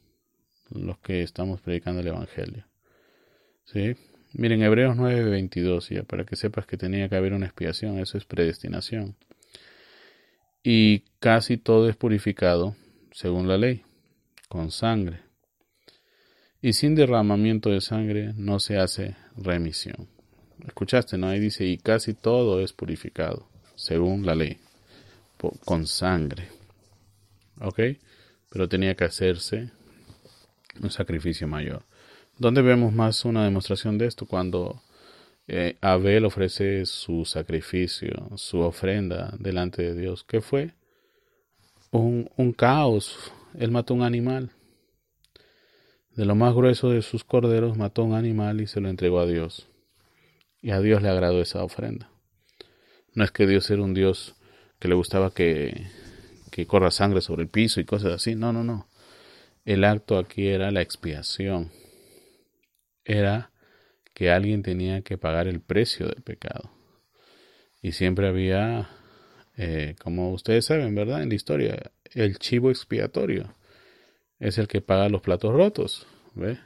Los 0.70 0.96
que 1.00 1.22
estamos 1.22 1.60
predicando 1.60 2.00
el 2.00 2.06
Evangelio. 2.06 2.64
¿Sí? 3.66 3.94
Miren, 4.32 4.62
Hebreos 4.62 4.96
9:22, 4.96 5.90
ya 5.90 6.02
para 6.04 6.24
que 6.24 6.34
sepas 6.34 6.64
que 6.64 6.78
tenía 6.78 7.10
que 7.10 7.16
haber 7.16 7.34
una 7.34 7.44
expiación, 7.44 7.98
eso 7.98 8.16
es 8.16 8.24
predestinación. 8.24 9.16
Y 10.62 11.00
casi 11.20 11.58
todo 11.58 11.90
es 11.90 11.96
purificado 11.96 12.74
según 13.12 13.48
la 13.48 13.58
ley, 13.58 13.82
con 14.48 14.70
sangre. 14.70 15.20
Y 16.62 16.72
sin 16.72 16.94
derramamiento 16.94 17.68
de 17.68 17.82
sangre 17.82 18.32
no 18.34 18.60
se 18.60 18.78
hace 18.78 19.14
remisión. 19.36 20.08
Escuchaste, 20.66 21.18
¿no? 21.18 21.28
Ahí 21.28 21.38
dice, 21.38 21.66
y 21.66 21.76
casi 21.76 22.14
todo 22.14 22.62
es 22.62 22.72
purificado, 22.72 23.46
según 23.74 24.24
la 24.24 24.34
ley, 24.34 24.56
con 25.66 25.86
sangre. 25.86 26.48
¿Ok? 27.60 27.80
Pero 28.50 28.68
tenía 28.68 28.94
que 28.94 29.04
hacerse 29.04 29.70
un 30.80 30.90
sacrificio 30.90 31.46
mayor. 31.46 31.82
¿Dónde 32.38 32.62
vemos 32.62 32.92
más 32.92 33.24
una 33.24 33.44
demostración 33.44 33.98
de 33.98 34.06
esto? 34.06 34.26
Cuando 34.26 34.82
eh, 35.46 35.76
Abel 35.80 36.24
ofrece 36.24 36.86
su 36.86 37.24
sacrificio, 37.24 38.30
su 38.36 38.60
ofrenda 38.60 39.34
delante 39.38 39.82
de 39.82 39.94
Dios. 39.94 40.24
¿Qué 40.24 40.40
fue? 40.40 40.72
un, 41.90 42.30
un 42.36 42.52
caos. 42.52 43.32
Él 43.58 43.70
mató 43.70 43.94
un 43.94 44.02
animal. 44.02 44.50
De 46.14 46.24
lo 46.24 46.34
más 46.34 46.54
grueso 46.54 46.90
de 46.90 47.02
sus 47.02 47.24
corderos 47.24 47.76
mató 47.76 48.02
un 48.04 48.14
animal 48.14 48.60
y 48.60 48.66
se 48.66 48.80
lo 48.80 48.88
entregó 48.88 49.20
a 49.20 49.26
Dios. 49.26 49.68
Y 50.60 50.70
a 50.70 50.80
Dios 50.80 51.02
le 51.02 51.08
agradó 51.08 51.40
esa 51.40 51.62
ofrenda. 51.62 52.10
No 53.14 53.24
es 53.24 53.30
que 53.30 53.46
Dios 53.46 53.70
era 53.70 53.82
un 53.82 53.94
Dios 53.94 54.34
que 54.78 54.88
le 54.88 54.94
gustaba 54.94 55.32
que, 55.32 55.86
que 56.58 56.66
corra 56.66 56.90
sangre 56.90 57.20
sobre 57.20 57.44
el 57.44 57.48
piso 57.48 57.78
y 57.80 57.84
cosas 57.84 58.14
así. 58.14 58.34
No, 58.34 58.52
no, 58.52 58.64
no. 58.64 58.88
El 59.64 59.84
acto 59.84 60.18
aquí 60.18 60.48
era 60.48 60.72
la 60.72 60.82
expiación. 60.82 61.70
Era 63.04 63.52
que 64.12 64.32
alguien 64.32 64.64
tenía 64.64 65.02
que 65.02 65.18
pagar 65.18 65.46
el 65.46 65.60
precio 65.60 66.08
del 66.08 66.20
pecado. 66.20 66.72
Y 67.80 67.92
siempre 67.92 68.26
había 68.26 68.88
eh, 69.56 69.94
como 70.02 70.32
ustedes 70.32 70.64
saben, 70.64 70.96
¿verdad? 70.96 71.22
En 71.22 71.28
la 71.28 71.36
historia, 71.36 71.92
el 72.12 72.40
chivo 72.40 72.70
expiatorio 72.70 73.54
es 74.40 74.58
el 74.58 74.66
que 74.66 74.80
paga 74.80 75.08
los 75.08 75.22
platos 75.22 75.52
rotos. 75.52 76.08
¿ve? 76.34 76.58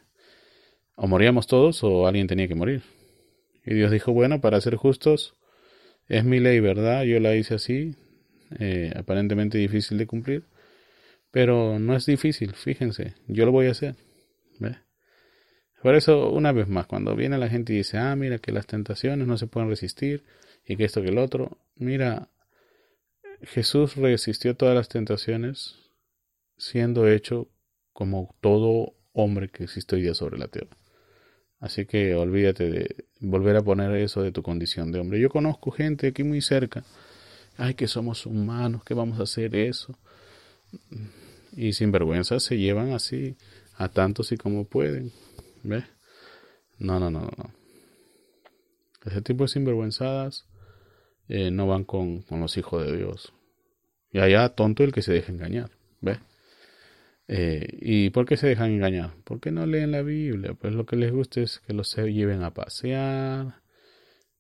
O 0.96 1.06
moríamos 1.06 1.46
todos 1.46 1.84
o 1.84 2.06
alguien 2.06 2.28
tenía 2.28 2.48
que 2.48 2.54
morir. 2.54 2.82
Y 3.62 3.74
Dios 3.74 3.90
dijo, 3.90 4.14
bueno, 4.14 4.40
para 4.40 4.58
ser 4.62 4.76
justos, 4.76 5.34
es 6.08 6.24
mi 6.24 6.40
ley, 6.40 6.60
¿verdad? 6.60 7.02
Yo 7.02 7.20
la 7.20 7.36
hice 7.36 7.56
así, 7.56 7.94
eh, 8.58 8.92
aparentemente 8.96 9.58
difícil 9.58 9.98
de 9.98 10.06
cumplir, 10.06 10.44
pero 11.30 11.78
no 11.78 11.96
es 11.96 12.06
difícil, 12.06 12.54
fíjense, 12.54 13.14
yo 13.26 13.46
lo 13.46 13.52
voy 13.52 13.66
a 13.66 13.72
hacer. 13.72 13.96
Por 15.82 15.96
eso, 15.96 16.30
una 16.30 16.52
vez 16.52 16.68
más, 16.68 16.86
cuando 16.86 17.16
viene 17.16 17.38
la 17.38 17.48
gente 17.48 17.72
y 17.72 17.78
dice, 17.78 17.98
ah, 17.98 18.14
mira 18.14 18.38
que 18.38 18.52
las 18.52 18.66
tentaciones 18.66 19.26
no 19.26 19.36
se 19.36 19.48
pueden 19.48 19.68
resistir 19.68 20.22
y 20.64 20.76
que 20.76 20.84
esto 20.84 21.02
que 21.02 21.08
el 21.08 21.18
otro, 21.18 21.58
mira, 21.74 22.28
Jesús 23.42 23.96
resistió 23.96 24.54
todas 24.54 24.76
las 24.76 24.88
tentaciones 24.88 25.74
siendo 26.56 27.08
hecho 27.08 27.48
como 27.92 28.36
todo 28.40 28.94
hombre 29.12 29.48
que 29.48 29.64
existe 29.64 29.96
hoy 29.96 30.02
día 30.02 30.14
sobre 30.14 30.38
la 30.38 30.46
tierra. 30.46 30.76
Así 31.58 31.86
que 31.86 32.14
olvídate 32.14 32.70
de 32.70 33.04
volver 33.20 33.56
a 33.56 33.62
poner 33.62 33.94
eso 33.96 34.22
de 34.22 34.32
tu 34.32 34.42
condición 34.42 34.92
de 34.92 35.00
hombre. 35.00 35.20
Yo 35.20 35.30
conozco 35.30 35.70
gente 35.70 36.08
aquí 36.08 36.22
muy 36.22 36.40
cerca. 36.40 36.84
Ay, 37.56 37.74
que 37.74 37.86
somos 37.86 38.26
humanos, 38.26 38.84
que 38.84 38.94
vamos 38.94 39.20
a 39.20 39.24
hacer 39.24 39.54
eso. 39.54 39.98
Y 41.54 41.74
sin 41.74 41.92
vergüenza 41.92 42.40
se 42.40 42.58
llevan 42.58 42.92
así 42.92 43.36
a 43.76 43.88
tantos 43.88 44.32
y 44.32 44.36
como 44.36 44.64
pueden. 44.64 45.12
¿Ves? 45.62 45.84
No, 46.78 46.98
no, 46.98 47.10
no, 47.10 47.20
no. 47.20 47.54
Ese 49.04 49.20
tipo 49.20 49.44
de 49.44 49.48
sinvergüenzadas 49.48 50.46
eh, 51.28 51.50
no 51.50 51.66
van 51.66 51.84
con, 51.84 52.24
los 52.30 52.56
hijos 52.56 52.86
de 52.86 52.96
Dios. 52.96 53.32
Y 54.12 54.18
allá 54.18 54.48
tonto 54.50 54.84
el 54.84 54.92
que 54.92 55.02
se 55.02 55.12
deja 55.12 55.32
engañar. 55.32 55.70
¿Ves? 56.00 56.18
Eh, 57.28 57.78
¿Y 57.80 58.10
por 58.10 58.26
qué 58.26 58.36
se 58.36 58.46
dejan 58.46 58.72
engañar? 58.72 59.14
Porque 59.24 59.50
no 59.50 59.66
leen 59.66 59.92
la 59.92 60.02
Biblia. 60.02 60.54
Pues 60.54 60.74
lo 60.74 60.86
que 60.86 60.96
les 60.96 61.12
gusta 61.12 61.40
es 61.40 61.60
que 61.60 61.72
los 61.72 61.94
lleven 61.94 62.42
a 62.42 62.52
pasear, 62.54 63.62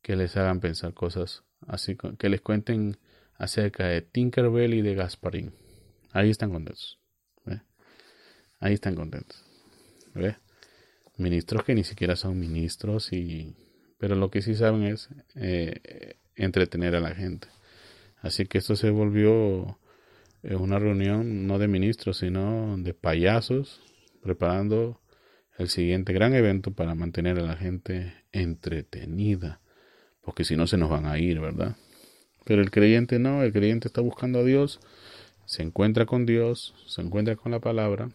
que 0.02 0.16
les 0.16 0.36
hagan 0.36 0.60
pensar 0.60 0.94
cosas 0.94 1.44
así, 1.66 1.96
que 2.18 2.28
les 2.28 2.40
cuenten 2.40 2.96
acerca 3.36 3.86
de 3.86 4.02
Tinkerbell 4.02 4.74
y 4.74 4.82
de 4.82 4.94
Gasparín. 4.94 5.52
Ahí 6.12 6.30
están 6.30 6.50
contentos. 6.50 6.98
Ahí 8.60 8.74
están 8.74 8.94
contentos. 8.94 9.44
Ministros 11.16 11.64
que 11.64 11.74
ni 11.74 11.82
siquiera 11.82 12.14
son 12.14 12.38
ministros 12.38 13.12
y... 13.12 13.56
Pero 13.98 14.14
lo 14.14 14.30
que 14.30 14.40
sí 14.40 14.54
saben 14.54 14.84
es 14.84 15.08
eh, 15.34 16.16
entretener 16.36 16.94
a 16.94 17.00
la 17.00 17.14
gente. 17.14 17.48
Así 18.20 18.46
que 18.46 18.58
esto 18.58 18.76
se 18.76 18.90
volvió 18.90 19.78
eh, 20.42 20.54
una 20.54 20.78
reunión 20.78 21.46
no 21.46 21.58
de 21.58 21.66
ministros, 21.66 22.18
sino 22.18 22.76
de 22.78 22.94
payasos, 22.94 23.80
preparando 24.22 25.00
el 25.58 25.68
siguiente 25.68 26.12
gran 26.12 26.34
evento 26.34 26.72
para 26.72 26.94
mantener 26.94 27.38
a 27.38 27.42
la 27.42 27.56
gente 27.56 28.14
entretenida, 28.32 29.60
porque 30.22 30.44
si 30.44 30.56
no 30.56 30.66
se 30.66 30.78
nos 30.78 30.90
van 30.90 31.06
a 31.06 31.18
ir, 31.18 31.40
¿verdad? 31.40 31.76
Pero 32.44 32.62
el 32.62 32.70
creyente 32.70 33.18
no, 33.18 33.42
el 33.42 33.52
creyente 33.52 33.88
está 33.88 34.00
buscando 34.00 34.40
a 34.40 34.44
Dios, 34.44 34.80
se 35.44 35.62
encuentra 35.62 36.06
con 36.06 36.26
Dios, 36.26 36.74
se 36.86 37.02
encuentra 37.02 37.36
con 37.36 37.52
la 37.52 37.60
palabra 37.60 38.10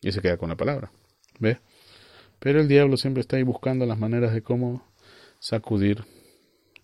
y 0.00 0.12
se 0.12 0.20
queda 0.20 0.36
con 0.36 0.48
la 0.48 0.56
palabra, 0.56 0.92
¿ve? 1.38 1.58
Pero 2.38 2.60
el 2.60 2.68
diablo 2.68 2.96
siempre 2.96 3.20
está 3.20 3.36
ahí 3.36 3.42
buscando 3.42 3.86
las 3.86 3.98
maneras 3.98 4.34
de 4.34 4.42
cómo 4.42 4.86
sacudir 5.38 6.04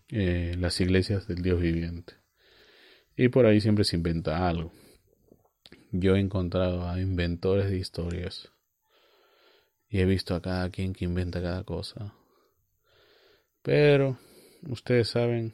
eh, 0.09 0.57
las 0.59 0.81
iglesias 0.81 1.29
del 1.29 1.43
Dios 1.43 1.61
viviente. 1.61 2.15
Y 3.17 3.29
por 3.29 3.47
ahí 3.47 3.61
siempre 3.61 3.85
se 3.85 3.97
inventa 3.97 4.49
algo. 4.49 4.73
Yo 5.93 6.17
he 6.17 6.21
encontrado 6.21 6.89
a 6.89 7.01
inventores 7.01 7.71
de 7.71 7.77
historias. 7.77 8.51
Y 9.89 10.01
he 10.01 10.05
visto 10.05 10.35
a 10.35 10.41
cada 10.41 10.71
quien 10.71 10.95
que 10.95 11.05
inventa 11.05 11.43
cada 11.43 11.65
cosa. 11.65 12.15
Pero, 13.63 14.19
ustedes 14.69 15.09
saben, 15.09 15.53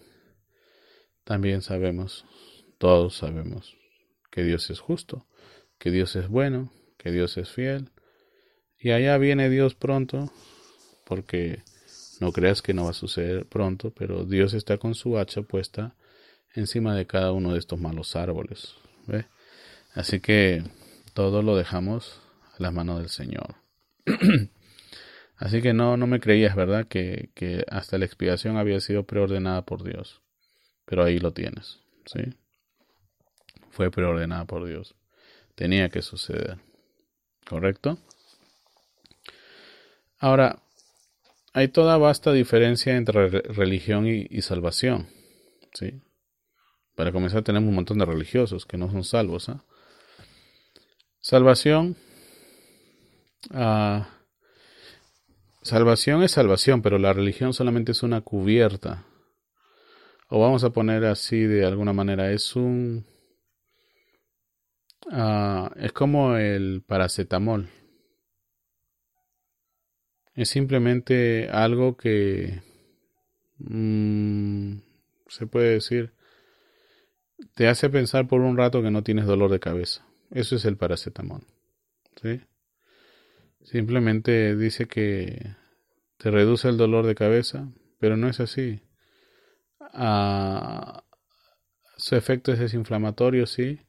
también 1.25 1.63
sabemos, 1.63 2.25
todos 2.79 3.17
sabemos, 3.17 3.77
que 4.31 4.45
Dios 4.45 4.71
es 4.71 4.81
justo, 4.81 5.27
que 5.79 5.91
Dios 5.91 6.17
es 6.17 6.29
bueno, 6.29 6.73
que 6.97 7.11
Dios 7.11 7.37
es 7.37 7.51
fiel. 7.51 7.91
Y 8.79 8.91
allá 8.91 9.17
viene 9.19 9.49
Dios 9.49 9.75
pronto, 9.75 10.33
porque 11.05 11.63
no 12.21 12.33
creas 12.33 12.63
que 12.63 12.75
no 12.75 12.85
va 12.85 12.91
a 12.91 12.95
suceder 12.95 13.47
pronto, 13.47 13.93
pero 13.93 14.25
Dios 14.25 14.55
está 14.55 14.79
con 14.79 14.95
su 14.95 15.19
hacha 15.19 15.43
puesta 15.43 15.95
encima 16.55 16.95
de 16.95 17.07
cada 17.07 17.33
uno 17.33 17.53
de 17.53 17.59
estos 17.59 17.79
malos 17.79 18.17
árboles. 18.17 18.75
¿ve? 19.07 19.27
Así 19.95 20.21
que 20.21 20.65
todo 21.15 21.43
lo 21.43 21.57
dejamos 21.57 22.21
a 22.55 22.63
las 22.63 22.73
manos 22.73 22.99
del 23.01 23.09
Señor. 23.09 23.57
Así 25.37 25.61
que 25.61 25.75
no, 25.75 25.97
no 25.97 26.07
me 26.07 26.21
creías, 26.21 26.57
¿verdad? 26.57 26.87
Que, 26.87 27.31
que 27.35 27.65
hasta 27.71 27.99
la 27.99 28.07
expiación 28.07 28.57
había 28.57 28.81
sido 28.81 29.05
preordenada 29.05 29.63
por 29.63 29.85
Dios. 29.85 30.23
Pero 30.87 31.05
ahí 31.05 31.19
lo 31.19 31.33
tienes, 31.33 31.81
¿sí? 32.07 32.21
Fue 33.71 33.91
preordenada 33.91 34.47
por 34.47 34.67
Dios. 34.67 34.95
Tenía 35.55 35.89
que 35.91 36.01
suceder. 36.01 36.59
¿Correcto? 37.47 37.99
Ahora, 40.19 40.63
hay 41.53 41.69
toda 41.69 41.97
vasta 41.97 42.33
diferencia 42.33 42.97
entre 42.97 43.29
religión 43.29 44.07
y, 44.07 44.43
salvación. 44.43 45.09
¿sí? 45.73 46.03
Para 46.95 47.13
comenzar, 47.13 47.43
tenemos 47.43 47.69
un 47.69 47.77
montón 47.77 47.99
de 47.99 48.05
religiosos 48.05 48.67
que 48.67 48.77
no 48.77 48.91
son 48.91 49.05
salvos. 49.05 49.49
¿ah? 49.49 49.65
Salvación. 51.21 51.97
Ah, 53.53 54.16
salvación 55.67 56.23
es 56.23 56.33
salvación, 56.33 56.83
pero 56.83 56.99
la 56.99 57.13
religión 57.13 57.53
solamente 57.53 57.93
es 57.93 58.03
una 58.03 58.23
cubierta. 58.23 59.05
O 60.29 60.41
vamos 60.41 60.65
a 60.65 60.71
poner 60.71 61.05
así 61.05 61.41
de 61.41 61.65
alguna 61.65 61.93
manera, 61.93 62.33
es 62.33 62.57
un... 62.57 63.05
Ah, 65.11 65.71
es 65.77 65.93
como 65.93 66.37
el 66.37 66.83
paracetamol. 66.87 67.69
Es 70.35 70.49
simplemente 70.49 71.49
algo 71.51 71.97
que 71.97 72.63
mm, 73.59 74.79
se 75.29 75.47
puede 75.47 75.71
decir 75.71 76.17
te 77.55 77.69
hace 77.69 77.91
pensar 77.91 78.27
por 78.27 78.41
un 78.41 78.57
rato 78.57 78.83
que 78.83 78.91
no 78.91 79.03
tienes 79.03 79.27
dolor 79.27 79.51
de 79.51 79.61
cabeza. 79.61 80.07
Eso 80.31 80.57
es 80.57 80.65
el 80.65 80.77
paracetamol. 80.77 81.43
¿sí? 82.21 82.41
Simplemente 83.67 84.55
dice 84.55 84.87
que 84.87 85.57
te 86.19 86.31
reduce 86.31 86.69
el 86.69 86.77
dolor 86.77 87.05
de 87.05 87.17
cabeza, 87.17 87.69
pero 87.99 88.17
no 88.17 88.29
es 88.29 88.39
así. 88.39 88.81
Ah, 89.81 91.03
su 91.97 92.15
efecto 92.15 92.53
es 92.53 92.61
desinflamatorio, 92.61 93.45
sí. 93.47 93.81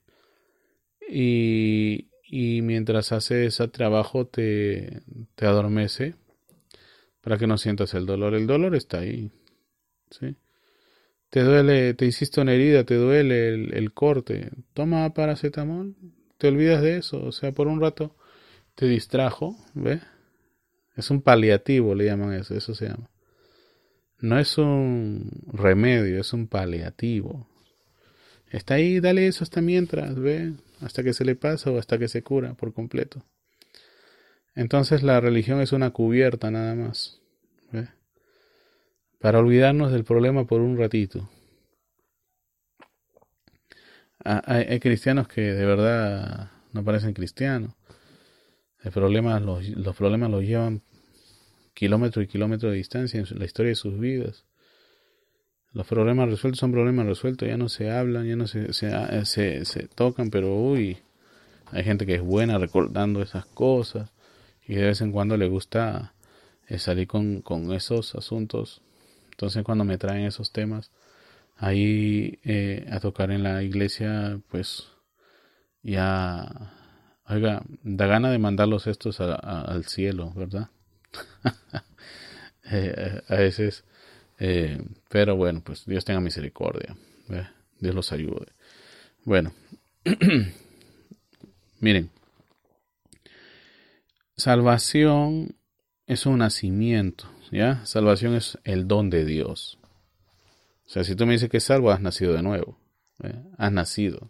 Y, 1.07 2.09
y 2.23 2.63
mientras 2.63 3.11
hace 3.11 3.45
ese 3.45 3.67
trabajo 3.67 4.25
te, 4.25 5.03
te 5.35 5.45
adormece 5.45 6.15
para 7.21 7.37
que 7.37 7.45
no 7.45 7.59
sientas 7.59 7.93
el 7.93 8.07
dolor. 8.07 8.33
El 8.33 8.47
dolor 8.47 8.75
está 8.75 9.01
ahí. 9.01 9.29
¿sí? 10.09 10.35
Te 11.29 11.41
duele, 11.41 11.93
te 11.93 12.07
hiciste 12.07 12.41
una 12.41 12.53
herida, 12.53 12.83
te 12.83 12.95
duele 12.95 13.49
el, 13.53 13.93
corte. 13.93 14.49
Toma 14.73 15.13
paracetamol, 15.13 15.95
te 16.39 16.47
olvidas 16.47 16.81
de 16.81 16.97
eso. 16.97 17.23
O 17.23 17.31
sea, 17.31 17.51
por 17.51 17.67
un 17.67 17.79
rato 17.79 18.15
te 18.77 18.85
distrajo, 18.85 19.57
¿ves? 19.73 20.03
Es 20.95 21.09
un 21.09 21.23
paliativo, 21.23 21.95
le 21.95 22.05
llaman 22.05 22.33
eso, 22.33 22.53
eso 22.53 22.75
se 22.75 22.89
llama. 22.89 23.09
No 24.19 24.37
es 24.37 24.59
un 24.59 25.31
remedio, 25.51 26.21
es 26.21 26.31
un 26.31 26.47
paliativo. 26.47 27.47
Está 28.51 28.75
ahí, 28.75 28.99
dale 28.99 29.25
eso 29.25 29.43
hasta 29.43 29.61
mientras, 29.61 30.13
¿ve? 30.13 30.53
Hasta 30.79 31.01
que 31.01 31.13
se 31.13 31.25
le 31.25 31.35
pasa 31.35 31.71
o 31.71 31.79
hasta 31.79 31.97
que 31.97 32.07
se 32.07 32.21
cura 32.21 32.53
por 32.53 32.71
completo. 32.71 33.25
Entonces 34.53 35.01
la 35.01 35.19
religión 35.21 35.59
es 35.59 35.71
una 35.71 35.89
cubierta 35.89 36.51
nada 36.51 36.75
más. 36.75 37.19
Para 39.19 39.39
olvidarnos 39.39 39.91
del 39.91 40.03
problema 40.03 40.45
por 40.45 40.61
un 40.61 40.77
ratito. 40.77 41.27
Ah, 44.23 44.43
hay, 44.45 44.79
cristianos 44.79 45.27
que 45.27 45.41
de 45.41 45.65
verdad 45.65 46.51
no 46.73 46.83
parecen 46.83 47.13
cristianos. 47.13 47.73
El 48.87 48.93
problema, 48.93 49.37
los, 49.41 49.65
problemas 49.97 50.31
los 50.31 50.43
llevan 50.43 50.81
kilómetros 51.73 52.23
y 52.23 52.27
kilómetros 52.29 52.71
de 52.71 52.77
distancia 52.77 53.19
en 53.19 53.37
la 53.37 53.43
historia 53.43 53.71
de 53.71 53.75
sus 53.75 53.99
vidas. 53.99 54.45
Los 55.73 55.85
problemas 55.85 56.29
resueltos 56.29 56.59
son 56.59 56.71
problemas 56.71 57.05
resueltos, 57.05 57.49
ya 57.49 57.57
no 57.57 57.67
se 57.67 57.91
hablan, 57.91 58.25
ya 58.25 58.37
no 58.37 58.47
se, 58.47 58.71
se, 58.71 59.25
se, 59.25 59.65
se 59.65 59.87
tocan, 59.89 60.29
pero 60.29 60.55
uy, 60.55 60.99
hay 61.73 61.83
gente 61.83 62.05
que 62.05 62.15
es 62.15 62.21
buena 62.21 62.57
recordando 62.59 63.21
esas 63.21 63.45
cosas 63.45 64.09
y 64.65 64.75
de 64.75 64.85
vez 64.85 65.01
en 65.01 65.11
cuando 65.11 65.35
le 65.35 65.49
gusta 65.49 66.13
eh, 66.67 66.79
salir 66.79 67.07
con, 67.07 67.41
con, 67.41 67.73
esos 67.73 68.15
asuntos. 68.15 68.81
Entonces 69.31 69.65
cuando 69.65 69.83
me 69.83 69.97
traen 69.97 70.25
esos 70.25 70.53
temas 70.53 70.91
ahí 71.57 72.39
eh, 72.45 72.87
a 72.89 73.01
tocar 73.01 73.31
en 73.31 73.43
la 73.43 73.63
iglesia, 73.63 74.39
pues 74.47 74.87
ya, 75.83 76.71
oiga, 77.27 77.61
da 77.83 78.07
gana 78.07 78.31
de 78.31 78.39
mandarlos 78.39 78.87
estos 78.87 79.19
al 79.19 79.85
cielo, 79.85 80.33
¿verdad? 80.35 80.69
Eh, 82.69 83.21
a 83.29 83.35
veces, 83.35 83.85
pero 85.07 85.37
bueno, 85.37 85.61
pues 85.63 85.85
Dios 85.85 86.03
tenga 86.03 86.19
misericordia, 86.19 86.97
Dios 87.79 87.95
los 87.95 88.11
ayude. 88.11 88.47
Bueno, 89.23 89.53
miren, 91.79 92.11
Salvación 94.37 95.55
es 96.05 96.27
un 96.27 96.37
nacimiento, 96.37 97.27
¿ya? 97.51 97.83
Salvación 97.85 98.35
es 98.35 98.59
el 98.63 98.87
don 98.87 99.09
de 99.09 99.25
Dios. 99.25 99.79
O 100.85 100.89
sea, 100.89 101.03
si 101.03 101.15
tú 101.15 101.25
me 101.25 101.33
dices 101.33 101.49
que 101.49 101.59
salvo, 101.59 101.89
has 101.89 102.01
nacido 102.01 102.33
de 102.33 102.43
nuevo. 102.43 102.77
Has 103.57 103.71
nacido. 103.71 104.29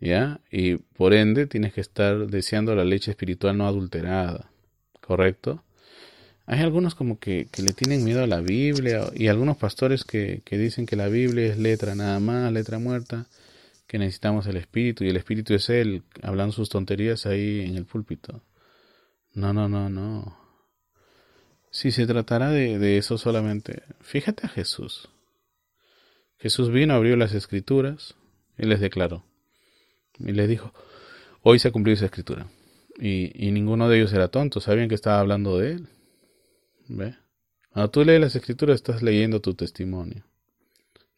Y 0.00 0.76
por 0.76 1.12
ende 1.14 1.46
tienes 1.46 1.72
que 1.72 1.80
estar 1.80 2.26
deseando 2.28 2.74
la 2.74 2.84
leche 2.84 3.10
espiritual 3.10 3.56
no 3.56 3.66
adulterada. 3.66 4.50
¿Correcto? 5.00 5.64
Hay 6.46 6.60
algunos 6.60 6.94
como 6.94 7.18
que, 7.18 7.48
le 7.58 7.72
tienen 7.72 8.04
miedo 8.04 8.22
a 8.22 8.26
la 8.26 8.40
Biblia 8.40 9.10
y 9.14 9.28
algunos 9.28 9.58
pastores 9.58 10.04
que, 10.04 10.40
que 10.44 10.56
dicen 10.56 10.86
que 10.86 10.96
la 10.96 11.08
Biblia 11.08 11.46
es 11.46 11.58
letra 11.58 11.94
nada 11.94 12.20
más, 12.20 12.52
letra 12.52 12.78
muerta, 12.78 13.26
que 13.86 13.98
necesitamos 13.98 14.46
el 14.46 14.56
Espíritu 14.56 15.04
y 15.04 15.08
el 15.08 15.16
Espíritu 15.16 15.54
es 15.54 15.68
Él, 15.68 16.04
hablando 16.22 16.52
sus 16.52 16.68
tonterías 16.68 17.26
ahí 17.26 17.66
en 17.66 17.76
el 17.76 17.84
púlpito. 17.84 18.42
No, 19.34 19.52
no, 19.52 19.68
no, 19.68 19.88
no. 19.88 20.38
Si 21.70 21.90
se 21.90 22.06
tratara 22.06 22.50
de, 22.50 22.96
eso 22.96 23.18
solamente, 23.18 23.82
fíjate 24.00 24.46
a 24.46 24.50
Jesús. 24.50 25.08
Jesús 26.38 26.70
vino, 26.70 26.94
abrió 26.94 27.16
las 27.16 27.34
escrituras 27.34 28.14
y 28.56 28.66
les 28.66 28.80
declaró. 28.80 29.27
Y 30.20 30.32
les 30.32 30.48
dijo, 30.48 30.72
hoy 31.42 31.58
se 31.58 31.68
ha 31.68 31.72
cumplido 31.72 31.94
esa 31.94 32.06
escritura. 32.06 32.46
Y, 32.98 33.32
y 33.34 33.50
ninguno 33.52 33.88
de 33.88 33.98
ellos 33.98 34.12
era 34.12 34.28
tonto, 34.28 34.60
sabían 34.60 34.88
que 34.88 34.94
estaba 34.94 35.20
hablando 35.20 35.58
de 35.58 35.72
él. 35.72 35.88
¿Ve? 36.88 37.14
Cuando 37.70 37.90
tú 37.90 38.04
lees 38.04 38.20
las 38.20 38.34
escrituras 38.34 38.76
estás 38.76 39.02
leyendo 39.02 39.40
tu 39.40 39.54
testimonio. 39.54 40.24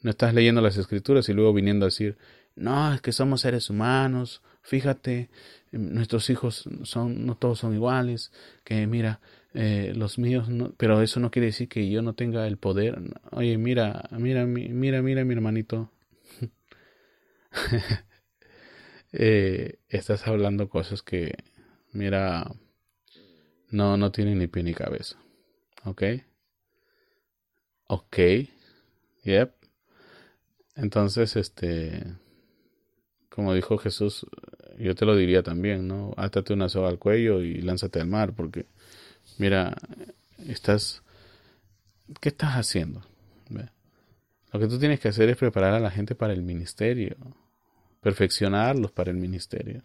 No 0.03 0.11
estás 0.11 0.35
leyendo 0.35 0.61
las 0.61 0.77
escrituras 0.77 1.29
y 1.29 1.33
luego 1.33 1.53
viniendo 1.53 1.85
a 1.85 1.89
decir, 1.89 2.17
no, 2.57 2.93
es 2.93 3.01
que 3.01 3.13
somos 3.13 3.43
seres 3.43 3.71
humanos, 3.71 4.43
fíjate, 4.63 5.31
nuestros 5.73 6.29
hijos 6.31 6.69
son, 6.83 7.27
no 7.27 7.37
todos 7.37 7.59
son 7.61 7.75
iguales, 7.75 8.33
que 8.65 8.87
mira, 8.87 9.21
eh, 9.55 9.93
los 9.97 10.19
míos, 10.19 10.49
no, 10.49 10.73
pero 10.77 11.03
eso 11.03 11.21
no 11.21 11.31
quiere 11.31 11.47
decir 11.47 11.69
que 11.69 11.89
yo 11.91 12.03
no 12.03 12.15
tenga 12.15 12.47
el 12.47 12.57
poder. 12.57 12.99
Oye, 13.33 13.57
mira, 13.59 14.09
mira, 14.13 14.47
mira, 14.47 15.03
mira, 15.03 15.25
mi 15.25 15.33
hermanito. 15.33 15.91
eh, 19.13 19.79
estás 19.89 20.27
hablando 20.27 20.69
cosas 20.69 21.03
que, 21.03 21.35
mira, 21.93 22.51
no, 23.71 23.97
no 23.97 24.13
tienen 24.13 24.39
ni 24.39 24.47
pie 24.47 24.63
ni 24.63 24.75
cabeza. 24.75 25.17
¿Ok? 25.85 26.03
Ok. 27.87 28.19
Yep. 29.25 29.55
Entonces, 30.77 31.37
este, 31.37 32.05
como 33.29 33.55
dijo 33.55 33.79
Jesús, 33.79 34.27
yo 34.79 34.95
te 34.95 35.05
lo 35.05 35.17
diría 35.17 35.43
también, 35.43 35.89
¿no? 35.89 36.15
Átate 36.17 36.53
una 36.53 36.69
soga 36.69 36.89
al 36.89 36.99
cuello 36.99 37.43
y 37.43 37.61
lánzate 37.61 38.01
al 38.01 38.07
mar, 38.07 38.33
porque, 38.35 38.67
mira, 39.39 39.77
estás, 40.47 41.03
¿qué 42.21 42.31
estás 42.31 42.53
haciendo? 42.53 43.03
Lo 44.53 44.59
que 44.59 44.67
tú 44.67 44.79
tienes 44.79 44.99
que 44.99 45.09
hacer 45.09 45.29
es 45.29 45.37
preparar 45.37 45.75
a 45.75 45.81
la 45.81 45.91
gente 45.91 46.15
para 46.15 46.33
el 46.33 46.43
ministerio, 46.43 47.17
perfeccionarlos 48.01 48.93
para 48.93 49.11
el 49.11 49.17
ministerio. 49.17 49.83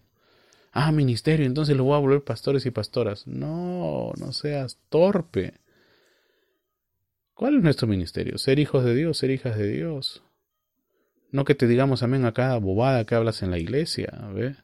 Ah, 0.71 0.91
ministerio, 0.91 1.45
entonces 1.45 1.77
los 1.77 1.85
voy 1.85 1.95
a 1.95 1.99
volver 1.99 2.23
pastores 2.23 2.65
y 2.65 2.71
pastoras. 2.71 3.27
No, 3.27 4.11
no 4.19 4.33
seas 4.33 4.77
torpe. 4.89 5.53
¿Cuál 7.33 7.55
es 7.57 7.63
nuestro 7.63 7.87
ministerio? 7.87 8.37
Ser 8.37 8.59
hijos 8.59 8.83
de 8.83 8.95
Dios, 8.95 9.17
ser 9.17 9.31
hijas 9.31 9.57
de 9.57 9.67
Dios. 9.69 10.23
No 11.31 11.43
que 11.45 11.55
te 11.55 11.67
digamos 11.67 12.03
amén 12.03 12.25
a 12.25 12.33
cada 12.33 12.57
bobada 12.57 13.05
que 13.05 13.15
hablas 13.15 13.41
en 13.43 13.51
la 13.51 13.57
iglesia, 13.57 14.09
¿ves? 14.33 14.57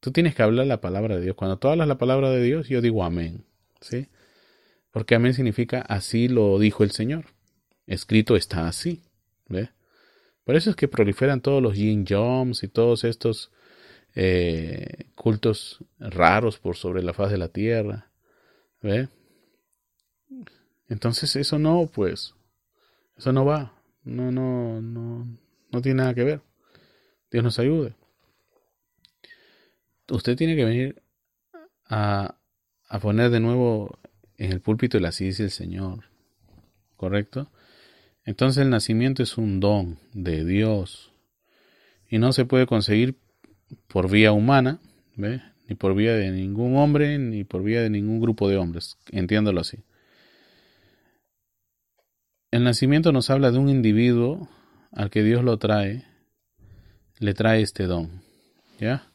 Tú 0.00 0.12
tienes 0.12 0.34
que 0.34 0.42
hablar 0.42 0.66
la 0.66 0.80
palabra 0.80 1.16
de 1.16 1.22
Dios. 1.22 1.36
Cuando 1.36 1.58
tú 1.58 1.68
hablas 1.68 1.88
la 1.88 1.98
palabra 1.98 2.30
de 2.30 2.42
Dios, 2.42 2.68
yo 2.68 2.80
digo 2.80 3.04
amén, 3.04 3.44
¿sí? 3.80 4.08
Porque 4.90 5.14
amén 5.14 5.34
significa 5.34 5.80
así 5.80 6.28
lo 6.28 6.58
dijo 6.58 6.84
el 6.84 6.90
Señor. 6.90 7.26
Escrito 7.86 8.36
está 8.36 8.66
así, 8.66 9.04
¿ves? 9.48 9.70
Por 10.46 10.54
eso 10.54 10.70
es 10.70 10.76
que 10.76 10.86
proliferan 10.86 11.40
todos 11.40 11.60
los 11.60 11.74
yin 11.74 12.06
joms 12.08 12.62
y 12.62 12.68
todos 12.68 13.02
estos 13.02 13.50
eh, 14.14 15.10
cultos 15.16 15.84
raros 15.98 16.60
por 16.60 16.76
sobre 16.76 17.02
la 17.02 17.12
faz 17.12 17.32
de 17.32 17.38
la 17.38 17.48
tierra. 17.48 18.12
¿Ve? 18.80 19.08
Entonces 20.88 21.34
eso 21.34 21.58
no, 21.58 21.90
pues, 21.92 22.36
eso 23.16 23.32
no 23.32 23.44
va. 23.44 23.74
No, 24.04 24.30
no, 24.30 24.80
no, 24.80 25.26
no 25.72 25.82
tiene 25.82 25.96
nada 25.96 26.14
que 26.14 26.22
ver. 26.22 26.40
Dios 27.28 27.42
nos 27.42 27.58
ayude. 27.58 27.96
Usted 30.08 30.36
tiene 30.36 30.54
que 30.54 30.64
venir 30.64 31.02
a, 31.86 32.36
a 32.88 33.00
poner 33.00 33.30
de 33.30 33.40
nuevo 33.40 33.98
en 34.36 34.52
el 34.52 34.60
púlpito 34.60 35.00
la 35.00 35.08
así 35.08 35.32
del 35.32 35.50
Señor. 35.50 36.04
¿Correcto? 36.94 37.50
Entonces 38.26 38.62
el 38.62 38.70
nacimiento 38.70 39.22
es 39.22 39.38
un 39.38 39.60
don 39.60 39.98
de 40.12 40.44
Dios 40.44 41.12
y 42.10 42.18
no 42.18 42.32
se 42.32 42.44
puede 42.44 42.66
conseguir 42.66 43.16
por 43.86 44.10
vía 44.10 44.32
humana, 44.32 44.80
¿ve? 45.14 45.40
ni 45.68 45.76
por 45.76 45.94
vía 45.94 46.14
de 46.14 46.30
ningún 46.32 46.76
hombre, 46.76 47.18
ni 47.18 47.44
por 47.44 47.62
vía 47.62 47.80
de 47.82 47.90
ningún 47.90 48.20
grupo 48.20 48.48
de 48.48 48.56
hombres, 48.56 48.98
entiéndalo 49.10 49.60
así. 49.60 49.78
El 52.50 52.64
nacimiento 52.64 53.12
nos 53.12 53.30
habla 53.30 53.50
de 53.50 53.58
un 53.58 53.68
individuo 53.68 54.48
al 54.92 55.10
que 55.10 55.22
Dios 55.22 55.44
lo 55.44 55.58
trae, 55.58 56.04
le 57.18 57.32
trae 57.32 57.62
este 57.62 57.84
don, 57.84 58.22
¿ya? 58.80 59.12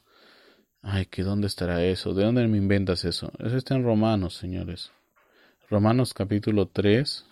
Ay, 0.82 1.05
¿que 1.05 1.24
dónde 1.24 1.47
estará 1.47 1.84
eso? 1.84 2.14
¿De 2.14 2.24
dónde 2.24 2.47
me 2.47 2.57
inventas 2.57 3.05
eso? 3.05 3.32
Eso 3.39 3.57
está 3.57 3.76
en 3.76 3.84
Romanos, 3.84 4.36
señores. 4.36 4.91
Romanos 5.70 6.14
capítulo 6.14 6.68
3, 6.68 7.26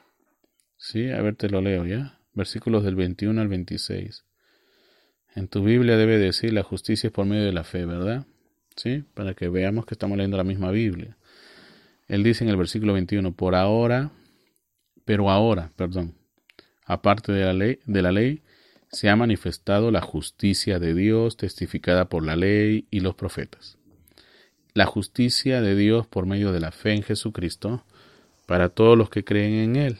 ¿sí? 0.80 1.12
A 1.12 1.22
ver, 1.22 1.36
te 1.36 1.50
lo 1.50 1.62
leo, 1.62 1.86
¿ya? 1.86 2.20
Versículos 2.34 2.84
del 2.84 2.96
21 2.96 3.40
al 3.40 3.48
26. 3.48 4.26
En 5.36 5.48
tu 5.48 5.64
Biblia 5.64 5.98
debe 5.98 6.18
decir 6.18 6.54
la 6.54 6.64
justicia 6.64 7.08
es 7.08 7.14
por 7.14 7.26
medio 7.26 7.46
de 7.46 7.54
la 7.54 7.64
fe, 7.64 7.86
¿verdad? 7.86 8.26
¿Sí? 8.76 9.04
Para 9.14 9.36
que 9.36 9.50
veamos 9.50 9.86
que 9.86 9.94
estamos 9.94 10.18
leyendo 10.18 10.38
la 10.38 10.44
misma 10.44 10.72
Biblia. 10.72 11.18
Él 12.08 12.24
dice 12.24 12.44
en 12.44 12.50
el 12.50 12.58
versículo 12.58 12.94
21, 12.94 13.34
por 13.36 13.54
ahora, 13.54 14.12
pero 15.06 15.30
ahora, 15.30 15.72
perdón, 15.76 16.16
aparte 16.86 17.32
de 17.32 17.46
la 17.46 17.54
ley, 17.54 17.80
de 17.86 18.02
la 18.02 18.12
ley, 18.12 18.42
se 18.92 19.10
ha 19.10 19.16
manifestado 19.16 19.92
la 19.92 20.02
justicia 20.02 20.80
de 20.80 20.96
Dios 20.96 21.38
testificada 21.38 22.10
por 22.10 22.26
la 22.26 22.36
ley 22.36 22.88
y 22.90 23.02
los 23.02 23.14
profetas. 23.14 23.78
La 24.74 24.88
justicia 24.88 25.62
de 25.62 25.76
Dios 25.76 26.08
por 26.08 26.26
medio 26.26 26.52
de 26.52 26.60
la 26.60 26.72
fe 26.72 26.94
en 26.94 27.04
Jesucristo 27.04 27.86
para 28.48 28.70
todos 28.70 28.98
los 28.98 29.12
que 29.12 29.24
creen 29.24 29.54
en 29.54 29.76
Él, 29.76 30.00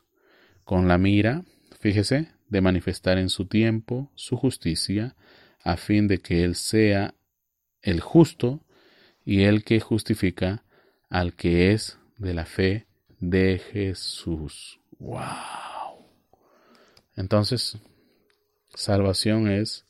con 0.71 0.87
la 0.87 0.97
mira, 0.97 1.43
fíjese, 1.81 2.29
de 2.47 2.61
manifestar 2.61 3.17
en 3.17 3.27
su 3.27 3.45
tiempo 3.45 4.09
su 4.15 4.37
justicia, 4.37 5.17
a 5.61 5.75
fin 5.75 6.07
de 6.07 6.19
que 6.19 6.45
Él 6.45 6.55
sea 6.55 7.13
el 7.81 7.99
justo 7.99 8.63
y 9.25 9.43
el 9.43 9.65
que 9.65 9.81
justifica 9.81 10.63
al 11.09 11.33
que 11.33 11.73
es 11.73 11.99
de 12.17 12.33
la 12.33 12.45
fe 12.45 12.87
de 13.19 13.59
Jesús. 13.59 14.79
¡Wow! 14.97 16.05
Entonces, 17.17 17.77
salvación 18.73 19.51
es 19.51 19.85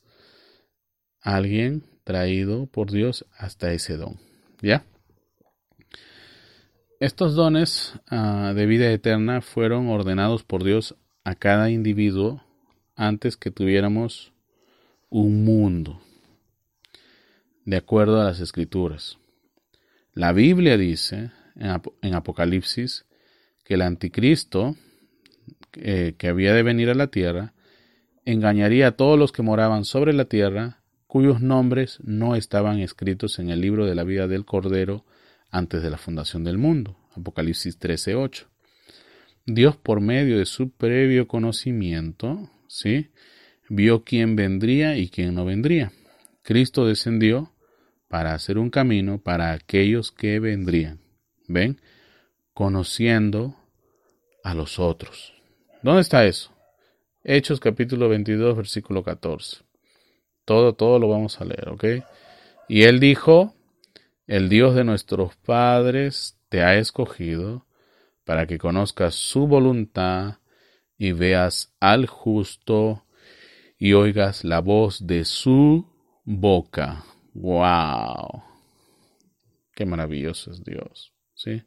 alguien 1.20 1.84
traído 2.02 2.66
por 2.66 2.90
Dios 2.90 3.24
hasta 3.38 3.72
ese 3.72 3.96
don. 3.96 4.18
¿Ya? 4.60 4.84
Estos 7.02 7.34
dones 7.34 7.94
ah, 8.10 8.52
de 8.54 8.64
vida 8.64 8.88
eterna 8.92 9.40
fueron 9.40 9.88
ordenados 9.88 10.44
por 10.44 10.62
Dios 10.62 10.94
a 11.24 11.34
cada 11.34 11.68
individuo 11.68 12.44
antes 12.94 13.36
que 13.36 13.50
tuviéramos 13.50 14.32
un 15.10 15.44
mundo, 15.44 16.00
de 17.64 17.76
acuerdo 17.76 18.20
a 18.20 18.24
las 18.26 18.38
escrituras. 18.38 19.18
La 20.12 20.32
Biblia 20.32 20.78
dice 20.78 21.32
en, 21.56 22.14
Apocalipsis 22.14 23.04
que 23.64 23.74
el 23.74 23.82
anticristo 23.82 24.76
eh, 25.72 26.14
que 26.16 26.28
había 26.28 26.54
de 26.54 26.62
venir 26.62 26.88
a 26.88 26.94
la 26.94 27.08
tierra 27.08 27.52
engañaría 28.24 28.86
a 28.86 28.92
todos 28.92 29.18
los 29.18 29.32
que 29.32 29.42
moraban 29.42 29.84
sobre 29.84 30.12
la 30.12 30.26
tierra 30.26 30.84
cuyos 31.08 31.40
nombres 31.40 31.98
no 32.04 32.36
estaban 32.36 32.78
escritos 32.78 33.40
en 33.40 33.50
el 33.50 33.60
libro 33.60 33.86
de 33.86 33.96
la 33.96 34.04
vida 34.04 34.28
del 34.28 34.44
Cordero 34.44 35.04
antes 35.52 35.82
de 35.82 35.90
la 35.90 35.98
fundación 35.98 36.42
del 36.42 36.58
mundo. 36.58 36.96
Apocalipsis 37.14 37.78
13:8. 37.78 38.48
Dios 39.46 39.76
por 39.76 40.00
medio 40.00 40.38
de 40.38 40.46
su 40.46 40.70
previo 40.70 41.28
conocimiento 41.28 42.50
¿sí? 42.72 43.10
Vio 43.68 44.02
quién 44.02 44.34
vendría 44.34 44.96
y 44.96 45.08
quién 45.08 45.34
no 45.34 45.44
vendría. 45.44 45.92
Cristo 46.42 46.86
descendió 46.86 47.52
para 48.08 48.34
hacer 48.34 48.58
un 48.58 48.70
camino 48.70 49.18
para 49.18 49.52
aquellos 49.52 50.10
que 50.10 50.40
vendrían. 50.40 51.00
¿Ven? 51.48 51.80
Conociendo 52.54 53.56
a 54.42 54.54
los 54.54 54.78
otros. 54.78 55.34
¿Dónde 55.82 56.00
está 56.00 56.24
eso? 56.26 56.50
Hechos 57.24 57.60
capítulo 57.60 58.08
22, 58.08 58.56
versículo 58.56 59.02
14. 59.02 59.58
Todo, 60.44 60.74
todo 60.74 60.98
lo 60.98 61.08
vamos 61.08 61.40
a 61.40 61.44
leer, 61.44 61.68
¿ok? 61.68 61.84
Y 62.68 62.82
él 62.82 63.00
dijo, 63.00 63.54
el 64.26 64.48
Dios 64.48 64.74
de 64.74 64.84
nuestros 64.84 65.36
padres 65.36 66.38
te 66.48 66.62
ha 66.62 66.76
escogido 66.76 67.66
para 68.24 68.46
que 68.46 68.58
conozcas 68.58 69.14
su 69.14 69.46
voluntad 69.46 70.38
y 70.96 71.12
veas 71.12 71.74
al 71.80 72.06
justo 72.06 73.04
y 73.78 73.94
oigas 73.94 74.44
la 74.44 74.60
voz 74.60 75.06
de 75.06 75.24
su 75.24 75.86
boca. 76.24 77.04
¡Wow! 77.34 78.44
Qué 79.74 79.86
maravilloso 79.86 80.52
es 80.52 80.62
Dios. 80.62 81.12
¿Sí? 81.34 81.62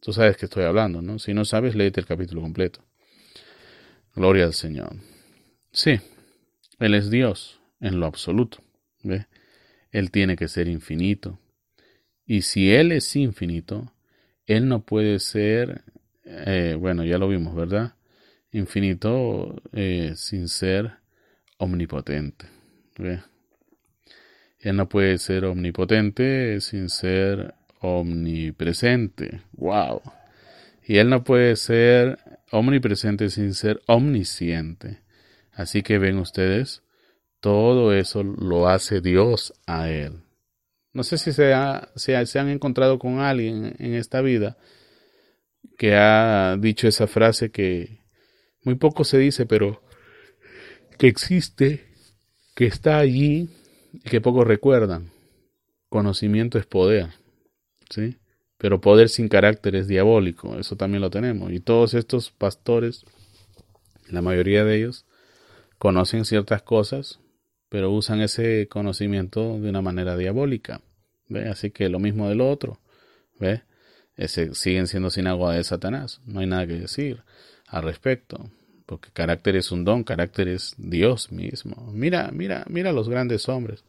Tú 0.00 0.12
sabes 0.12 0.36
que 0.36 0.46
estoy 0.46 0.64
hablando, 0.64 1.02
¿no? 1.02 1.18
Si 1.18 1.34
no 1.34 1.44
sabes, 1.44 1.74
léete 1.74 2.00
el 2.00 2.06
capítulo 2.06 2.40
completo. 2.40 2.84
Gloria 4.14 4.44
al 4.44 4.54
Señor. 4.54 4.96
Sí, 5.72 6.00
Él 6.78 6.94
es 6.94 7.10
Dios 7.10 7.60
en 7.80 8.00
lo 8.00 8.06
absoluto. 8.06 8.62
¿ve? 9.02 9.26
Él 9.90 10.10
tiene 10.10 10.36
que 10.36 10.48
ser 10.48 10.68
infinito. 10.68 11.38
Y 12.26 12.42
si 12.42 12.72
Él 12.74 12.92
es 12.92 13.14
infinito, 13.16 13.92
Él 14.46 14.68
no 14.68 14.84
puede 14.84 15.20
ser, 15.20 15.82
eh, 16.24 16.76
bueno, 16.78 17.04
ya 17.04 17.18
lo 17.18 17.28
vimos, 17.28 17.54
¿verdad? 17.54 17.96
infinito 18.56 19.62
eh, 19.72 20.12
sin 20.16 20.48
ser 20.48 20.92
omnipotente. 21.58 22.46
Él 24.58 24.76
no 24.76 24.88
puede 24.88 25.18
ser 25.18 25.44
omnipotente 25.44 26.60
sin 26.60 26.88
ser 26.88 27.54
omnipresente. 27.80 29.42
¡Wow! 29.52 30.00
Y 30.86 30.96
Él 30.96 31.10
no 31.10 31.24
puede 31.24 31.56
ser 31.56 32.18
omnipresente 32.50 33.28
sin 33.28 33.54
ser 33.54 33.82
omnisciente. 33.86 35.00
Así 35.52 35.82
que 35.82 35.98
ven 35.98 36.18
ustedes, 36.18 36.82
todo 37.40 37.92
eso 37.92 38.22
lo 38.22 38.68
hace 38.68 39.00
Dios 39.00 39.52
a 39.66 39.90
Él. 39.90 40.25
No 40.96 41.02
sé 41.02 41.18
si 41.18 41.34
se, 41.34 41.52
se 41.94 42.38
han 42.38 42.48
encontrado 42.48 42.98
con 42.98 43.20
alguien 43.20 43.76
en 43.78 43.92
esta 43.92 44.22
vida 44.22 44.56
que 45.76 45.94
ha 45.94 46.56
dicho 46.58 46.88
esa 46.88 47.06
frase 47.06 47.50
que 47.50 48.00
muy 48.64 48.76
poco 48.76 49.04
se 49.04 49.18
dice, 49.18 49.44
pero 49.44 49.82
que 50.96 51.06
existe, 51.06 51.84
que 52.54 52.64
está 52.64 52.96
allí 52.96 53.50
y 53.92 54.08
que 54.08 54.22
pocos 54.22 54.46
recuerdan. 54.46 55.10
Conocimiento 55.90 56.56
es 56.58 56.64
poder, 56.64 57.10
¿sí? 57.90 58.16
Pero 58.56 58.80
poder 58.80 59.10
sin 59.10 59.28
carácter 59.28 59.76
es 59.76 59.88
diabólico, 59.88 60.58
eso 60.58 60.76
también 60.76 61.02
lo 61.02 61.10
tenemos. 61.10 61.52
Y 61.52 61.60
todos 61.60 61.92
estos 61.92 62.30
pastores, 62.30 63.04
la 64.08 64.22
mayoría 64.22 64.64
de 64.64 64.76
ellos, 64.78 65.04
conocen 65.76 66.24
ciertas 66.24 66.62
cosas, 66.62 67.20
pero 67.68 67.90
usan 67.90 68.22
ese 68.22 68.66
conocimiento 68.68 69.60
de 69.60 69.68
una 69.68 69.82
manera 69.82 70.16
diabólica. 70.16 70.80
Así 71.50 71.70
que 71.70 71.88
lo 71.88 71.98
mismo 71.98 72.28
del 72.28 72.40
otro. 72.40 72.80
¿ve? 73.38 73.62
Siguen 74.52 74.86
siendo 74.86 75.10
sin 75.10 75.26
agua 75.26 75.54
de 75.54 75.64
Satanás. 75.64 76.20
No 76.26 76.40
hay 76.40 76.46
nada 76.46 76.66
que 76.66 76.74
decir 76.74 77.22
al 77.68 77.82
respecto, 77.82 78.50
porque 78.86 79.10
carácter 79.12 79.56
es 79.56 79.72
un 79.72 79.84
don, 79.84 80.04
carácter 80.04 80.48
es 80.48 80.74
Dios 80.78 81.32
mismo. 81.32 81.90
Mira, 81.92 82.30
mira, 82.32 82.64
mira 82.68 82.92
los 82.92 83.08
grandes 83.08 83.48
hombres 83.48 83.84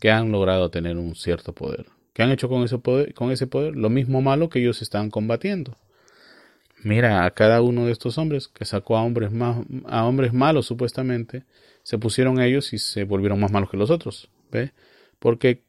que 0.00 0.10
han 0.10 0.32
logrado 0.32 0.70
tener 0.70 0.96
un 0.96 1.14
cierto 1.14 1.52
poder. 1.52 1.86
¿Qué 2.12 2.22
han 2.22 2.30
hecho 2.30 2.48
con 2.48 2.62
ese 2.62 2.78
poder? 2.78 3.14
Con 3.14 3.30
ese 3.30 3.46
poder? 3.46 3.74
Lo 3.74 3.90
mismo 3.90 4.20
malo 4.20 4.48
que 4.48 4.60
ellos 4.60 4.82
están 4.82 5.10
combatiendo. 5.10 5.76
Mira 6.82 7.24
a 7.24 7.30
cada 7.30 7.62
uno 7.62 7.86
de 7.86 7.92
estos 7.92 8.18
hombres 8.18 8.48
que 8.48 8.66
sacó 8.66 8.96
a 8.96 9.02
hombres 9.02 9.32
más, 9.32 9.64
a 9.86 10.04
hombres 10.04 10.34
malos 10.34 10.66
supuestamente, 10.66 11.44
se 11.82 11.96
pusieron 11.96 12.40
ellos 12.40 12.72
y 12.74 12.78
se 12.78 13.04
volvieron 13.04 13.40
más 13.40 13.50
malos 13.50 13.70
que 13.70 13.78
los 13.78 13.90
otros, 13.90 14.28
¿ve? 14.52 14.72
Porque 15.18 15.63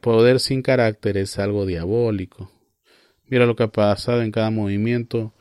poder 0.00 0.40
sin 0.40 0.62
carácter 0.62 1.16
es 1.16 1.38
algo 1.38 1.66
diabólico. 1.66 2.50
Mira 3.26 3.46
lo 3.46 3.54
que 3.54 3.62
ha 3.62 3.68
pasado 3.68 4.22
en 4.22 4.32
cada 4.32 4.50
movimiento 4.50 5.32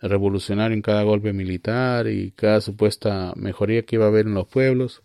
revolucionario, 0.00 0.74
en 0.74 0.82
cada 0.82 1.02
golpe 1.02 1.32
militar 1.32 2.06
y 2.06 2.30
cada 2.32 2.60
supuesta 2.60 3.32
mejoría 3.34 3.82
que 3.82 3.96
iba 3.96 4.04
a 4.04 4.08
haber 4.08 4.26
en 4.26 4.34
los 4.34 4.46
pueblos. 4.46 5.02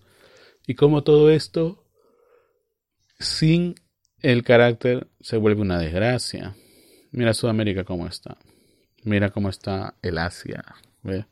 Y 0.67 0.75
cómo 0.75 1.03
todo 1.03 1.31
esto, 1.31 1.83
sin 3.19 3.75
el 4.19 4.43
carácter, 4.43 5.07
se 5.19 5.37
vuelve 5.37 5.61
una 5.61 5.79
desgracia. 5.79 6.55
Mira 7.11 7.33
Sudamérica 7.33 7.83
cómo 7.83 8.07
está. 8.07 8.37
Mira 9.03 9.31
cómo 9.31 9.49
está 9.49 9.95
el 10.03 10.19
Asia. 10.19 10.63
¿ve? 11.01 11.25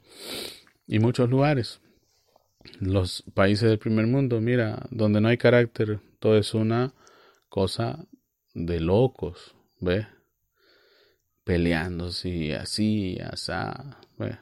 Y 0.87 0.99
muchos 0.99 1.29
lugares. 1.29 1.81
Los 2.79 3.23
países 3.33 3.69
del 3.69 3.79
primer 3.79 4.07
mundo, 4.07 4.41
mira, 4.41 4.87
donde 4.89 5.21
no 5.21 5.27
hay 5.27 5.37
carácter, 5.37 5.99
todo 6.19 6.37
es 6.37 6.53
una 6.53 6.93
cosa 7.49 8.05
de 8.53 8.79
locos, 8.79 9.55
¿ve? 9.79 10.07
Peleándose 11.43 12.55
así, 12.55 13.19
así, 13.19 13.51
¿ve? 14.17 14.37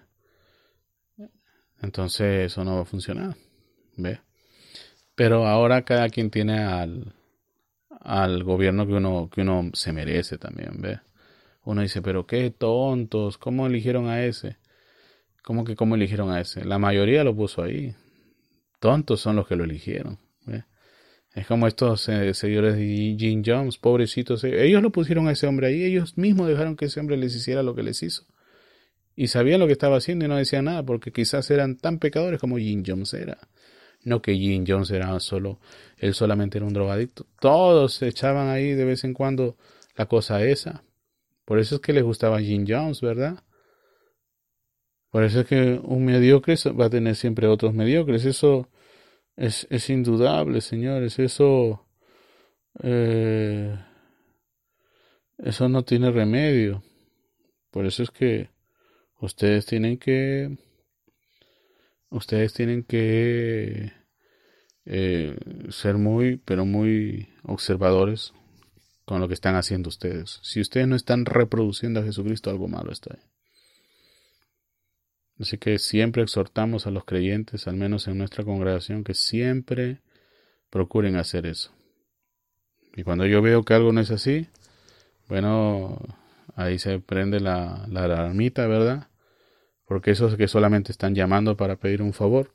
Entonces 1.81 2.51
eso 2.51 2.63
no 2.63 2.75
va 2.75 2.81
a 2.81 2.85
funcionar, 2.85 3.35
¿ve? 3.95 4.19
Pero 5.15 5.47
ahora 5.47 5.83
cada 5.83 6.09
quien 6.09 6.29
tiene 6.29 6.59
al, 6.59 7.15
al 7.89 8.43
gobierno 8.43 8.85
que 8.85 8.93
uno, 8.93 9.29
que 9.31 9.41
uno 9.41 9.71
se 9.73 9.93
merece 9.93 10.37
también, 10.37 10.81
¿ve? 10.81 10.99
Uno 11.63 11.81
dice, 11.81 12.01
pero 12.01 12.25
qué 12.25 12.49
tontos, 12.51 13.37
¿cómo 13.37 13.67
eligieron 13.67 14.07
a 14.07 14.23
ese? 14.23 14.57
¿Cómo 15.43 15.63
que 15.63 15.75
cómo 15.75 15.95
eligieron 15.95 16.31
a 16.31 16.39
ese? 16.41 16.65
La 16.65 16.77
mayoría 16.77 17.23
lo 17.23 17.35
puso 17.35 17.63
ahí. 17.63 17.95
Tontos 18.79 19.21
son 19.21 19.35
los 19.37 19.47
que 19.47 19.55
lo 19.55 19.63
eligieron. 19.63 20.19
Es 21.37 21.45
como 21.45 21.67
estos 21.67 22.09
eh, 22.09 22.33
señores 22.33 22.77
de 22.77 23.15
Jim 23.15 23.43
Jones, 23.45 23.77
pobrecitos. 23.77 24.43
Eh, 24.43 24.65
ellos 24.65 24.81
lo 24.81 24.91
pusieron 24.91 25.27
a 25.27 25.33
ese 25.33 25.45
hombre 25.45 25.67
ahí, 25.67 25.83
ellos 25.83 26.17
mismos 26.17 26.47
dejaron 26.47 26.75
que 26.75 26.85
ese 26.85 26.99
hombre 26.99 27.15
les 27.15 27.35
hiciera 27.35 27.61
lo 27.61 27.75
que 27.75 27.83
les 27.83 28.01
hizo. 28.01 28.23
Y 29.15 29.27
sabían 29.27 29.59
lo 29.59 29.67
que 29.67 29.73
estaba 29.73 29.97
haciendo 29.97 30.25
y 30.25 30.29
no 30.29 30.35
decían 30.35 30.65
nada, 30.65 30.81
porque 30.81 31.11
quizás 31.11 31.51
eran 31.51 31.77
tan 31.77 31.99
pecadores 31.99 32.39
como 32.39 32.57
Jim 32.57 32.81
Jones 32.83 33.13
era. 33.13 33.37
No 34.03 34.19
que 34.19 34.33
Jim 34.33 34.65
Jones 34.67 34.89
era 34.89 35.19
solo, 35.19 35.59
él 35.99 36.15
solamente 36.15 36.57
era 36.57 36.65
un 36.65 36.73
drogadicto. 36.73 37.27
Todos 37.39 37.93
se 37.93 38.07
echaban 38.07 38.47
ahí 38.47 38.71
de 38.73 38.85
vez 38.85 39.03
en 39.03 39.13
cuando 39.13 39.57
la 39.95 40.07
cosa 40.07 40.43
esa. 40.43 40.83
Por 41.45 41.59
eso 41.59 41.75
es 41.75 41.81
que 41.81 41.93
les 41.93 42.03
gustaba 42.03 42.41
Jim 42.41 42.65
Jones, 42.67 42.99
¿verdad? 43.01 43.43
Por 45.11 45.23
eso 45.23 45.41
es 45.41 45.45
que 45.45 45.79
un 45.83 46.03
mediocre 46.03 46.55
va 46.71 46.85
a 46.85 46.89
tener 46.89 47.15
siempre 47.15 47.45
otros 47.45 47.75
mediocres. 47.75 48.25
Eso 48.25 48.69
es, 49.37 49.67
es 49.69 49.89
indudable, 49.89 50.61
señores. 50.61 51.19
Eso, 51.19 51.87
eh, 52.83 53.77
eso 55.37 55.69
no 55.69 55.83
tiene 55.83 56.11
remedio. 56.11 56.83
Por 57.71 57.85
eso 57.85 58.03
es 58.03 58.09
que 58.09 58.49
ustedes 59.21 59.65
tienen 59.65 59.97
que, 59.97 60.57
ustedes 62.09 62.53
tienen 62.53 62.83
que 62.83 63.93
eh, 64.85 65.37
ser 65.69 65.97
muy, 65.97 66.37
pero 66.37 66.65
muy 66.65 67.29
observadores 67.43 68.33
con 69.05 69.21
lo 69.21 69.27
que 69.27 69.35
están 69.35 69.55
haciendo 69.55 69.89
ustedes. 69.89 70.39
Si 70.41 70.59
ustedes 70.59 70.87
no 70.87 70.95
están 70.95 71.25
reproduciendo 71.25 71.99
a 71.99 72.03
Jesucristo, 72.03 72.49
algo 72.49 72.67
malo 72.67 72.91
está 72.91 73.13
ahí. 73.13 73.36
Así 75.39 75.57
que 75.57 75.77
siempre 75.77 76.23
exhortamos 76.23 76.87
a 76.87 76.91
los 76.91 77.05
creyentes, 77.05 77.67
al 77.67 77.75
menos 77.75 78.07
en 78.07 78.17
nuestra 78.17 78.43
congregación, 78.43 79.03
que 79.03 79.13
siempre 79.13 80.01
procuren 80.69 81.15
hacer 81.15 81.45
eso. 81.45 81.71
Y 82.95 83.03
cuando 83.03 83.25
yo 83.27 83.41
veo 83.41 83.63
que 83.63 83.73
algo 83.75 83.93
no 83.93 84.01
es 84.01 84.09
así, 84.09 84.47
bueno, 85.27 85.99
ahí 86.55 86.79
se 86.79 86.99
prende 86.99 87.39
la, 87.39 87.85
la 87.89 88.05
alarmita, 88.05 88.65
¿verdad? 88.67 89.09
Porque 89.85 90.11
esos 90.11 90.35
que 90.35 90.47
solamente 90.47 90.91
están 90.91 91.13
llamando 91.13 91.55
para 91.55 91.75
pedir 91.75 92.01
un 92.01 92.13
favor 92.13 92.51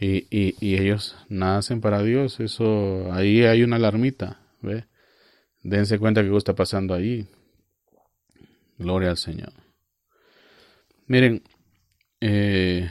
y, 0.00 0.26
y, 0.30 0.56
y 0.60 0.76
ellos 0.76 1.16
nacen 1.28 1.80
para 1.80 2.02
Dios, 2.02 2.40
eso, 2.40 3.12
ahí 3.12 3.44
hay 3.44 3.62
una 3.62 3.76
alarmita, 3.76 4.40
¿ve? 4.62 4.86
Dense 5.62 5.98
cuenta 5.98 6.20
que 6.20 6.26
algo 6.26 6.38
está 6.38 6.54
pasando 6.54 6.94
ahí. 6.94 7.26
Gloria 8.78 9.10
al 9.10 9.16
Señor. 9.16 9.52
Miren, 11.06 11.42
eh, 12.20 12.90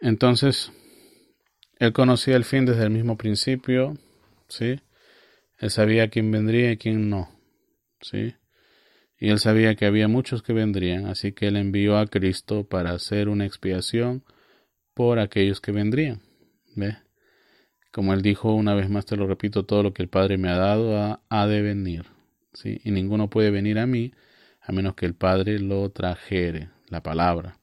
entonces, 0.00 0.72
él 1.78 1.92
conocía 1.92 2.36
el 2.36 2.44
fin 2.44 2.64
desde 2.66 2.84
el 2.84 2.90
mismo 2.90 3.16
principio, 3.16 3.96
¿sí? 4.48 4.80
Él 5.58 5.70
sabía 5.70 6.08
quién 6.08 6.30
vendría 6.30 6.72
y 6.72 6.76
quién 6.76 7.10
no, 7.10 7.28
¿sí? 8.00 8.34
Y 9.18 9.30
él 9.30 9.40
sabía 9.40 9.74
que 9.74 9.86
había 9.86 10.06
muchos 10.06 10.42
que 10.42 10.52
vendrían, 10.52 11.06
así 11.06 11.32
que 11.32 11.48
él 11.48 11.56
envió 11.56 11.98
a 11.98 12.06
Cristo 12.06 12.64
para 12.64 12.92
hacer 12.92 13.28
una 13.28 13.44
expiación 13.44 14.24
por 14.94 15.18
aquellos 15.18 15.60
que 15.60 15.72
vendrían, 15.72 16.22
¿ve? 16.76 16.96
Como 17.92 18.12
él 18.14 18.22
dijo, 18.22 18.54
una 18.54 18.74
vez 18.74 18.88
más 18.88 19.06
te 19.06 19.16
lo 19.16 19.26
repito, 19.26 19.64
todo 19.64 19.82
lo 19.82 19.92
que 19.92 20.02
el 20.02 20.08
Padre 20.08 20.38
me 20.38 20.48
ha 20.48 20.56
dado 20.56 21.20
ha, 21.28 21.46
de 21.46 21.62
venir, 21.62 22.06
¿sí? 22.52 22.80
Y 22.84 22.92
ninguno 22.92 23.28
puede 23.28 23.50
venir 23.50 23.78
a 23.78 23.86
mí 23.86 24.12
a 24.60 24.72
menos 24.72 24.94
que 24.94 25.06
el 25.06 25.14
Padre 25.14 25.58
lo 25.58 25.90
trajere, 25.90 26.70
la 26.90 27.02
palabra. 27.02 27.58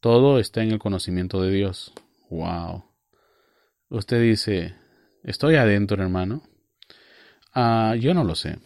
Todo 0.00 0.38
está 0.38 0.62
en 0.62 0.70
el 0.70 0.78
conocimiento 0.78 1.42
de 1.42 1.50
Dios. 1.50 1.92
Wow. 2.30 2.84
Usted 3.88 4.22
dice, 4.22 4.74
estoy 5.24 5.56
adentro, 5.56 6.02
hermano. 6.02 6.42
Ah, 7.52 7.96
yo 7.98 8.14
no 8.14 8.24
lo 8.24 8.34
sé. 8.34 8.58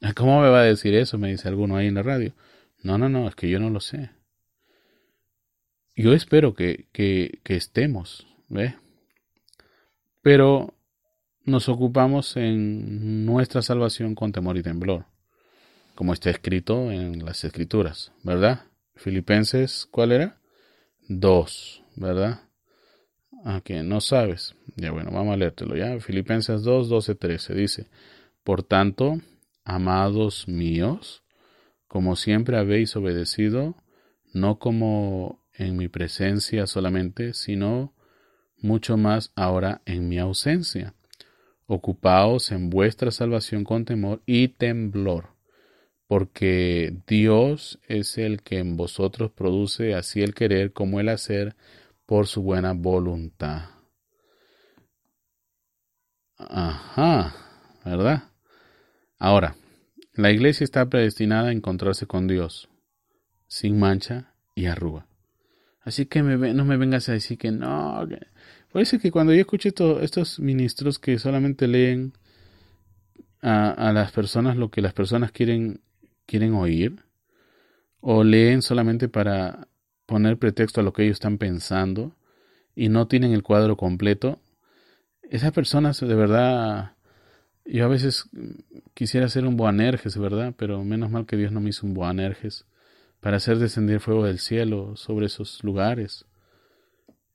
¿Cómo 0.16 0.40
me 0.40 0.48
va 0.48 0.60
a 0.60 0.64
decir 0.64 0.94
eso? 0.94 1.18
Me 1.18 1.30
dice 1.30 1.48
alguno 1.48 1.76
ahí 1.76 1.86
en 1.86 1.94
la 1.94 2.02
radio. 2.02 2.34
No, 2.82 2.98
no, 2.98 3.08
no, 3.08 3.28
es 3.28 3.34
que 3.34 3.48
yo 3.48 3.58
no 3.58 3.70
lo 3.70 3.80
sé. 3.80 4.10
Yo 5.94 6.12
espero 6.12 6.54
que, 6.54 6.88
que, 6.92 7.40
que 7.42 7.56
estemos, 7.56 8.26
¿ve? 8.48 8.76
Pero 10.22 10.74
nos 11.44 11.68
ocupamos 11.68 12.36
en 12.36 13.24
nuestra 13.24 13.62
salvación 13.62 14.14
con 14.14 14.32
temor 14.32 14.58
y 14.58 14.62
temblor, 14.62 15.06
como 15.94 16.12
está 16.12 16.28
escrito 16.28 16.90
en 16.90 17.24
las 17.24 17.44
escrituras, 17.44 18.12
¿verdad? 18.22 18.64
Filipenses, 18.96 19.86
¿cuál 19.90 20.12
era? 20.12 20.40
2, 21.08 21.84
¿verdad? 21.96 22.40
Ah, 23.44 23.60
que 23.62 23.82
no 23.82 24.00
sabes. 24.00 24.56
Ya 24.74 24.90
bueno, 24.90 25.10
vamos 25.12 25.34
a 25.34 25.36
leértelo 25.36 25.76
ya. 25.76 26.00
Filipenses 26.00 26.62
2, 26.62 26.88
12, 26.88 27.14
13 27.14 27.54
dice, 27.54 27.86
Por 28.42 28.62
tanto, 28.62 29.20
amados 29.64 30.48
míos, 30.48 31.22
como 31.86 32.16
siempre 32.16 32.56
habéis 32.56 32.96
obedecido, 32.96 33.76
no 34.32 34.58
como 34.58 35.44
en 35.52 35.76
mi 35.76 35.88
presencia 35.88 36.66
solamente, 36.66 37.34
sino 37.34 37.94
mucho 38.58 38.96
más 38.96 39.32
ahora 39.36 39.82
en 39.84 40.08
mi 40.08 40.18
ausencia. 40.18 40.94
Ocupaos 41.66 42.50
en 42.50 42.70
vuestra 42.70 43.10
salvación 43.10 43.64
con 43.64 43.84
temor 43.84 44.22
y 44.24 44.48
temblor 44.48 45.35
porque 46.06 46.96
Dios 47.06 47.78
es 47.88 48.18
el 48.18 48.42
que 48.42 48.58
en 48.58 48.76
vosotros 48.76 49.30
produce 49.32 49.94
así 49.94 50.22
el 50.22 50.34
querer 50.34 50.72
como 50.72 51.00
el 51.00 51.08
hacer 51.08 51.56
por 52.06 52.26
su 52.26 52.42
buena 52.42 52.72
voluntad. 52.72 53.70
Ajá, 56.38 57.34
¿verdad? 57.84 58.24
Ahora, 59.18 59.56
la 60.14 60.30
iglesia 60.30 60.64
está 60.64 60.88
predestinada 60.88 61.48
a 61.48 61.52
encontrarse 61.52 62.06
con 62.06 62.26
Dios, 62.26 62.68
sin 63.46 63.78
mancha 63.78 64.34
y 64.54 64.66
arruga. 64.66 65.06
Así 65.80 66.06
que 66.06 66.22
no 66.22 66.64
me 66.64 66.76
vengas 66.76 67.08
a 67.08 67.12
decir 67.12 67.38
que 67.38 67.52
no. 67.52 68.04
Que... 68.08 68.26
Puede 68.72 68.98
que 68.98 69.10
cuando 69.10 69.32
yo 69.32 69.40
escucho 69.40 70.00
estos 70.00 70.40
ministros 70.40 70.98
que 70.98 71.18
solamente 71.18 71.68
leen 71.68 72.12
a, 73.40 73.92
las 73.92 74.10
personas 74.10 74.56
lo 74.56 74.70
que 74.70 74.80
las 74.80 74.92
personas 74.92 75.30
quieren 75.30 75.80
quieren 76.26 76.54
oír 76.54 77.04
o 78.00 78.24
leen 78.24 78.62
solamente 78.62 79.08
para 79.08 79.68
poner 80.06 80.38
pretexto 80.38 80.80
a 80.80 80.84
lo 80.84 80.92
que 80.92 81.04
ellos 81.04 81.16
están 81.16 81.38
pensando 81.38 82.16
y 82.74 82.88
no 82.88 83.08
tienen 83.08 83.32
el 83.32 83.42
cuadro 83.42 83.76
completo, 83.76 84.38
esas 85.30 85.52
personas 85.52 85.98
de 86.00 86.14
verdad, 86.14 86.92
yo 87.64 87.84
a 87.84 87.88
veces 87.88 88.28
quisiera 88.94 89.28
ser 89.28 89.46
un 89.46 89.56
Boanerges, 89.56 90.16
¿verdad? 90.16 90.54
Pero 90.56 90.84
menos 90.84 91.10
mal 91.10 91.26
que 91.26 91.36
Dios 91.36 91.52
no 91.52 91.60
me 91.60 91.70
hizo 91.70 91.86
un 91.86 91.94
Boanerges 91.94 92.64
para 93.20 93.38
hacer 93.38 93.58
descender 93.58 94.00
fuego 94.00 94.24
del 94.24 94.38
cielo 94.38 94.94
sobre 94.96 95.26
esos 95.26 95.64
lugares. 95.64 96.26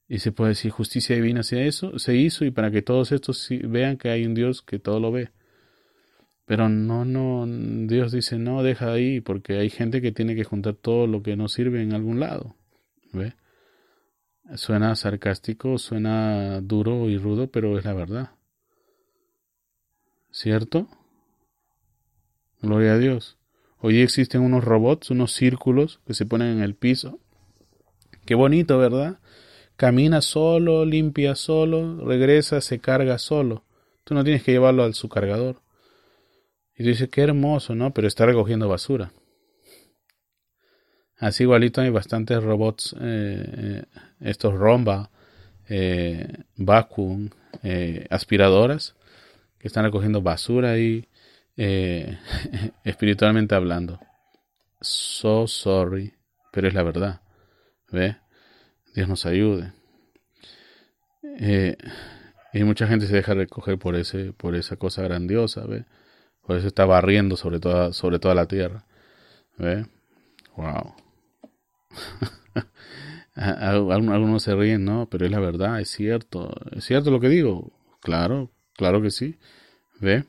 Y 0.08 0.20
se 0.20 0.32
puede 0.32 0.50
decir 0.50 0.72
justicia 0.72 1.16
divina, 1.16 1.44
si 1.44 1.58
eso 1.58 1.98
se 2.00 2.16
hizo 2.16 2.46
y 2.46 2.52
para 2.52 2.72
que 2.72 2.82
todos 2.82 3.12
estos 3.12 3.48
vean 3.64 3.98
que 3.98 4.10
hay 4.10 4.26
un 4.26 4.34
Dios 4.34 4.62
que 4.62 4.80
todo 4.80 5.00
lo 5.00 5.12
ve. 5.12 5.32
Pero 6.52 6.68
no, 6.68 7.06
no, 7.06 7.46
Dios 7.88 8.12
dice, 8.12 8.38
no, 8.38 8.62
deja 8.62 8.92
ahí, 8.92 9.22
porque 9.22 9.58
hay 9.58 9.70
gente 9.70 10.02
que 10.02 10.12
tiene 10.12 10.36
que 10.36 10.44
juntar 10.44 10.74
todo 10.74 11.08
lo 11.08 11.24
que 11.24 11.38
no 11.38 11.48
sirve 11.48 11.82
en 11.82 11.94
algún 11.94 12.20
lado. 12.20 12.58
¿Ve? 13.14 13.36
Suena 14.56 14.94
sarcástico, 14.98 15.78
suena 15.78 16.60
duro 16.60 17.10
y 17.10 17.18
rudo, 17.18 17.48
pero 17.50 17.80
es 17.80 17.86
la 17.86 17.94
verdad. 17.94 18.32
¿Cierto? 20.30 20.90
Gloria 22.62 22.96
a 22.96 22.98
Dios. 22.98 23.38
Hoy 23.80 24.02
existen 24.02 24.42
unos 24.42 24.66
robots, 24.66 25.10
unos 25.10 25.32
círculos 25.32 26.02
que 26.06 26.14
se 26.14 26.26
ponen 26.26 26.58
en 26.58 26.64
el 26.64 26.76
piso. 26.76 27.22
Qué 28.26 28.36
bonito, 28.36 28.78
¿verdad? 28.78 29.20
Camina 29.78 30.20
solo, 30.20 30.84
limpia 30.84 31.36
solo, 31.36 32.06
regresa, 32.06 32.60
se 32.60 32.80
carga 32.80 33.20
solo. 33.20 33.64
Tú 34.04 34.16
no 34.16 34.26
tienes 34.26 34.44
que 34.44 34.52
llevarlo 34.52 34.84
al 34.84 34.96
su 34.96 35.08
cargador. 35.08 35.61
Y 36.82 36.84
tú 36.84 36.90
dices, 36.90 37.10
qué 37.10 37.22
hermoso, 37.22 37.76
¿no? 37.76 37.94
Pero 37.94 38.08
está 38.08 38.26
recogiendo 38.26 38.68
basura. 38.68 39.12
Así 41.20 41.44
igualito 41.44 41.80
hay 41.80 41.92
bastantes 41.92 42.42
robots, 42.42 42.96
eh, 43.00 43.46
eh, 43.56 43.84
estos 44.20 44.56
Romba, 44.56 45.12
eh, 45.70 46.28
Vacuum, 46.56 47.30
aspiradoras, 48.10 48.96
que 49.60 49.68
están 49.68 49.84
recogiendo 49.84 50.24
basura 50.24 50.72
ahí, 50.72 51.08
espiritualmente 52.84 53.54
hablando. 53.54 54.00
So 54.82 55.46
sorry, 55.46 56.16
pero 56.52 56.68
es 56.68 56.74
la 56.74 56.82
verdad. 56.82 57.22
¿Ve? 57.92 58.16
Dios 58.96 59.08
nos 59.08 59.28
ayude. 59.28 59.72
y 62.54 62.64
mucha 62.64 62.88
gente 62.88 63.06
se 63.06 63.18
deja 63.18 63.36
recoger 63.36 63.78
por 63.78 63.96
ese, 63.96 64.34
por 64.34 64.56
esa 64.56 64.78
cosa 64.78 65.04
grandiosa, 65.04 65.64
¿ve? 65.68 65.86
Por 66.46 66.58
eso 66.58 66.68
está 66.68 66.86
barriendo 66.86 67.38
sobre 67.38 67.60
toda, 67.60 67.94
sobre 67.94 68.20
toda 68.20 68.36
la 68.36 68.48
tierra. 68.48 68.86
¿Ve? 69.58 69.86
Wow. 70.56 70.96
Algunos 73.36 74.44
se 74.44 74.56
ríen, 74.56 74.86
¿no? 74.86 75.08
Pero 75.10 75.26
es 75.26 75.32
la 75.32 75.40
verdad, 75.40 75.80
es 75.80 75.90
cierto. 75.90 76.52
¿Es 76.72 76.86
cierto 76.86 77.12
lo 77.12 77.20
que 77.20 77.30
digo? 77.30 77.72
Claro, 78.02 78.52
claro 78.74 79.02
que 79.02 79.12
sí. 79.12 79.38
¿Ve? 80.00 80.26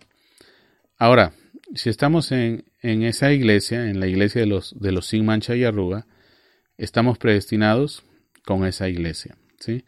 Ahora, 0.98 1.32
si 1.74 1.88
estamos 1.88 2.30
en, 2.32 2.64
en 2.80 3.02
esa 3.02 3.32
iglesia, 3.32 3.88
en 3.88 4.00
la 4.00 4.06
iglesia 4.06 4.40
de 4.40 4.46
los, 4.46 4.78
de 4.78 4.92
los 4.92 5.06
sin 5.06 5.24
mancha 5.24 5.56
y 5.56 5.64
arruga, 5.64 6.06
estamos 6.76 7.18
predestinados 7.18 8.04
con 8.44 8.66
esa 8.66 8.88
iglesia. 8.88 9.36
¿sí? 9.58 9.84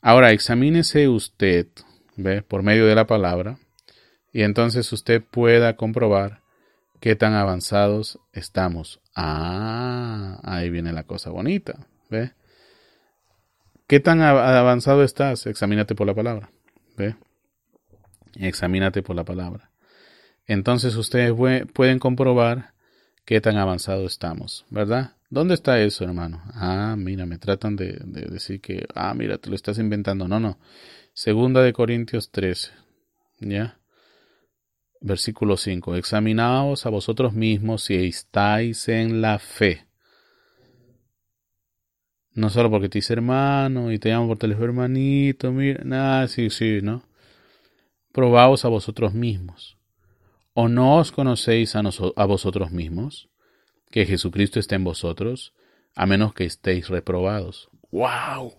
Ahora, 0.00 0.32
examínese 0.32 1.08
usted, 1.08 1.68
¿ve? 2.16 2.42
Por 2.42 2.62
medio 2.62 2.86
de 2.86 2.94
la 2.94 3.06
palabra, 3.06 3.58
y 4.36 4.42
entonces 4.42 4.92
usted 4.92 5.24
pueda 5.24 5.76
comprobar 5.76 6.42
qué 7.00 7.16
tan 7.16 7.32
avanzados 7.32 8.18
estamos. 8.34 9.00
Ah, 9.14 10.38
ahí 10.42 10.68
viene 10.68 10.92
la 10.92 11.04
cosa 11.04 11.30
bonita, 11.30 11.86
¿ve? 12.10 12.32
¿Qué 13.86 13.98
tan 13.98 14.20
avanzado 14.20 15.02
estás? 15.02 15.46
Examínate 15.46 15.94
por 15.94 16.06
la 16.06 16.12
palabra, 16.12 16.50
¿ve? 16.98 17.16
Examínate 18.34 19.02
por 19.02 19.16
la 19.16 19.24
palabra. 19.24 19.70
Entonces 20.46 20.96
ustedes 20.96 21.32
pueden 21.72 21.98
comprobar 21.98 22.74
qué 23.24 23.40
tan 23.40 23.56
avanzado 23.56 24.04
estamos, 24.04 24.66
¿verdad? 24.68 25.12
¿Dónde 25.30 25.54
está 25.54 25.80
eso, 25.80 26.04
hermano? 26.04 26.42
Ah, 26.52 26.94
mira, 26.98 27.24
me 27.24 27.38
tratan 27.38 27.74
de, 27.74 27.98
de, 28.04 28.26
decir 28.26 28.60
que, 28.60 28.84
ah, 28.94 29.14
mira, 29.14 29.38
te 29.38 29.48
lo 29.48 29.56
estás 29.56 29.78
inventando. 29.78 30.28
No, 30.28 30.38
no. 30.40 30.58
Segunda 31.14 31.62
de 31.62 31.72
Corintios 31.72 32.30
13, 32.30 32.72
¿ya? 33.40 33.78
Versículo 35.06 35.56
5. 35.56 35.94
Examinaos 35.94 36.84
a 36.84 36.90
vosotros 36.90 37.32
mismos 37.32 37.84
si 37.84 37.94
estáis 37.94 38.88
en 38.88 39.22
la 39.22 39.38
fe. 39.38 39.86
No 42.34 42.50
solo 42.50 42.72
porque 42.72 42.88
te 42.88 43.00
hermano 43.12 43.92
y 43.92 44.00
te 44.00 44.08
llamo 44.08 44.26
por 44.26 44.38
teléfono 44.38 44.66
hermanito, 44.66 45.52
mira, 45.52 45.84
nada, 45.84 46.26
sí, 46.26 46.50
sí, 46.50 46.80
¿no? 46.82 47.04
Probaos 48.10 48.64
a 48.64 48.68
vosotros 48.68 49.14
mismos. 49.14 49.78
¿O 50.54 50.68
no 50.68 50.96
os 50.96 51.12
conocéis 51.12 51.76
a, 51.76 51.82
vosotros 52.26 52.72
mismos? 52.72 53.28
Que 53.92 54.06
Jesucristo 54.06 54.58
está 54.58 54.74
en 54.74 54.82
vosotros, 54.82 55.54
a 55.94 56.06
menos 56.06 56.34
que 56.34 56.46
estéis 56.46 56.88
reprobados. 56.88 57.68
¡Wow! 57.92 58.54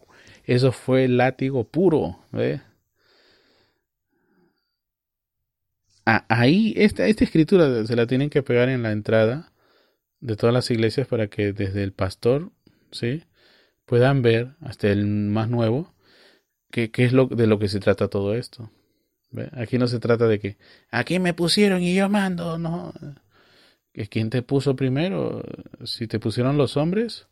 Eso 0.46 0.72
fue 0.72 1.10
látigo 1.10 1.66
puro, 1.66 2.20
¿ves? 2.32 2.62
Ahí, 6.08 6.74
esta, 6.78 7.06
esta 7.08 7.24
escritura 7.24 7.86
se 7.86 7.96
la 7.96 8.08
tienen 8.08 8.30
que 8.30 8.44
pegar 8.44 8.70
en 8.70 8.84
la 8.84 8.92
entrada 8.92 9.52
de 10.22 10.36
todas 10.36 10.54
las 10.54 10.72
iglesias 10.72 11.08
para 11.08 11.28
que 11.28 11.54
desde 11.54 11.84
el 11.84 11.92
pastor, 11.92 12.52
¿sí? 12.92 13.24
Puedan 13.86 14.22
ver, 14.22 14.56
hasta 14.62 14.90
el 14.90 15.06
más 15.06 15.50
nuevo, 15.50 15.94
qué, 16.72 16.92
qué 16.92 17.06
es 17.06 17.14
lo, 17.14 17.28
de 17.28 17.48
lo 17.48 17.60
que 17.60 17.68
se 17.68 17.80
trata 17.80 18.08
todo 18.08 18.36
esto. 18.36 18.72
Aquí 19.52 19.78
no 19.78 19.88
se 19.88 20.00
trata 20.00 20.28
de 20.28 20.40
que, 20.40 20.58
aquí 20.90 21.20
me 21.20 21.34
pusieron 21.34 21.82
y 21.84 21.94
yo 21.94 22.10
mando, 22.10 22.58
no. 22.58 22.94
¿Quién 24.10 24.30
te 24.30 24.42
puso 24.42 24.76
primero? 24.76 25.44
Si 25.84 26.08
te 26.08 26.20
pusieron 26.20 26.58
los 26.58 26.78
hombres, 26.78 27.28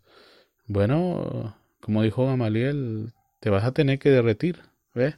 bueno, 0.68 1.56
como 1.80 2.04
dijo 2.04 2.26
Gamaliel, 2.26 3.14
te 3.40 3.50
vas 3.50 3.64
a 3.64 3.72
tener 3.72 4.00
que 4.00 4.10
derretir, 4.10 4.62
¿ves? 4.94 5.16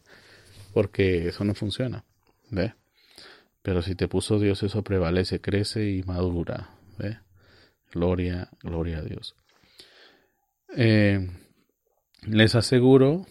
Porque 0.74 1.30
eso 1.30 1.44
no 1.46 1.56
funciona, 1.56 2.04
¿ves? 2.50 2.74
Pero 3.68 3.82
si 3.82 3.96
te 3.96 4.08
puso 4.08 4.40
Dios, 4.40 4.64
eso 4.64 4.82
prevalece, 4.82 5.42
crece 5.42 5.92
y 5.92 6.02
madura. 6.04 6.70
¿ve? 6.98 7.18
Gloria, 7.92 8.50
gloria 8.64 9.00
a 9.00 9.02
Dios. 9.02 9.36
Eh, 10.74 11.30
les 12.26 12.56
aseguro, 12.56 13.26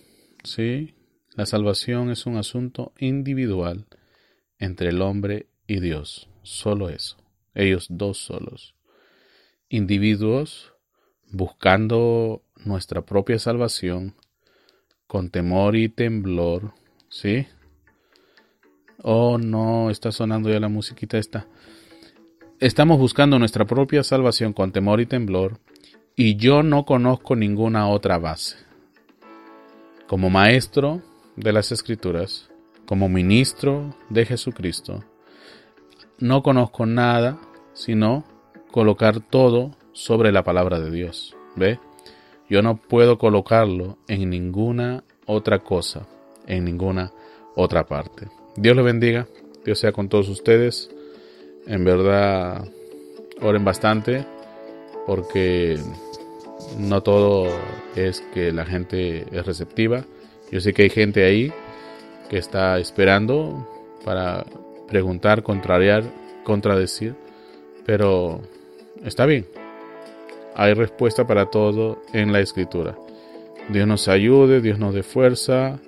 sí, 0.44 0.94
la 1.34 1.46
salvación 1.46 2.10
es 2.10 2.26
un 2.26 2.36
asunto 2.36 2.92
individual 2.98 3.86
entre 4.58 4.90
el 4.90 5.00
hombre 5.00 5.46
y 5.66 5.80
Dios. 5.80 6.28
Solo 6.42 6.90
eso. 6.90 7.16
Ellos 7.54 7.86
dos 7.88 8.18
solos. 8.18 8.74
Individuos 9.70 10.74
buscando 11.30 12.42
nuestra 12.62 13.06
propia 13.06 13.38
salvación 13.38 14.14
con 15.06 15.30
temor 15.30 15.76
y 15.76 15.88
temblor, 15.88 16.74
¿sí? 17.08 17.46
Oh, 19.02 19.38
no, 19.38 19.90
está 19.90 20.10
sonando 20.10 20.50
ya 20.50 20.60
la 20.60 20.68
musiquita 20.68 21.18
esta. 21.18 21.46
Estamos 22.58 22.98
buscando 22.98 23.38
nuestra 23.38 23.66
propia 23.66 24.02
salvación 24.02 24.52
con 24.52 24.72
temor 24.72 25.00
y 25.00 25.06
temblor, 25.06 25.58
y 26.16 26.36
yo 26.36 26.62
no 26.62 26.86
conozco 26.86 27.36
ninguna 27.36 27.88
otra 27.88 28.18
base. 28.18 28.56
Como 30.06 30.30
maestro 30.30 31.02
de 31.36 31.52
las 31.52 31.72
Escrituras, 31.72 32.48
como 32.86 33.08
ministro 33.08 33.94
de 34.08 34.24
Jesucristo, 34.24 35.04
no 36.18 36.42
conozco 36.42 36.86
nada 36.86 37.38
sino 37.74 38.24
colocar 38.70 39.20
todo 39.20 39.72
sobre 39.92 40.32
la 40.32 40.42
palabra 40.42 40.80
de 40.80 40.90
Dios. 40.90 41.36
¿Ve? 41.56 41.78
Yo 42.48 42.62
no 42.62 42.76
puedo 42.76 43.18
colocarlo 43.18 43.98
en 44.08 44.30
ninguna 44.30 45.04
otra 45.26 45.58
cosa, 45.58 46.06
en 46.46 46.64
ninguna 46.64 47.12
otra 47.54 47.86
parte. 47.86 48.28
Dios 48.56 48.74
le 48.74 48.82
bendiga, 48.82 49.26
Dios 49.64 49.78
sea 49.78 49.92
con 49.92 50.08
todos 50.08 50.28
ustedes. 50.28 50.90
En 51.66 51.84
verdad, 51.84 52.66
oren 53.42 53.64
bastante 53.64 54.24
porque 55.06 55.78
no 56.78 57.02
todo 57.02 57.48
es 57.94 58.22
que 58.32 58.52
la 58.52 58.64
gente 58.64 59.26
es 59.30 59.44
receptiva. 59.44 60.04
Yo 60.50 60.60
sé 60.60 60.72
que 60.72 60.82
hay 60.82 60.90
gente 60.90 61.24
ahí 61.24 61.52
que 62.30 62.38
está 62.38 62.78
esperando 62.78 63.68
para 64.04 64.44
preguntar, 64.88 65.42
contrariar, 65.42 66.04
contradecir, 66.44 67.14
pero 67.84 68.40
está 69.04 69.26
bien. 69.26 69.46
Hay 70.54 70.72
respuesta 70.72 71.26
para 71.26 71.46
todo 71.46 72.02
en 72.14 72.32
la 72.32 72.40
escritura. 72.40 72.96
Dios 73.68 73.86
nos 73.86 74.08
ayude, 74.08 74.62
Dios 74.62 74.78
nos 74.78 74.94
dé 74.94 75.02
fuerza 75.02 75.78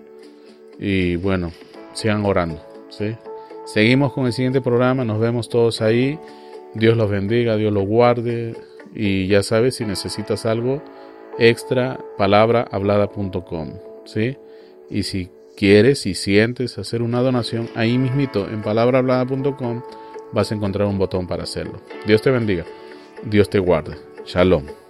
y 0.78 1.16
bueno, 1.16 1.53
sigan 1.99 2.25
orando. 2.25 2.61
¿sí? 2.89 3.16
Seguimos 3.65 4.12
con 4.12 4.27
el 4.27 4.33
siguiente 4.33 4.61
programa, 4.61 5.05
nos 5.05 5.19
vemos 5.20 5.49
todos 5.49 5.83
ahí. 5.83 6.19
Dios 6.75 6.97
los 6.97 7.11
bendiga, 7.11 7.57
Dios 7.57 7.73
los 7.73 7.87
guarde. 7.87 8.57
Y 8.95 9.27
ya 9.27 9.43
sabes, 9.43 9.77
si 9.77 9.85
necesitas 9.85 10.47
algo 10.47 10.83
extra, 11.39 11.99
palabrahablada.com. 12.16 13.73
¿sí? 14.05 14.37
Y 14.89 15.03
si 15.03 15.31
quieres 15.57 16.07
y 16.07 16.15
sientes 16.15 16.79
hacer 16.79 17.03
una 17.03 17.20
donación, 17.20 17.69
ahí 17.75 17.99
mismito 17.99 18.49
en 18.49 18.62
palabrahablada.com 18.62 19.83
vas 20.33 20.53
a 20.53 20.55
encontrar 20.55 20.87
un 20.87 20.99
botón 20.99 21.27
para 21.27 21.43
hacerlo. 21.43 21.81
Dios 22.07 22.23
te 22.23 22.31
bendiga, 22.31 22.65
Dios 23.25 23.51
te 23.51 23.59
guarde. 23.59 23.97
Shalom. 24.25 24.88